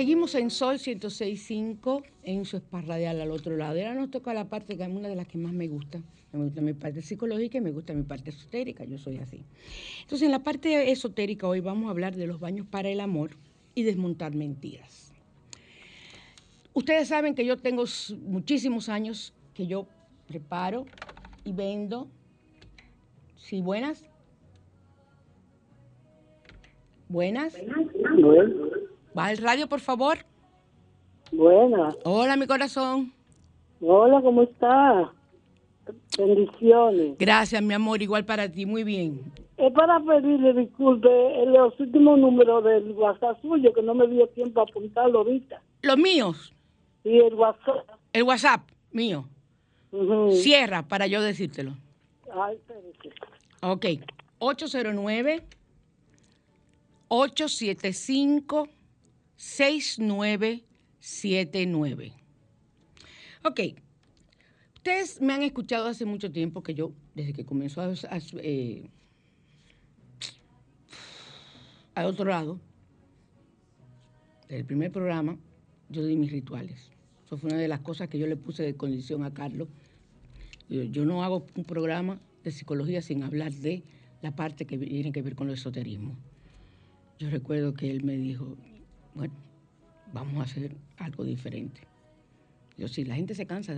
Seguimos 0.10 0.34
en 0.34 0.50
Sol 0.50 0.78
106.5 0.78 2.04
en 2.24 2.44
su 2.44 2.58
esparradial 2.58 3.22
al 3.22 3.30
otro 3.30 3.56
lado. 3.56 3.78
Y 3.78 3.82
ahora 3.82 3.94
nos 3.94 4.10
toca 4.10 4.34
la 4.34 4.46
parte 4.46 4.76
que 4.76 4.82
es 4.82 4.90
una 4.90 5.08
de 5.08 5.16
las 5.16 5.28
que 5.28 5.38
más 5.38 5.54
me 5.54 5.68
gusta. 5.68 6.02
Me 6.34 6.46
gusta 6.46 6.62
mi 6.62 6.74
parte 6.74 7.04
psicológica 7.04 7.60
y 7.60 7.62
me 7.62 7.70
gusta 7.70 7.94
mi 7.94 8.02
parte 8.02 8.32
esotérica. 8.32 8.84
Yo 8.86 8.98
soy 8.98 9.18
así. 9.18 9.44
Entonces, 10.02 10.26
en 10.26 10.32
la 10.32 10.40
parte 10.40 10.90
esotérica 10.92 11.48
hoy 11.48 11.60
vamos 11.60 11.90
a 11.90 11.92
hablar 11.92 12.16
de 12.16 12.26
los 12.26 12.40
baños 12.40 12.66
para 12.66 12.90
el 12.90 13.02
amor 13.02 13.38
y 13.76 13.84
desmontar 13.84 14.34
mentiras. 14.34 15.14
Ustedes 16.74 17.08
saben 17.08 17.36
que 17.36 17.46
yo 17.46 17.58
tengo 17.58 17.84
muchísimos 18.24 18.90
años 18.90 19.32
que 19.54 19.68
yo 19.68 19.86
preparo 20.28 20.88
y 21.44 21.52
vendo. 21.52 22.08
¿Sí, 23.36 23.62
buenas? 23.62 24.04
¿Buenas? 27.10 27.56
Bueno, 28.20 28.79
¿Va 29.20 29.26
al 29.26 29.38
radio, 29.38 29.68
por 29.68 29.82
favor? 29.82 30.20
buena, 31.34 31.94
Hola, 32.06 32.38
mi 32.38 32.48
corazón. 32.48 33.12
Hola, 33.82 34.22
¿cómo 34.22 34.44
está? 34.44 35.12
Bendiciones. 36.18 37.18
Gracias, 37.20 37.62
mi 37.62 37.74
amor, 37.74 38.02
igual 38.02 38.24
para 38.24 38.50
ti, 38.50 38.66
muy 38.66 38.86
bien. 38.86 39.22
Es 39.58 39.74
para 39.74 40.00
pedirle 40.00 40.54
disculpe 40.54 41.10
en 41.44 41.52
los 41.52 41.78
últimos 41.82 42.18
números 42.18 42.64
del 42.64 42.92
WhatsApp 42.94 43.42
suyo, 43.42 43.74
que 43.74 43.82
no 43.82 43.94
me 43.94 44.08
dio 44.08 44.26
tiempo 44.28 44.62
a 44.62 44.64
apuntarlo 44.64 45.20
ahorita. 45.20 45.62
Los 45.82 45.98
míos, 45.98 46.54
Y 47.04 47.18
el 47.18 47.34
WhatsApp. 47.34 47.90
el 48.14 48.24
WhatsApp 48.24 48.62
mío, 48.94 49.26
cierra 50.32 50.84
para 50.88 51.08
yo 51.08 51.22
decírtelo. 51.22 51.74
Ay, 52.34 52.56
espérese. 52.56 53.10
Ok, 53.64 53.86
809 54.40 55.44
875 57.10 58.70
6979. 59.40 62.12
Ok, 63.46 63.60
ustedes 64.76 65.22
me 65.22 65.32
han 65.34 65.44
escuchado 65.44 65.88
hace 65.88 66.04
mucho 66.04 66.30
tiempo 66.30 66.62
que 66.62 66.74
yo, 66.74 66.92
desde 67.16 67.32
que 67.32 67.46
comenzó 67.46 67.80
a, 67.82 67.86
a- 67.86 68.20
eh, 68.44 68.90
otro 71.96 72.26
lado, 72.26 72.60
del 74.50 74.66
primer 74.66 74.92
programa, 74.92 75.38
yo 75.90 76.06
di 76.06 76.18
mis 76.18 76.32
rituales. 76.34 76.92
Eso 77.26 77.38
fue 77.38 77.52
una 77.52 77.60
de 77.60 77.70
las 77.70 77.80
cosas 77.80 78.10
que 78.10 78.20
yo 78.20 78.28
le 78.28 78.36
puse 78.36 78.64
de 78.64 78.76
condición 78.76 79.24
a 79.24 79.34
Carlos. 79.34 79.70
Yo, 80.70 80.84
yo 80.84 81.06
no 81.06 81.24
hago 81.24 81.46
un 81.56 81.64
programa 81.64 82.20
de 82.44 82.52
psicología 82.52 83.02
sin 83.02 83.24
hablar 83.24 83.54
de 83.54 83.84
la 84.22 84.36
parte 84.36 84.66
que 84.66 84.78
tiene 84.78 85.14
que 85.14 85.22
ver 85.22 85.36
con 85.36 85.48
el 85.48 85.54
esoterismo. 85.54 86.18
Yo 87.20 87.30
recuerdo 87.30 87.74
que 87.74 87.90
él 87.92 88.04
me 88.04 88.18
dijo, 88.18 88.58
bueno, 89.20 89.34
vamos 90.14 90.40
a 90.40 90.44
hacer 90.44 90.78
algo 90.96 91.26
diferente. 91.26 91.82
Yo, 92.78 92.88
si 92.88 93.04
la 93.04 93.16
gente 93.16 93.36
se 93.36 93.46
cansa 93.46 93.76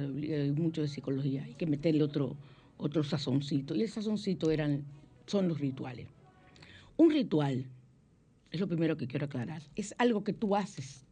mucho 0.55 0.83
de 0.83 0.87
psicología, 0.87 1.43
hay 1.43 1.55
que 1.55 1.65
meterle 1.65 2.03
otro, 2.03 2.37
otro 2.77 3.03
sazoncito. 3.03 3.73
Y 3.75 3.81
el 3.81 3.89
sazoncito 3.89 4.51
eran, 4.51 4.83
son 5.25 5.47
los 5.47 5.59
rituales. 5.59 6.05
Un 6.95 7.09
ritual, 7.09 7.65
es 8.51 8.59
lo 8.59 8.67
primero 8.67 8.97
que 8.97 9.07
quiero 9.07 9.25
aclarar, 9.25 9.63
es 9.75 9.95
algo 9.97 10.23
que 10.23 10.33
tú 10.33 10.55
haces 10.55 11.07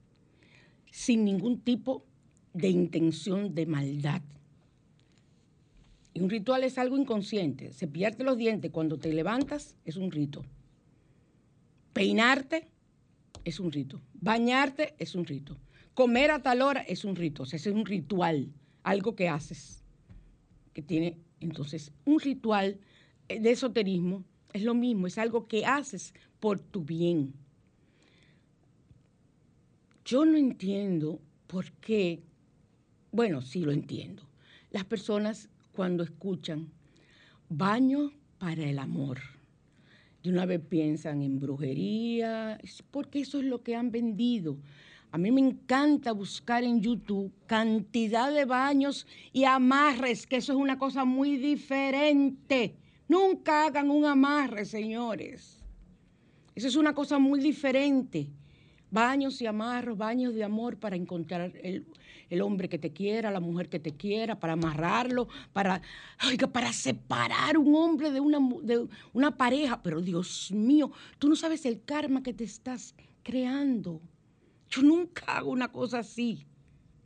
sin 0.92 1.26
ningún 1.26 1.62
tipo 1.62 2.06
de 2.54 2.70
intención 2.70 3.56
de 3.56 3.66
maldad. 3.66 4.22
Y 6.14 6.22
un 6.22 6.30
ritual 6.30 6.64
es 6.64 6.78
algo 6.78 6.98
inconsciente. 6.98 7.72
Cepillarte 7.74 8.24
los 8.24 8.38
dientes 8.38 8.70
cuando 8.70 9.00
te 9.00 9.12
levantas 9.12 9.76
es 9.86 9.96
un 9.96 10.12
rito. 10.12 10.46
Peinarte 11.94 12.68
es 13.46 13.60
un 13.60 13.72
rito. 13.72 14.02
Bañarte 14.14 14.96
es 14.98 15.16
un 15.16 15.26
rito. 15.26 15.58
Comer 15.94 16.32
a 16.32 16.42
tal 16.42 16.62
hora 16.62 16.82
es 16.82 17.06
un 17.06 17.16
rito. 17.16 17.44
O 17.44 17.46
sea, 17.46 17.58
es 17.58 17.68
un 17.68 17.86
ritual, 17.86 18.54
algo 18.84 19.16
que 19.16 19.30
haces. 19.30 19.84
Que 20.74 20.82
tiene, 20.82 21.18
entonces, 21.40 21.92
un 22.06 22.20
ritual 22.20 22.80
de 23.28 23.52
esoterismo 23.52 24.24
es 24.54 24.64
lo 24.64 24.74
mismo, 24.74 25.08
es 25.08 25.18
algo 25.18 25.48
que 25.48 25.66
haces 25.66 26.14
por 26.40 26.60
tu 26.60 26.84
bien. 26.84 27.34
Yo 30.06 30.26
no 30.26 30.38
entiendo 30.38 31.20
por 31.48 31.72
qué, 31.74 32.24
bueno, 33.12 33.42
sí 33.42 33.62
lo 33.62 33.72
entiendo. 33.72 34.24
Las 34.72 34.86
personas 34.86 35.50
cuando 35.74 36.04
escuchan 36.04 36.72
baño 37.50 38.12
para 38.40 38.64
el 38.64 38.80
amor, 38.80 39.20
de 40.24 40.30
una 40.30 40.46
vez 40.46 40.62
piensan 40.68 41.22
en 41.22 41.40
brujería, 41.40 42.60
porque 42.92 43.22
eso 43.22 43.40
es 43.40 43.46
lo 43.46 43.64
que 43.64 43.76
han 43.76 43.92
vendido. 43.92 44.58
A 45.12 45.18
mí 45.18 45.32
me 45.32 45.42
encanta 45.42 46.12
buscar 46.12 46.64
en 46.64 46.82
YouTube 46.82 47.32
cantidad 47.48 48.32
de 48.32 48.46
baños 48.46 49.08
y 49.34 49.46
amarres, 49.46 50.28
que 50.28 50.38
eso 50.38 50.54
es 50.54 50.60
una 50.60 50.78
cosa 50.78 51.04
muy 51.04 51.38
diferente. 51.38 52.76
Nunca 53.08 53.66
hagan 53.66 53.90
un 53.90 54.06
amarre, 54.06 54.66
señores. 54.66 55.64
Eso 56.54 56.68
es 56.68 56.76
una 56.76 56.94
cosa 56.94 57.18
muy 57.18 57.40
diferente. 57.40 58.30
Baños 58.92 59.42
y 59.42 59.48
amarros, 59.48 59.98
baños 59.98 60.36
de 60.36 60.44
amor 60.44 60.78
para 60.78 60.96
encontrar 60.96 61.54
el, 61.64 61.86
el 62.30 62.42
hombre 62.42 62.70
que 62.70 62.78
te 62.78 62.92
quiera, 62.92 63.32
la 63.32 63.40
mujer 63.40 63.70
que 63.70 63.80
te 63.80 63.96
quiera, 63.96 64.40
para 64.40 64.54
amarrarlo, 64.54 65.28
para, 65.54 65.82
oiga, 66.28 66.48
para 66.48 66.74
separar 66.74 67.58
un 67.58 67.76
hombre 67.76 68.12
de 68.12 68.20
una, 68.20 68.40
de 68.64 68.88
una 69.14 69.36
pareja. 69.38 69.82
Pero 69.82 70.02
Dios 70.02 70.52
mío, 70.52 70.92
tú 71.18 71.30
no 71.30 71.36
sabes 71.36 71.66
el 71.66 71.84
karma 71.84 72.24
que 72.24 72.34
te 72.34 72.44
estás 72.44 72.96
creando. 73.24 74.02
Yo 74.70 74.82
nunca 74.84 75.24
hago 75.38 75.52
una 75.52 75.72
cosa 75.72 76.00
así. 76.00 76.46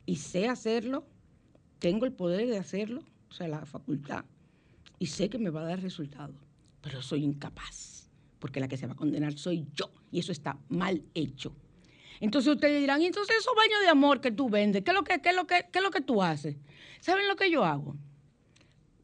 Y 0.06 0.16
sé 0.16 0.48
hacerlo, 0.48 1.06
tengo 1.78 2.04
el 2.04 2.12
poder 2.12 2.48
de 2.48 2.58
hacerlo, 2.58 3.02
o 3.30 3.32
sea, 3.32 3.48
la 3.48 3.64
facultad, 3.64 4.24
y 4.98 5.06
sé 5.06 5.28
que 5.28 5.38
me 5.38 5.50
va 5.50 5.62
a 5.62 5.66
dar 5.66 5.80
resultado, 5.80 6.34
pero 6.80 7.02
soy 7.02 7.24
incapaz, 7.24 8.10
porque 8.38 8.60
la 8.60 8.68
que 8.68 8.76
se 8.76 8.86
va 8.86 8.92
a 8.92 8.96
condenar 8.96 9.38
soy 9.38 9.66
yo, 9.74 9.90
y 10.10 10.18
eso 10.18 10.32
está 10.32 10.58
mal 10.68 11.02
hecho. 11.14 11.54
Entonces 12.20 12.54
ustedes 12.54 12.80
dirán, 12.80 13.02
"¿Y 13.02 13.06
entonces 13.06 13.36
esos 13.38 13.54
baños 13.54 13.80
de 13.80 13.88
amor 13.88 14.20
que 14.20 14.30
tú 14.30 14.48
vendes, 14.48 14.82
¿qué 14.82 14.90
es 14.90 14.94
lo 14.94 15.04
que, 15.04 15.20
qué 15.20 15.30
es 15.30 15.36
lo 15.36 15.46
que, 15.46 15.66
qué 15.72 15.78
es 15.78 15.82
lo 15.82 15.90
que 15.90 16.00
tú 16.00 16.22
haces? 16.22 16.56
¿Saben 17.00 17.28
lo 17.28 17.36
que 17.36 17.50
yo 17.50 17.64
hago? 17.64 17.96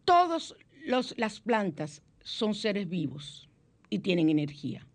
Todas 0.05 0.55
las 0.87 1.41
plantas 1.41 2.03
son 2.23 2.55
seres 2.55 2.89
vivos 2.89 3.49
y 3.89 3.99
tienen 3.99 4.29
energía. 4.29 4.87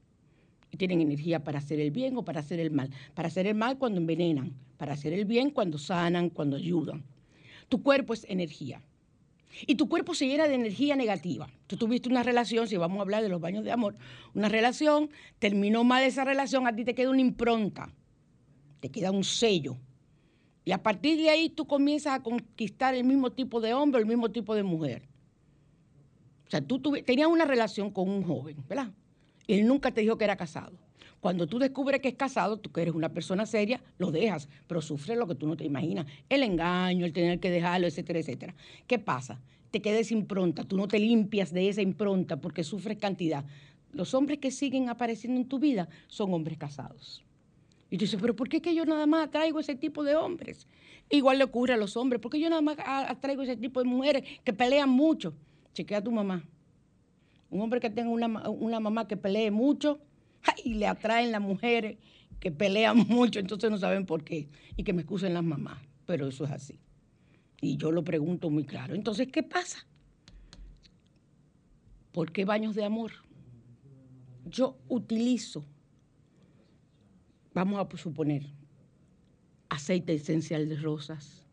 Y 0.71 0.77
tienen 0.77 1.01
energía 1.01 1.43
para 1.43 1.59
hacer 1.59 1.79
el 1.79 1.91
bien 1.91 2.17
o 2.17 2.25
para 2.25 2.39
hacer 2.39 2.59
el 2.59 2.71
mal. 2.71 2.89
Para 3.13 3.27
hacer 3.27 3.47
el 3.47 3.55
mal 3.55 3.77
cuando 3.77 3.99
envenenan, 3.99 4.53
para 4.77 4.93
hacer 4.93 5.13
el 5.13 5.25
bien 5.25 5.51
cuando 5.51 5.77
sanan, 5.77 6.29
cuando 6.29 6.57
ayudan. 6.57 7.03
Tu 7.69 7.81
cuerpo 7.81 8.13
es 8.13 8.25
energía. 8.29 8.81
Y 9.67 9.75
tu 9.75 9.87
cuerpo 9.87 10.13
se 10.13 10.27
llena 10.27 10.47
de 10.47 10.55
energía 10.55 10.95
negativa. 10.95 11.47
Tú 11.67 11.77
tuviste 11.77 12.09
una 12.09 12.23
relación, 12.23 12.67
si 12.67 12.75
vamos 12.75 12.97
a 12.97 13.01
hablar 13.01 13.23
de 13.23 13.29
los 13.29 13.39
baños 13.39 13.63
de 13.63 13.71
amor, 13.71 13.95
una 14.33 14.49
relación, 14.49 15.09
terminó 15.39 15.83
mal 15.83 16.03
esa 16.03 16.25
relación, 16.25 16.67
a 16.67 16.75
ti 16.75 16.83
te 16.83 16.93
queda 16.93 17.09
una 17.09 17.21
impronta, 17.21 17.93
te 18.85 18.91
queda 18.91 19.09
un 19.09 19.23
sello. 19.23 19.77
Y 20.63 20.71
a 20.71 20.83
partir 20.83 21.17
de 21.17 21.31
ahí 21.31 21.49
tú 21.49 21.65
comienzas 21.65 22.13
a 22.13 22.21
conquistar 22.21 22.93
el 22.93 23.03
mismo 23.03 23.31
tipo 23.31 23.59
de 23.59 23.73
hombre 23.73 23.99
el 23.99 24.05
mismo 24.05 24.29
tipo 24.29 24.53
de 24.53 24.61
mujer. 24.61 25.07
O 26.45 26.51
sea, 26.51 26.61
tú 26.61 26.79
tenías 27.03 27.27
una 27.27 27.45
relación 27.45 27.89
con 27.89 28.07
un 28.07 28.23
joven, 28.23 28.57
¿verdad? 28.69 28.91
Él 29.47 29.65
nunca 29.65 29.89
te 29.89 30.01
dijo 30.01 30.19
que 30.19 30.25
era 30.25 30.35
casado. 30.35 30.73
Cuando 31.19 31.47
tú 31.47 31.57
descubres 31.57 31.99
que 31.99 32.09
es 32.09 32.13
casado, 32.13 32.57
tú 32.57 32.71
que 32.71 32.83
eres 32.83 32.93
una 32.93 33.09
persona 33.09 33.47
seria, 33.47 33.81
lo 33.97 34.11
dejas, 34.11 34.47
pero 34.67 34.83
sufres 34.83 35.17
lo 35.17 35.25
que 35.25 35.33
tú 35.33 35.47
no 35.47 35.57
te 35.57 35.65
imaginas. 35.65 36.05
El 36.29 36.43
engaño, 36.43 37.07
el 37.07 37.13
tener 37.13 37.39
que 37.39 37.49
dejarlo, 37.49 37.87
etcétera, 37.87 38.19
etcétera. 38.19 38.53
¿Qué 38.85 38.99
pasa? 38.99 39.41
Te 39.71 39.81
quedas 39.81 40.11
impronta, 40.11 40.63
tú 40.63 40.77
no 40.77 40.87
te 40.87 40.99
limpias 40.99 41.51
de 41.51 41.69
esa 41.69 41.81
impronta 41.81 42.39
porque 42.39 42.63
sufres 42.63 42.99
cantidad. 42.99 43.45
Los 43.93 44.13
hombres 44.13 44.37
que 44.37 44.51
siguen 44.51 44.89
apareciendo 44.89 45.41
en 45.41 45.47
tu 45.47 45.57
vida 45.57 45.89
son 46.07 46.31
hombres 46.35 46.59
casados. 46.59 47.24
Y 47.89 47.97
tú 47.97 48.05
dices, 48.05 48.19
pero 48.19 48.35
¿por 48.35 48.49
qué 48.49 48.61
que 48.61 48.73
yo 48.73 48.85
nada 48.85 49.05
más 49.05 49.27
atraigo 49.27 49.59
ese 49.59 49.75
tipo 49.75 50.03
de 50.03 50.15
hombres? 50.15 50.67
Igual 51.09 51.37
le 51.37 51.43
ocurre 51.43 51.73
a 51.73 51.77
los 51.77 51.95
hombres, 51.97 52.19
porque 52.21 52.39
yo 52.39 52.49
nada 52.49 52.61
más 52.61 52.77
atraigo 52.79 53.43
ese 53.43 53.57
tipo 53.57 53.81
de 53.81 53.87
mujeres 53.87 54.23
que 54.43 54.53
pelean 54.53 54.89
mucho. 54.89 55.35
Chequea 55.73 55.99
a 55.99 56.03
tu 56.03 56.11
mamá. 56.11 56.43
Un 57.49 57.61
hombre 57.61 57.79
que 57.79 57.89
tenga 57.89 58.09
una, 58.09 58.49
una 58.49 58.79
mamá 58.79 59.07
que 59.07 59.17
pelee 59.17 59.51
mucho, 59.51 59.99
y 60.63 60.75
le 60.75 60.87
atraen 60.87 61.31
las 61.31 61.41
mujeres 61.41 61.97
que 62.39 62.51
pelean 62.51 62.97
mucho, 63.07 63.39
entonces 63.39 63.69
no 63.71 63.77
saben 63.77 64.05
por 64.05 64.23
qué. 64.23 64.49
Y 64.75 64.83
que 64.83 64.93
me 64.93 65.01
excusen 65.01 65.33
las 65.33 65.43
mamás, 65.43 65.79
pero 66.05 66.27
eso 66.27 66.45
es 66.45 66.51
así. 66.51 66.79
Y 67.61 67.77
yo 67.77 67.91
lo 67.91 68.03
pregunto 68.03 68.49
muy 68.49 68.63
claro. 68.63 68.95
Entonces, 68.95 69.29
¿qué 69.31 69.43
pasa? 69.43 69.85
¿Por 72.11 72.31
qué 72.31 72.45
baños 72.45 72.75
de 72.75 72.85
amor? 72.85 73.11
Yo 74.45 74.77
utilizo, 74.87 75.65
vamos 77.55 77.79
a 77.79 77.97
suponer, 77.97 78.43
aceite 79.69 80.13
esencial 80.13 80.67
de 80.69 80.75
rosas, 80.75 81.47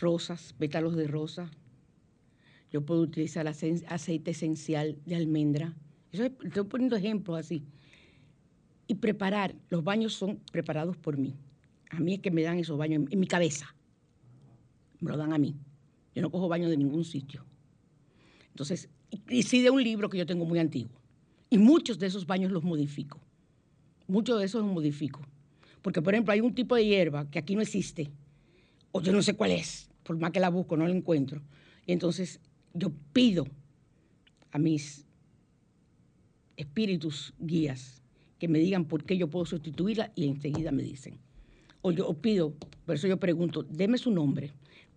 rosas, 0.00 0.54
pétalos 0.58 0.94
de 0.94 1.08
rosa. 1.08 1.50
Yo 2.70 2.82
puedo 2.84 3.00
utilizar 3.00 3.48
ace- 3.48 3.84
aceite 3.88 4.30
esencial 4.32 4.98
de 5.06 5.16
almendra. 5.16 5.74
Estoy 6.12 6.64
poniendo 6.64 6.96
ejemplos 6.96 7.38
así. 7.38 7.64
Y 8.86 8.94
preparar, 8.96 9.54
los 9.70 9.82
baños 9.82 10.12
son 10.14 10.38
preparados 10.52 10.96
por 10.96 11.16
mí. 11.16 11.34
A 11.90 11.98
mí 11.98 12.14
es 12.14 12.20
que 12.20 12.30
me 12.30 12.42
dan 12.42 12.58
esos 12.58 12.76
baños 12.78 13.02
en, 13.04 13.12
en 13.12 13.20
mi 13.20 13.26
cabeza. 13.26 13.74
Me 15.00 15.10
lo 15.10 15.16
dan 15.16 15.32
a 15.32 15.38
mí. 15.38 15.56
Yo 16.14 16.20
no 16.22 16.30
cojo 16.30 16.48
baño 16.48 16.68
de 16.68 16.76
ningún 16.76 17.04
sitio. 17.04 17.44
Entonces, 18.50 18.90
y, 19.10 19.20
y 19.38 19.42
sí 19.44 19.62
de 19.62 19.70
un 19.70 19.82
libro 19.82 20.10
que 20.10 20.18
yo 20.18 20.26
tengo 20.26 20.44
muy 20.44 20.58
antiguo. 20.58 21.00
Y 21.48 21.56
muchos 21.56 21.98
de 21.98 22.06
esos 22.06 22.26
baños 22.26 22.52
los 22.52 22.62
modifico. 22.62 23.20
Muchos 24.08 24.38
de 24.38 24.46
esos 24.46 24.62
los 24.64 24.72
modifico. 24.72 25.20
Porque, 25.82 26.02
por 26.02 26.14
ejemplo, 26.14 26.32
hay 26.32 26.40
un 26.40 26.54
tipo 26.54 26.74
de 26.74 26.84
hierba 26.84 27.30
que 27.30 27.38
aquí 27.38 27.54
no 27.54 27.62
existe. 27.62 28.10
O 28.90 29.00
yo 29.00 29.12
no 29.12 29.22
sé 29.22 29.34
cuál 29.34 29.52
es. 29.52 29.88
Por 30.02 30.18
más 30.18 30.32
que 30.32 30.40
la 30.40 30.48
busco, 30.48 30.76
no 30.76 30.86
la 30.86 30.94
encuentro. 30.94 31.42
Y 31.86 31.92
entonces 31.92 32.40
yo 32.74 32.90
pido 33.12 33.46
a 34.50 34.58
mis 34.58 35.04
espíritus 36.56 37.34
guías 37.38 38.02
que 38.38 38.48
me 38.48 38.58
digan 38.58 38.84
por 38.86 39.04
qué 39.04 39.16
yo 39.16 39.28
puedo 39.28 39.44
sustituirla 39.44 40.12
y 40.14 40.26
enseguida 40.26 40.72
me 40.72 40.82
dicen. 40.82 41.18
o 41.80 41.92
yo 41.92 42.12
pido, 42.14 42.54
por 42.86 42.96
eso 42.96 43.06
yo 43.06 43.18
pregunto, 43.18 43.62
deme 43.62 43.98
su 43.98 44.10
nombre. 44.10 44.52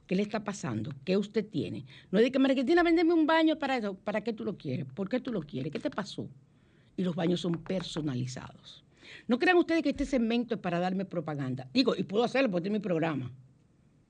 ¿Qué 0.07 0.15
le 0.15 0.23
está 0.23 0.43
pasando? 0.43 0.91
¿Qué 1.05 1.15
usted 1.15 1.45
tiene? 1.47 1.85
No 2.11 2.19
es 2.19 2.25
de 2.25 2.31
que 2.31 2.39
María 2.39 2.55
Cristina, 2.55 2.83
véndeme 2.83 3.13
un 3.13 3.25
baño 3.25 3.57
para 3.57 3.77
eso. 3.77 3.93
¿Para 3.93 4.21
qué 4.21 4.33
tú 4.33 4.43
lo 4.43 4.57
quieres? 4.57 4.85
¿Por 4.93 5.07
qué 5.07 5.19
tú 5.19 5.31
lo 5.31 5.41
quieres? 5.41 5.71
¿Qué 5.71 5.79
te 5.79 5.89
pasó? 5.89 6.27
Y 6.97 7.03
los 7.03 7.15
baños 7.15 7.39
son 7.39 7.53
personalizados. 7.53 8.83
No 9.27 9.39
crean 9.39 9.57
ustedes 9.57 9.83
que 9.83 9.89
este 9.89 10.05
segmento 10.05 10.55
es 10.55 10.61
para 10.61 10.79
darme 10.79 11.05
propaganda. 11.05 11.67
Digo, 11.73 11.95
y 11.95 12.03
puedo 12.03 12.23
hacerlo 12.23 12.49
porque 12.51 12.67
este 12.67 12.69
es 12.69 12.73
mi 12.73 12.83
programa. 12.83 13.31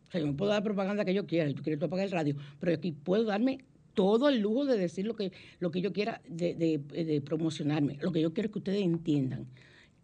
O 0.08 0.12
sea, 0.12 0.20
yo 0.22 0.28
me 0.28 0.34
puedo 0.34 0.52
dar 0.52 0.64
propaganda 0.64 1.06
que 1.06 1.14
yo 1.14 1.26
quiera, 1.26 1.48
si 1.48 1.54
tú 1.54 1.64
quieres 1.64 1.80
tú 1.80 1.86
apagar 1.86 2.06
el 2.06 2.12
radio, 2.12 2.36
pero 2.60 2.74
aquí 2.74 2.92
puedo 2.92 3.24
darme 3.24 3.60
todo 3.94 4.30
el 4.30 4.40
lujo 4.40 4.66
de 4.66 4.78
decir 4.78 5.06
lo 5.06 5.16
que, 5.16 5.32
lo 5.60 5.72
que 5.72 5.82
yo 5.82 5.94
quiera, 5.94 6.22
de, 6.28 6.54
de- 6.56 7.04
de 7.06 7.22
promocionarme. 7.22 7.98
Lo 8.02 8.12
que 8.12 8.22
yo 8.22 8.34
quiero 8.34 8.48
es 8.48 8.54
que 8.54 8.60
ustedes 8.60 8.82
entiendan, 8.84 9.48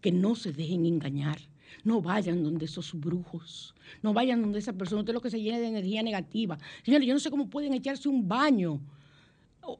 que 0.01 0.11
no 0.11 0.35
se 0.35 0.51
dejen 0.53 0.85
engañar. 0.85 1.39
No 1.83 2.01
vayan 2.01 2.43
donde 2.43 2.65
esos 2.65 2.93
brujos, 2.93 3.75
no 4.01 4.13
vayan 4.13 4.41
donde 4.41 4.59
esa 4.59 4.71
persona, 4.73 5.01
usted 5.01 5.13
lo 5.13 5.21
que 5.21 5.29
se 5.29 5.41
llena 5.41 5.59
de 5.59 5.67
energía 5.67 6.01
negativa. 6.01 6.57
Señores, 6.83 7.05
yo 7.07 7.13
no 7.13 7.19
sé 7.19 7.29
cómo 7.29 7.49
pueden 7.49 7.73
echarse 7.73 8.07
un 8.07 8.27
baño. 8.27 8.79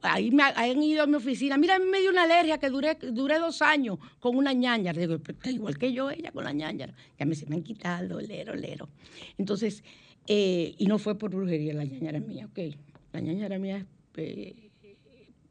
Ahí 0.02 0.30
me 0.30 0.42
ha- 0.42 0.54
han 0.56 0.82
ido 0.82 1.02
a 1.02 1.06
mi 1.06 1.14
oficina. 1.14 1.56
Mira, 1.56 1.76
a 1.76 1.78
mí 1.78 1.86
me 1.86 2.00
dio 2.00 2.10
una 2.10 2.24
alergia 2.24 2.58
que 2.58 2.68
duré, 2.70 2.94
duré 3.12 3.38
dos 3.38 3.62
años 3.62 3.98
con 4.20 4.36
una 4.36 4.52
ñañara. 4.52 4.98
Digo, 5.00 5.18
"Pero 5.18 5.38
está 5.38 5.50
igual 5.50 5.78
que 5.78 5.92
yo, 5.92 6.10
ella 6.10 6.30
con 6.32 6.44
la 6.44 6.52
ñañara. 6.52 6.94
Ya 7.18 7.24
me 7.26 7.34
se 7.34 7.46
me 7.46 7.56
han 7.56 7.62
quitado, 7.62 8.20
lero, 8.20 8.54
lero. 8.54 8.88
Entonces, 9.38 9.82
eh, 10.26 10.74
y 10.78 10.86
no 10.86 10.98
fue 10.98 11.16
por 11.18 11.30
brujería, 11.34 11.72
la 11.74 11.84
ñañara 11.84 12.20
mía, 12.20 12.46
ok. 12.46 12.58
La 13.12 13.20
ñañara 13.20 13.58
mía 13.58 13.78
es 13.78 13.86
eh, 14.16 14.70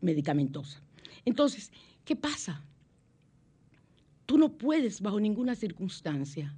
medicamentosa. 0.01 0.81
Entonces, 1.25 1.71
¿qué 2.05 2.15
pasa? 2.15 2.63
Tú 4.27 4.37
no 4.37 4.49
puedes, 4.57 5.01
bajo 5.01 5.19
ninguna 5.19 5.55
circunstancia, 5.55 6.53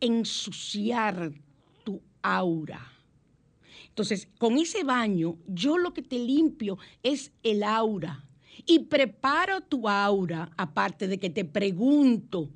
ensuciar 0.00 1.32
tu 1.84 2.00
aura. 2.22 2.80
Entonces, 3.94 4.26
con 4.38 4.58
ese 4.58 4.82
baño, 4.82 5.38
yo 5.46 5.78
lo 5.78 5.94
que 5.94 6.02
te 6.02 6.18
limpio 6.18 6.78
es 7.04 7.30
el 7.44 7.62
aura. 7.62 8.24
Y 8.66 8.80
preparo 8.80 9.60
tu 9.60 9.88
aura, 9.88 10.50
aparte 10.56 11.06
de 11.06 11.20
que 11.20 11.30
te 11.30 11.44
pregunto, 11.44 12.50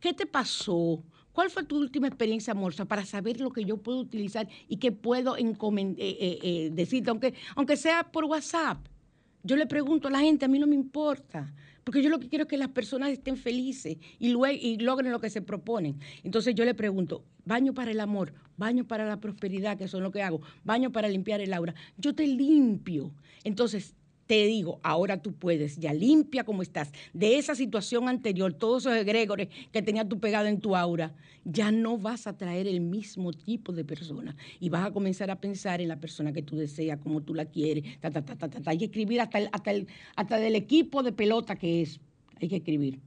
¿qué 0.00 0.12
te 0.12 0.26
pasó? 0.26 1.04
¿Cuál 1.30 1.50
fue 1.50 1.62
tu 1.62 1.78
última 1.78 2.08
experiencia 2.08 2.54
amorosa 2.54 2.86
para 2.86 3.06
saber 3.06 3.40
lo 3.40 3.52
que 3.52 3.64
yo 3.64 3.76
puedo 3.76 4.00
utilizar 4.00 4.48
y 4.66 4.78
qué 4.78 4.90
puedo 4.90 5.36
eh, 5.36 5.44
eh, 5.46 6.38
eh, 6.42 6.70
decirte, 6.72 7.10
aunque, 7.10 7.34
aunque 7.54 7.76
sea 7.76 8.10
por 8.10 8.24
WhatsApp? 8.24 8.84
Yo 9.44 9.54
le 9.54 9.66
pregunto 9.66 10.08
a 10.08 10.10
la 10.10 10.20
gente, 10.20 10.44
a 10.44 10.48
mí 10.48 10.58
no 10.58 10.66
me 10.66 10.74
importa, 10.74 11.54
porque 11.84 12.02
yo 12.02 12.10
lo 12.10 12.18
que 12.18 12.28
quiero 12.28 12.44
es 12.44 12.48
que 12.48 12.56
las 12.56 12.68
personas 12.70 13.10
estén 13.10 13.36
felices 13.36 13.96
y, 14.18 14.32
lue- 14.32 14.58
y 14.60 14.78
logren 14.78 15.12
lo 15.12 15.20
que 15.20 15.30
se 15.30 15.42
proponen. 15.42 15.98
Entonces 16.22 16.54
yo 16.54 16.64
le 16.64 16.74
pregunto, 16.74 17.24
baño 17.44 17.74
para 17.74 17.90
el 17.90 18.00
amor, 18.00 18.32
baño 18.56 18.86
para 18.86 19.06
la 19.06 19.20
prosperidad, 19.20 19.76
que 19.78 19.88
son 19.88 20.02
lo 20.02 20.10
que 20.10 20.22
hago, 20.22 20.40
baño 20.64 20.90
para 20.92 21.08
limpiar 21.08 21.40
el 21.40 21.52
aura. 21.52 21.74
Yo 21.98 22.14
te 22.14 22.26
limpio. 22.26 23.12
Entonces 23.44 23.94
te 24.26 24.46
digo, 24.46 24.80
ahora 24.82 25.20
tú 25.20 25.32
puedes, 25.34 25.76
ya 25.78 25.92
limpia 25.92 26.44
como 26.44 26.62
estás, 26.62 26.92
de 27.12 27.36
esa 27.38 27.54
situación 27.54 28.08
anterior, 28.08 28.52
todos 28.54 28.84
esos 28.86 28.96
egregores 28.96 29.48
que 29.70 29.82
tenías 29.82 30.08
tú 30.08 30.18
pegado 30.18 30.46
en 30.46 30.60
tu 30.60 30.74
aura, 30.76 31.14
ya 31.44 31.70
no 31.70 31.98
vas 31.98 32.26
a 32.26 32.36
traer 32.36 32.66
el 32.66 32.80
mismo 32.80 33.32
tipo 33.32 33.72
de 33.72 33.84
persona 33.84 34.34
y 34.60 34.70
vas 34.70 34.86
a 34.86 34.92
comenzar 34.92 35.30
a 35.30 35.40
pensar 35.40 35.80
en 35.82 35.88
la 35.88 36.00
persona 36.00 36.32
que 36.32 36.42
tú 36.42 36.56
deseas, 36.56 36.98
como 37.00 37.20
tú 37.22 37.34
la 37.34 37.44
quieres, 37.44 38.00
ta, 38.00 38.10
ta, 38.10 38.24
ta, 38.24 38.36
ta, 38.36 38.48
ta, 38.48 38.60
ta. 38.62 38.70
hay 38.70 38.78
que 38.78 38.86
escribir 38.86 39.20
hasta, 39.20 39.38
el- 39.38 39.48
hasta, 39.52 39.70
el, 39.70 39.86
hasta 40.16 40.38
del 40.38 40.56
equipo 40.56 41.02
de 41.02 41.12
pelota 41.12 41.56
que 41.56 41.82
es, 41.82 42.00
hay 42.40 42.48
que 42.48 42.56
escribir. 42.56 43.00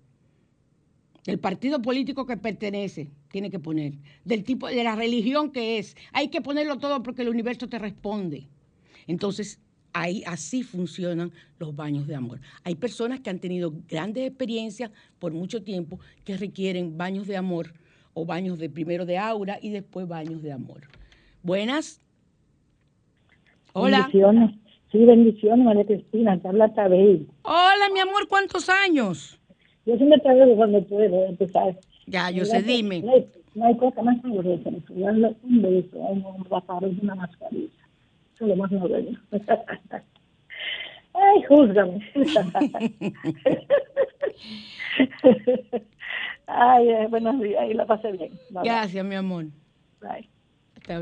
Del 1.26 1.40
partido 1.40 1.82
político 1.82 2.26
que 2.26 2.38
pertenece, 2.38 3.10
tiene 3.30 3.50
que 3.50 3.60
poner. 3.60 3.96
Del 4.24 4.44
tipo, 4.46 4.68
de 4.68 4.82
la 4.84 4.96
religión 4.96 5.52
que 5.52 5.78
es, 5.78 5.98
hay 6.14 6.30
que 6.30 6.40
ponerlo 6.42 6.78
todo 6.78 7.04
porque 7.04 7.24
el 7.24 7.30
universo 7.30 7.68
te 7.68 7.80
responde. 7.80 8.48
Entonces, 9.08 9.60
ahí 9.94 10.24
así 10.26 10.64
funcionan 10.64 11.32
los 11.60 11.76
baños 11.76 12.08
de 12.08 12.16
amor. 12.16 12.40
Hay 12.64 12.76
personas 12.76 13.20
que 13.20 13.30
han 13.30 13.40
tenido 13.40 13.74
grandes 13.88 14.28
experiencias 14.28 14.92
por 15.20 15.34
mucho 15.34 15.64
tiempo 15.64 16.00
que 16.24 16.38
requieren 16.38 16.98
baños 16.98 17.28
de 17.28 17.38
amor 17.38 17.74
o 18.14 18.26
baños 18.26 18.60
de 18.60 18.70
primero 18.70 19.06
de 19.06 19.18
aura 19.18 19.60
y 19.62 19.70
después 19.70 20.08
baños 20.08 20.42
de 20.42 20.52
amor. 20.52 20.82
Buenas. 21.44 22.02
Hola. 23.74 24.00
Bendiciones. 24.00 24.56
Sí, 24.92 25.06
bendiciones, 25.06 25.66
María 25.66 25.86
Cristina. 25.86 26.40
Te 26.40 26.48
habla 26.48 26.74
Tabey. 26.74 27.28
Hola, 27.44 27.90
mi 27.94 28.00
amor, 28.00 28.28
¿cuántos 28.28 28.70
años? 28.70 29.40
Yo 29.86 29.98
siempre 29.98 30.20
veo 30.24 30.56
cuando 30.56 30.84
puedo 30.86 31.26
empezar. 31.26 31.78
Ya, 32.06 32.32
yo 32.32 32.46
sé, 32.46 32.62
dime. 32.62 33.02
No 33.02 33.14
hay, 33.14 33.28
no 33.54 33.66
hay 33.66 33.78
cosa 33.78 34.02
más 34.02 34.20
que 34.22 34.28
un 34.28 34.38
beso 34.38 35.98
un 36.00 36.46
través 36.66 36.96
de 36.96 37.02
una 37.02 37.16
mascarilla. 37.16 37.87
Eso 38.38 38.46
es 38.46 38.50
lo 38.50 38.56
más. 38.56 38.72
Ay, 41.14 41.44
júzgame. 41.50 42.06
Ay, 46.46 46.90
eh, 46.90 47.08
buenos 47.10 47.42
días. 47.42 47.68
Y 47.68 47.74
la 47.74 47.88
pasé 47.88 48.12
bien. 48.12 48.30
Bye, 48.52 48.62
bye. 48.62 48.70
Gracias, 48.70 49.04
mi 49.04 49.16
amor. 49.16 49.46
Bye. 50.00 50.30
A 50.88 51.00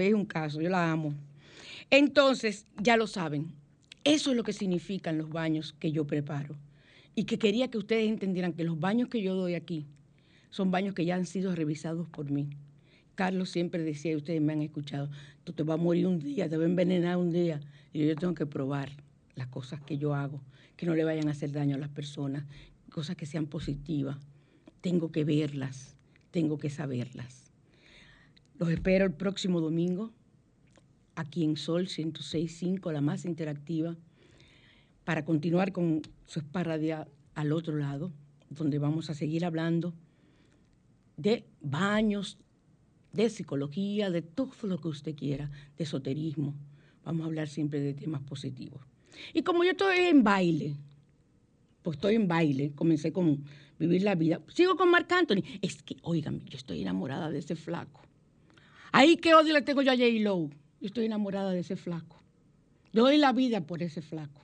es 0.00 0.14
un 0.14 0.24
caso, 0.24 0.60
yo 0.60 0.70
la 0.70 0.92
amo. 0.92 1.12
Entonces, 1.90 2.68
ya 2.80 2.96
lo 2.96 3.08
saben, 3.08 3.48
eso 4.04 4.30
es 4.30 4.36
lo 4.36 4.44
que 4.44 4.52
significan 4.52 5.18
los 5.18 5.28
baños 5.28 5.72
que 5.72 5.90
yo 5.90 6.06
preparo. 6.06 6.54
Y 7.16 7.24
que 7.24 7.40
quería 7.40 7.68
que 7.68 7.78
ustedes 7.78 8.08
entendieran 8.08 8.52
que 8.52 8.62
los 8.62 8.78
baños 8.78 9.08
que 9.08 9.20
yo 9.20 9.34
doy 9.34 9.54
aquí 9.54 9.88
son 10.50 10.70
baños 10.70 10.94
que 10.94 11.04
ya 11.04 11.16
han 11.16 11.26
sido 11.26 11.52
revisados 11.52 12.08
por 12.08 12.30
mí. 12.30 12.50
Carlos 13.20 13.50
siempre 13.50 13.82
decía, 13.82 14.12
y 14.12 14.16
ustedes 14.16 14.40
me 14.40 14.54
han 14.54 14.62
escuchado, 14.62 15.10
tú 15.44 15.52
te 15.52 15.62
vas 15.62 15.78
a 15.78 15.82
morir 15.82 16.06
un 16.06 16.20
día, 16.20 16.48
te 16.48 16.56
vas 16.56 16.64
a 16.64 16.70
envenenar 16.70 17.18
un 17.18 17.30
día. 17.30 17.60
Y 17.92 18.06
yo 18.06 18.16
tengo 18.16 18.32
que 18.32 18.46
probar 18.46 18.88
las 19.34 19.46
cosas 19.48 19.78
que 19.82 19.98
yo 19.98 20.14
hago, 20.14 20.40
que 20.74 20.86
no 20.86 20.94
le 20.94 21.04
vayan 21.04 21.28
a 21.28 21.32
hacer 21.32 21.52
daño 21.52 21.76
a 21.76 21.78
las 21.78 21.90
personas, 21.90 22.46
cosas 22.90 23.16
que 23.16 23.26
sean 23.26 23.44
positivas. 23.44 24.16
Tengo 24.80 25.12
que 25.12 25.24
verlas, 25.24 25.98
tengo 26.30 26.56
que 26.56 26.70
saberlas. 26.70 27.52
Los 28.58 28.70
espero 28.70 29.04
el 29.04 29.12
próximo 29.12 29.60
domingo 29.60 30.12
aquí 31.14 31.44
en 31.44 31.58
Sol 31.58 31.88
106.5, 31.88 32.90
la 32.90 33.02
más 33.02 33.26
interactiva, 33.26 33.98
para 35.04 35.26
continuar 35.26 35.72
con 35.72 36.00
su 36.24 36.40
spa 36.40 36.64
radial 36.64 37.06
al 37.34 37.52
otro 37.52 37.76
lado, 37.76 38.12
donde 38.48 38.78
vamos 38.78 39.10
a 39.10 39.14
seguir 39.14 39.44
hablando 39.44 39.92
de 41.18 41.44
baños, 41.60 42.38
de 43.12 43.30
psicología, 43.30 44.10
de 44.10 44.22
todo 44.22 44.52
lo 44.62 44.80
que 44.80 44.88
usted 44.88 45.14
quiera, 45.14 45.50
de 45.76 45.84
esoterismo. 45.84 46.54
Vamos 47.04 47.22
a 47.22 47.26
hablar 47.26 47.48
siempre 47.48 47.80
de 47.80 47.94
temas 47.94 48.22
positivos. 48.22 48.80
Y 49.34 49.42
como 49.42 49.64
yo 49.64 49.72
estoy 49.72 49.98
en 49.98 50.22
baile, 50.22 50.76
pues 51.82 51.96
estoy 51.96 52.14
en 52.14 52.28
baile, 52.28 52.72
comencé 52.74 53.12
con 53.12 53.44
vivir 53.78 54.02
la 54.02 54.14
vida, 54.14 54.40
sigo 54.48 54.76
con 54.76 54.90
Marc 54.90 55.10
Anthony. 55.12 55.42
Es 55.62 55.82
que, 55.82 55.96
oigan, 56.02 56.44
yo 56.46 56.56
estoy 56.56 56.82
enamorada 56.82 57.30
de 57.30 57.38
ese 57.38 57.56
flaco. 57.56 58.02
Ahí 58.92 59.16
qué 59.16 59.34
odio 59.34 59.52
le 59.52 59.62
tengo 59.62 59.82
yo 59.82 59.92
a 59.92 59.96
J. 59.96 60.06
Lowe. 60.20 60.50
Yo 60.80 60.86
estoy 60.86 61.04
enamorada 61.04 61.52
de 61.52 61.60
ese 61.60 61.76
flaco. 61.76 62.16
Yo 62.92 63.02
doy 63.04 63.18
la 63.18 63.32
vida 63.32 63.60
por 63.66 63.82
ese 63.82 64.02
flaco. 64.02 64.42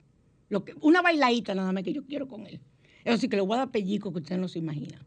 Lo 0.48 0.64
que, 0.64 0.74
una 0.80 1.02
bailadita 1.02 1.54
nada 1.54 1.72
más 1.72 1.82
que 1.82 1.92
yo 1.92 2.04
quiero 2.04 2.28
con 2.28 2.46
él. 2.46 2.60
Eso 3.04 3.18
sí 3.18 3.28
que 3.28 3.36
le 3.36 3.42
voy 3.42 3.54
a 3.54 3.58
dar 3.58 3.70
pellico 3.70 4.12
que 4.12 4.18
ustedes 4.18 4.40
no 4.40 4.48
se 4.48 4.58
imaginan. 4.58 5.00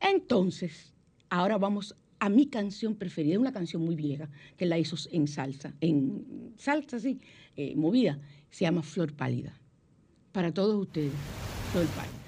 Entonces, 0.00 0.92
ahora 1.30 1.58
vamos 1.58 1.94
a 2.24 2.30
mi 2.30 2.46
canción 2.46 2.94
preferida, 2.94 3.38
una 3.38 3.52
canción 3.52 3.84
muy 3.84 3.96
vieja 3.96 4.30
que 4.56 4.64
la 4.64 4.78
hizo 4.78 4.96
en 5.12 5.28
salsa, 5.28 5.74
en 5.82 6.54
salsa, 6.56 6.98
sí, 6.98 7.20
eh, 7.54 7.76
movida. 7.76 8.18
Se 8.48 8.64
llama 8.64 8.82
Flor 8.82 9.12
Pálida. 9.12 9.60
Para 10.32 10.50
todos 10.54 10.74
ustedes, 10.80 11.20
Flor 11.64 11.90
Pálida. 11.92 12.23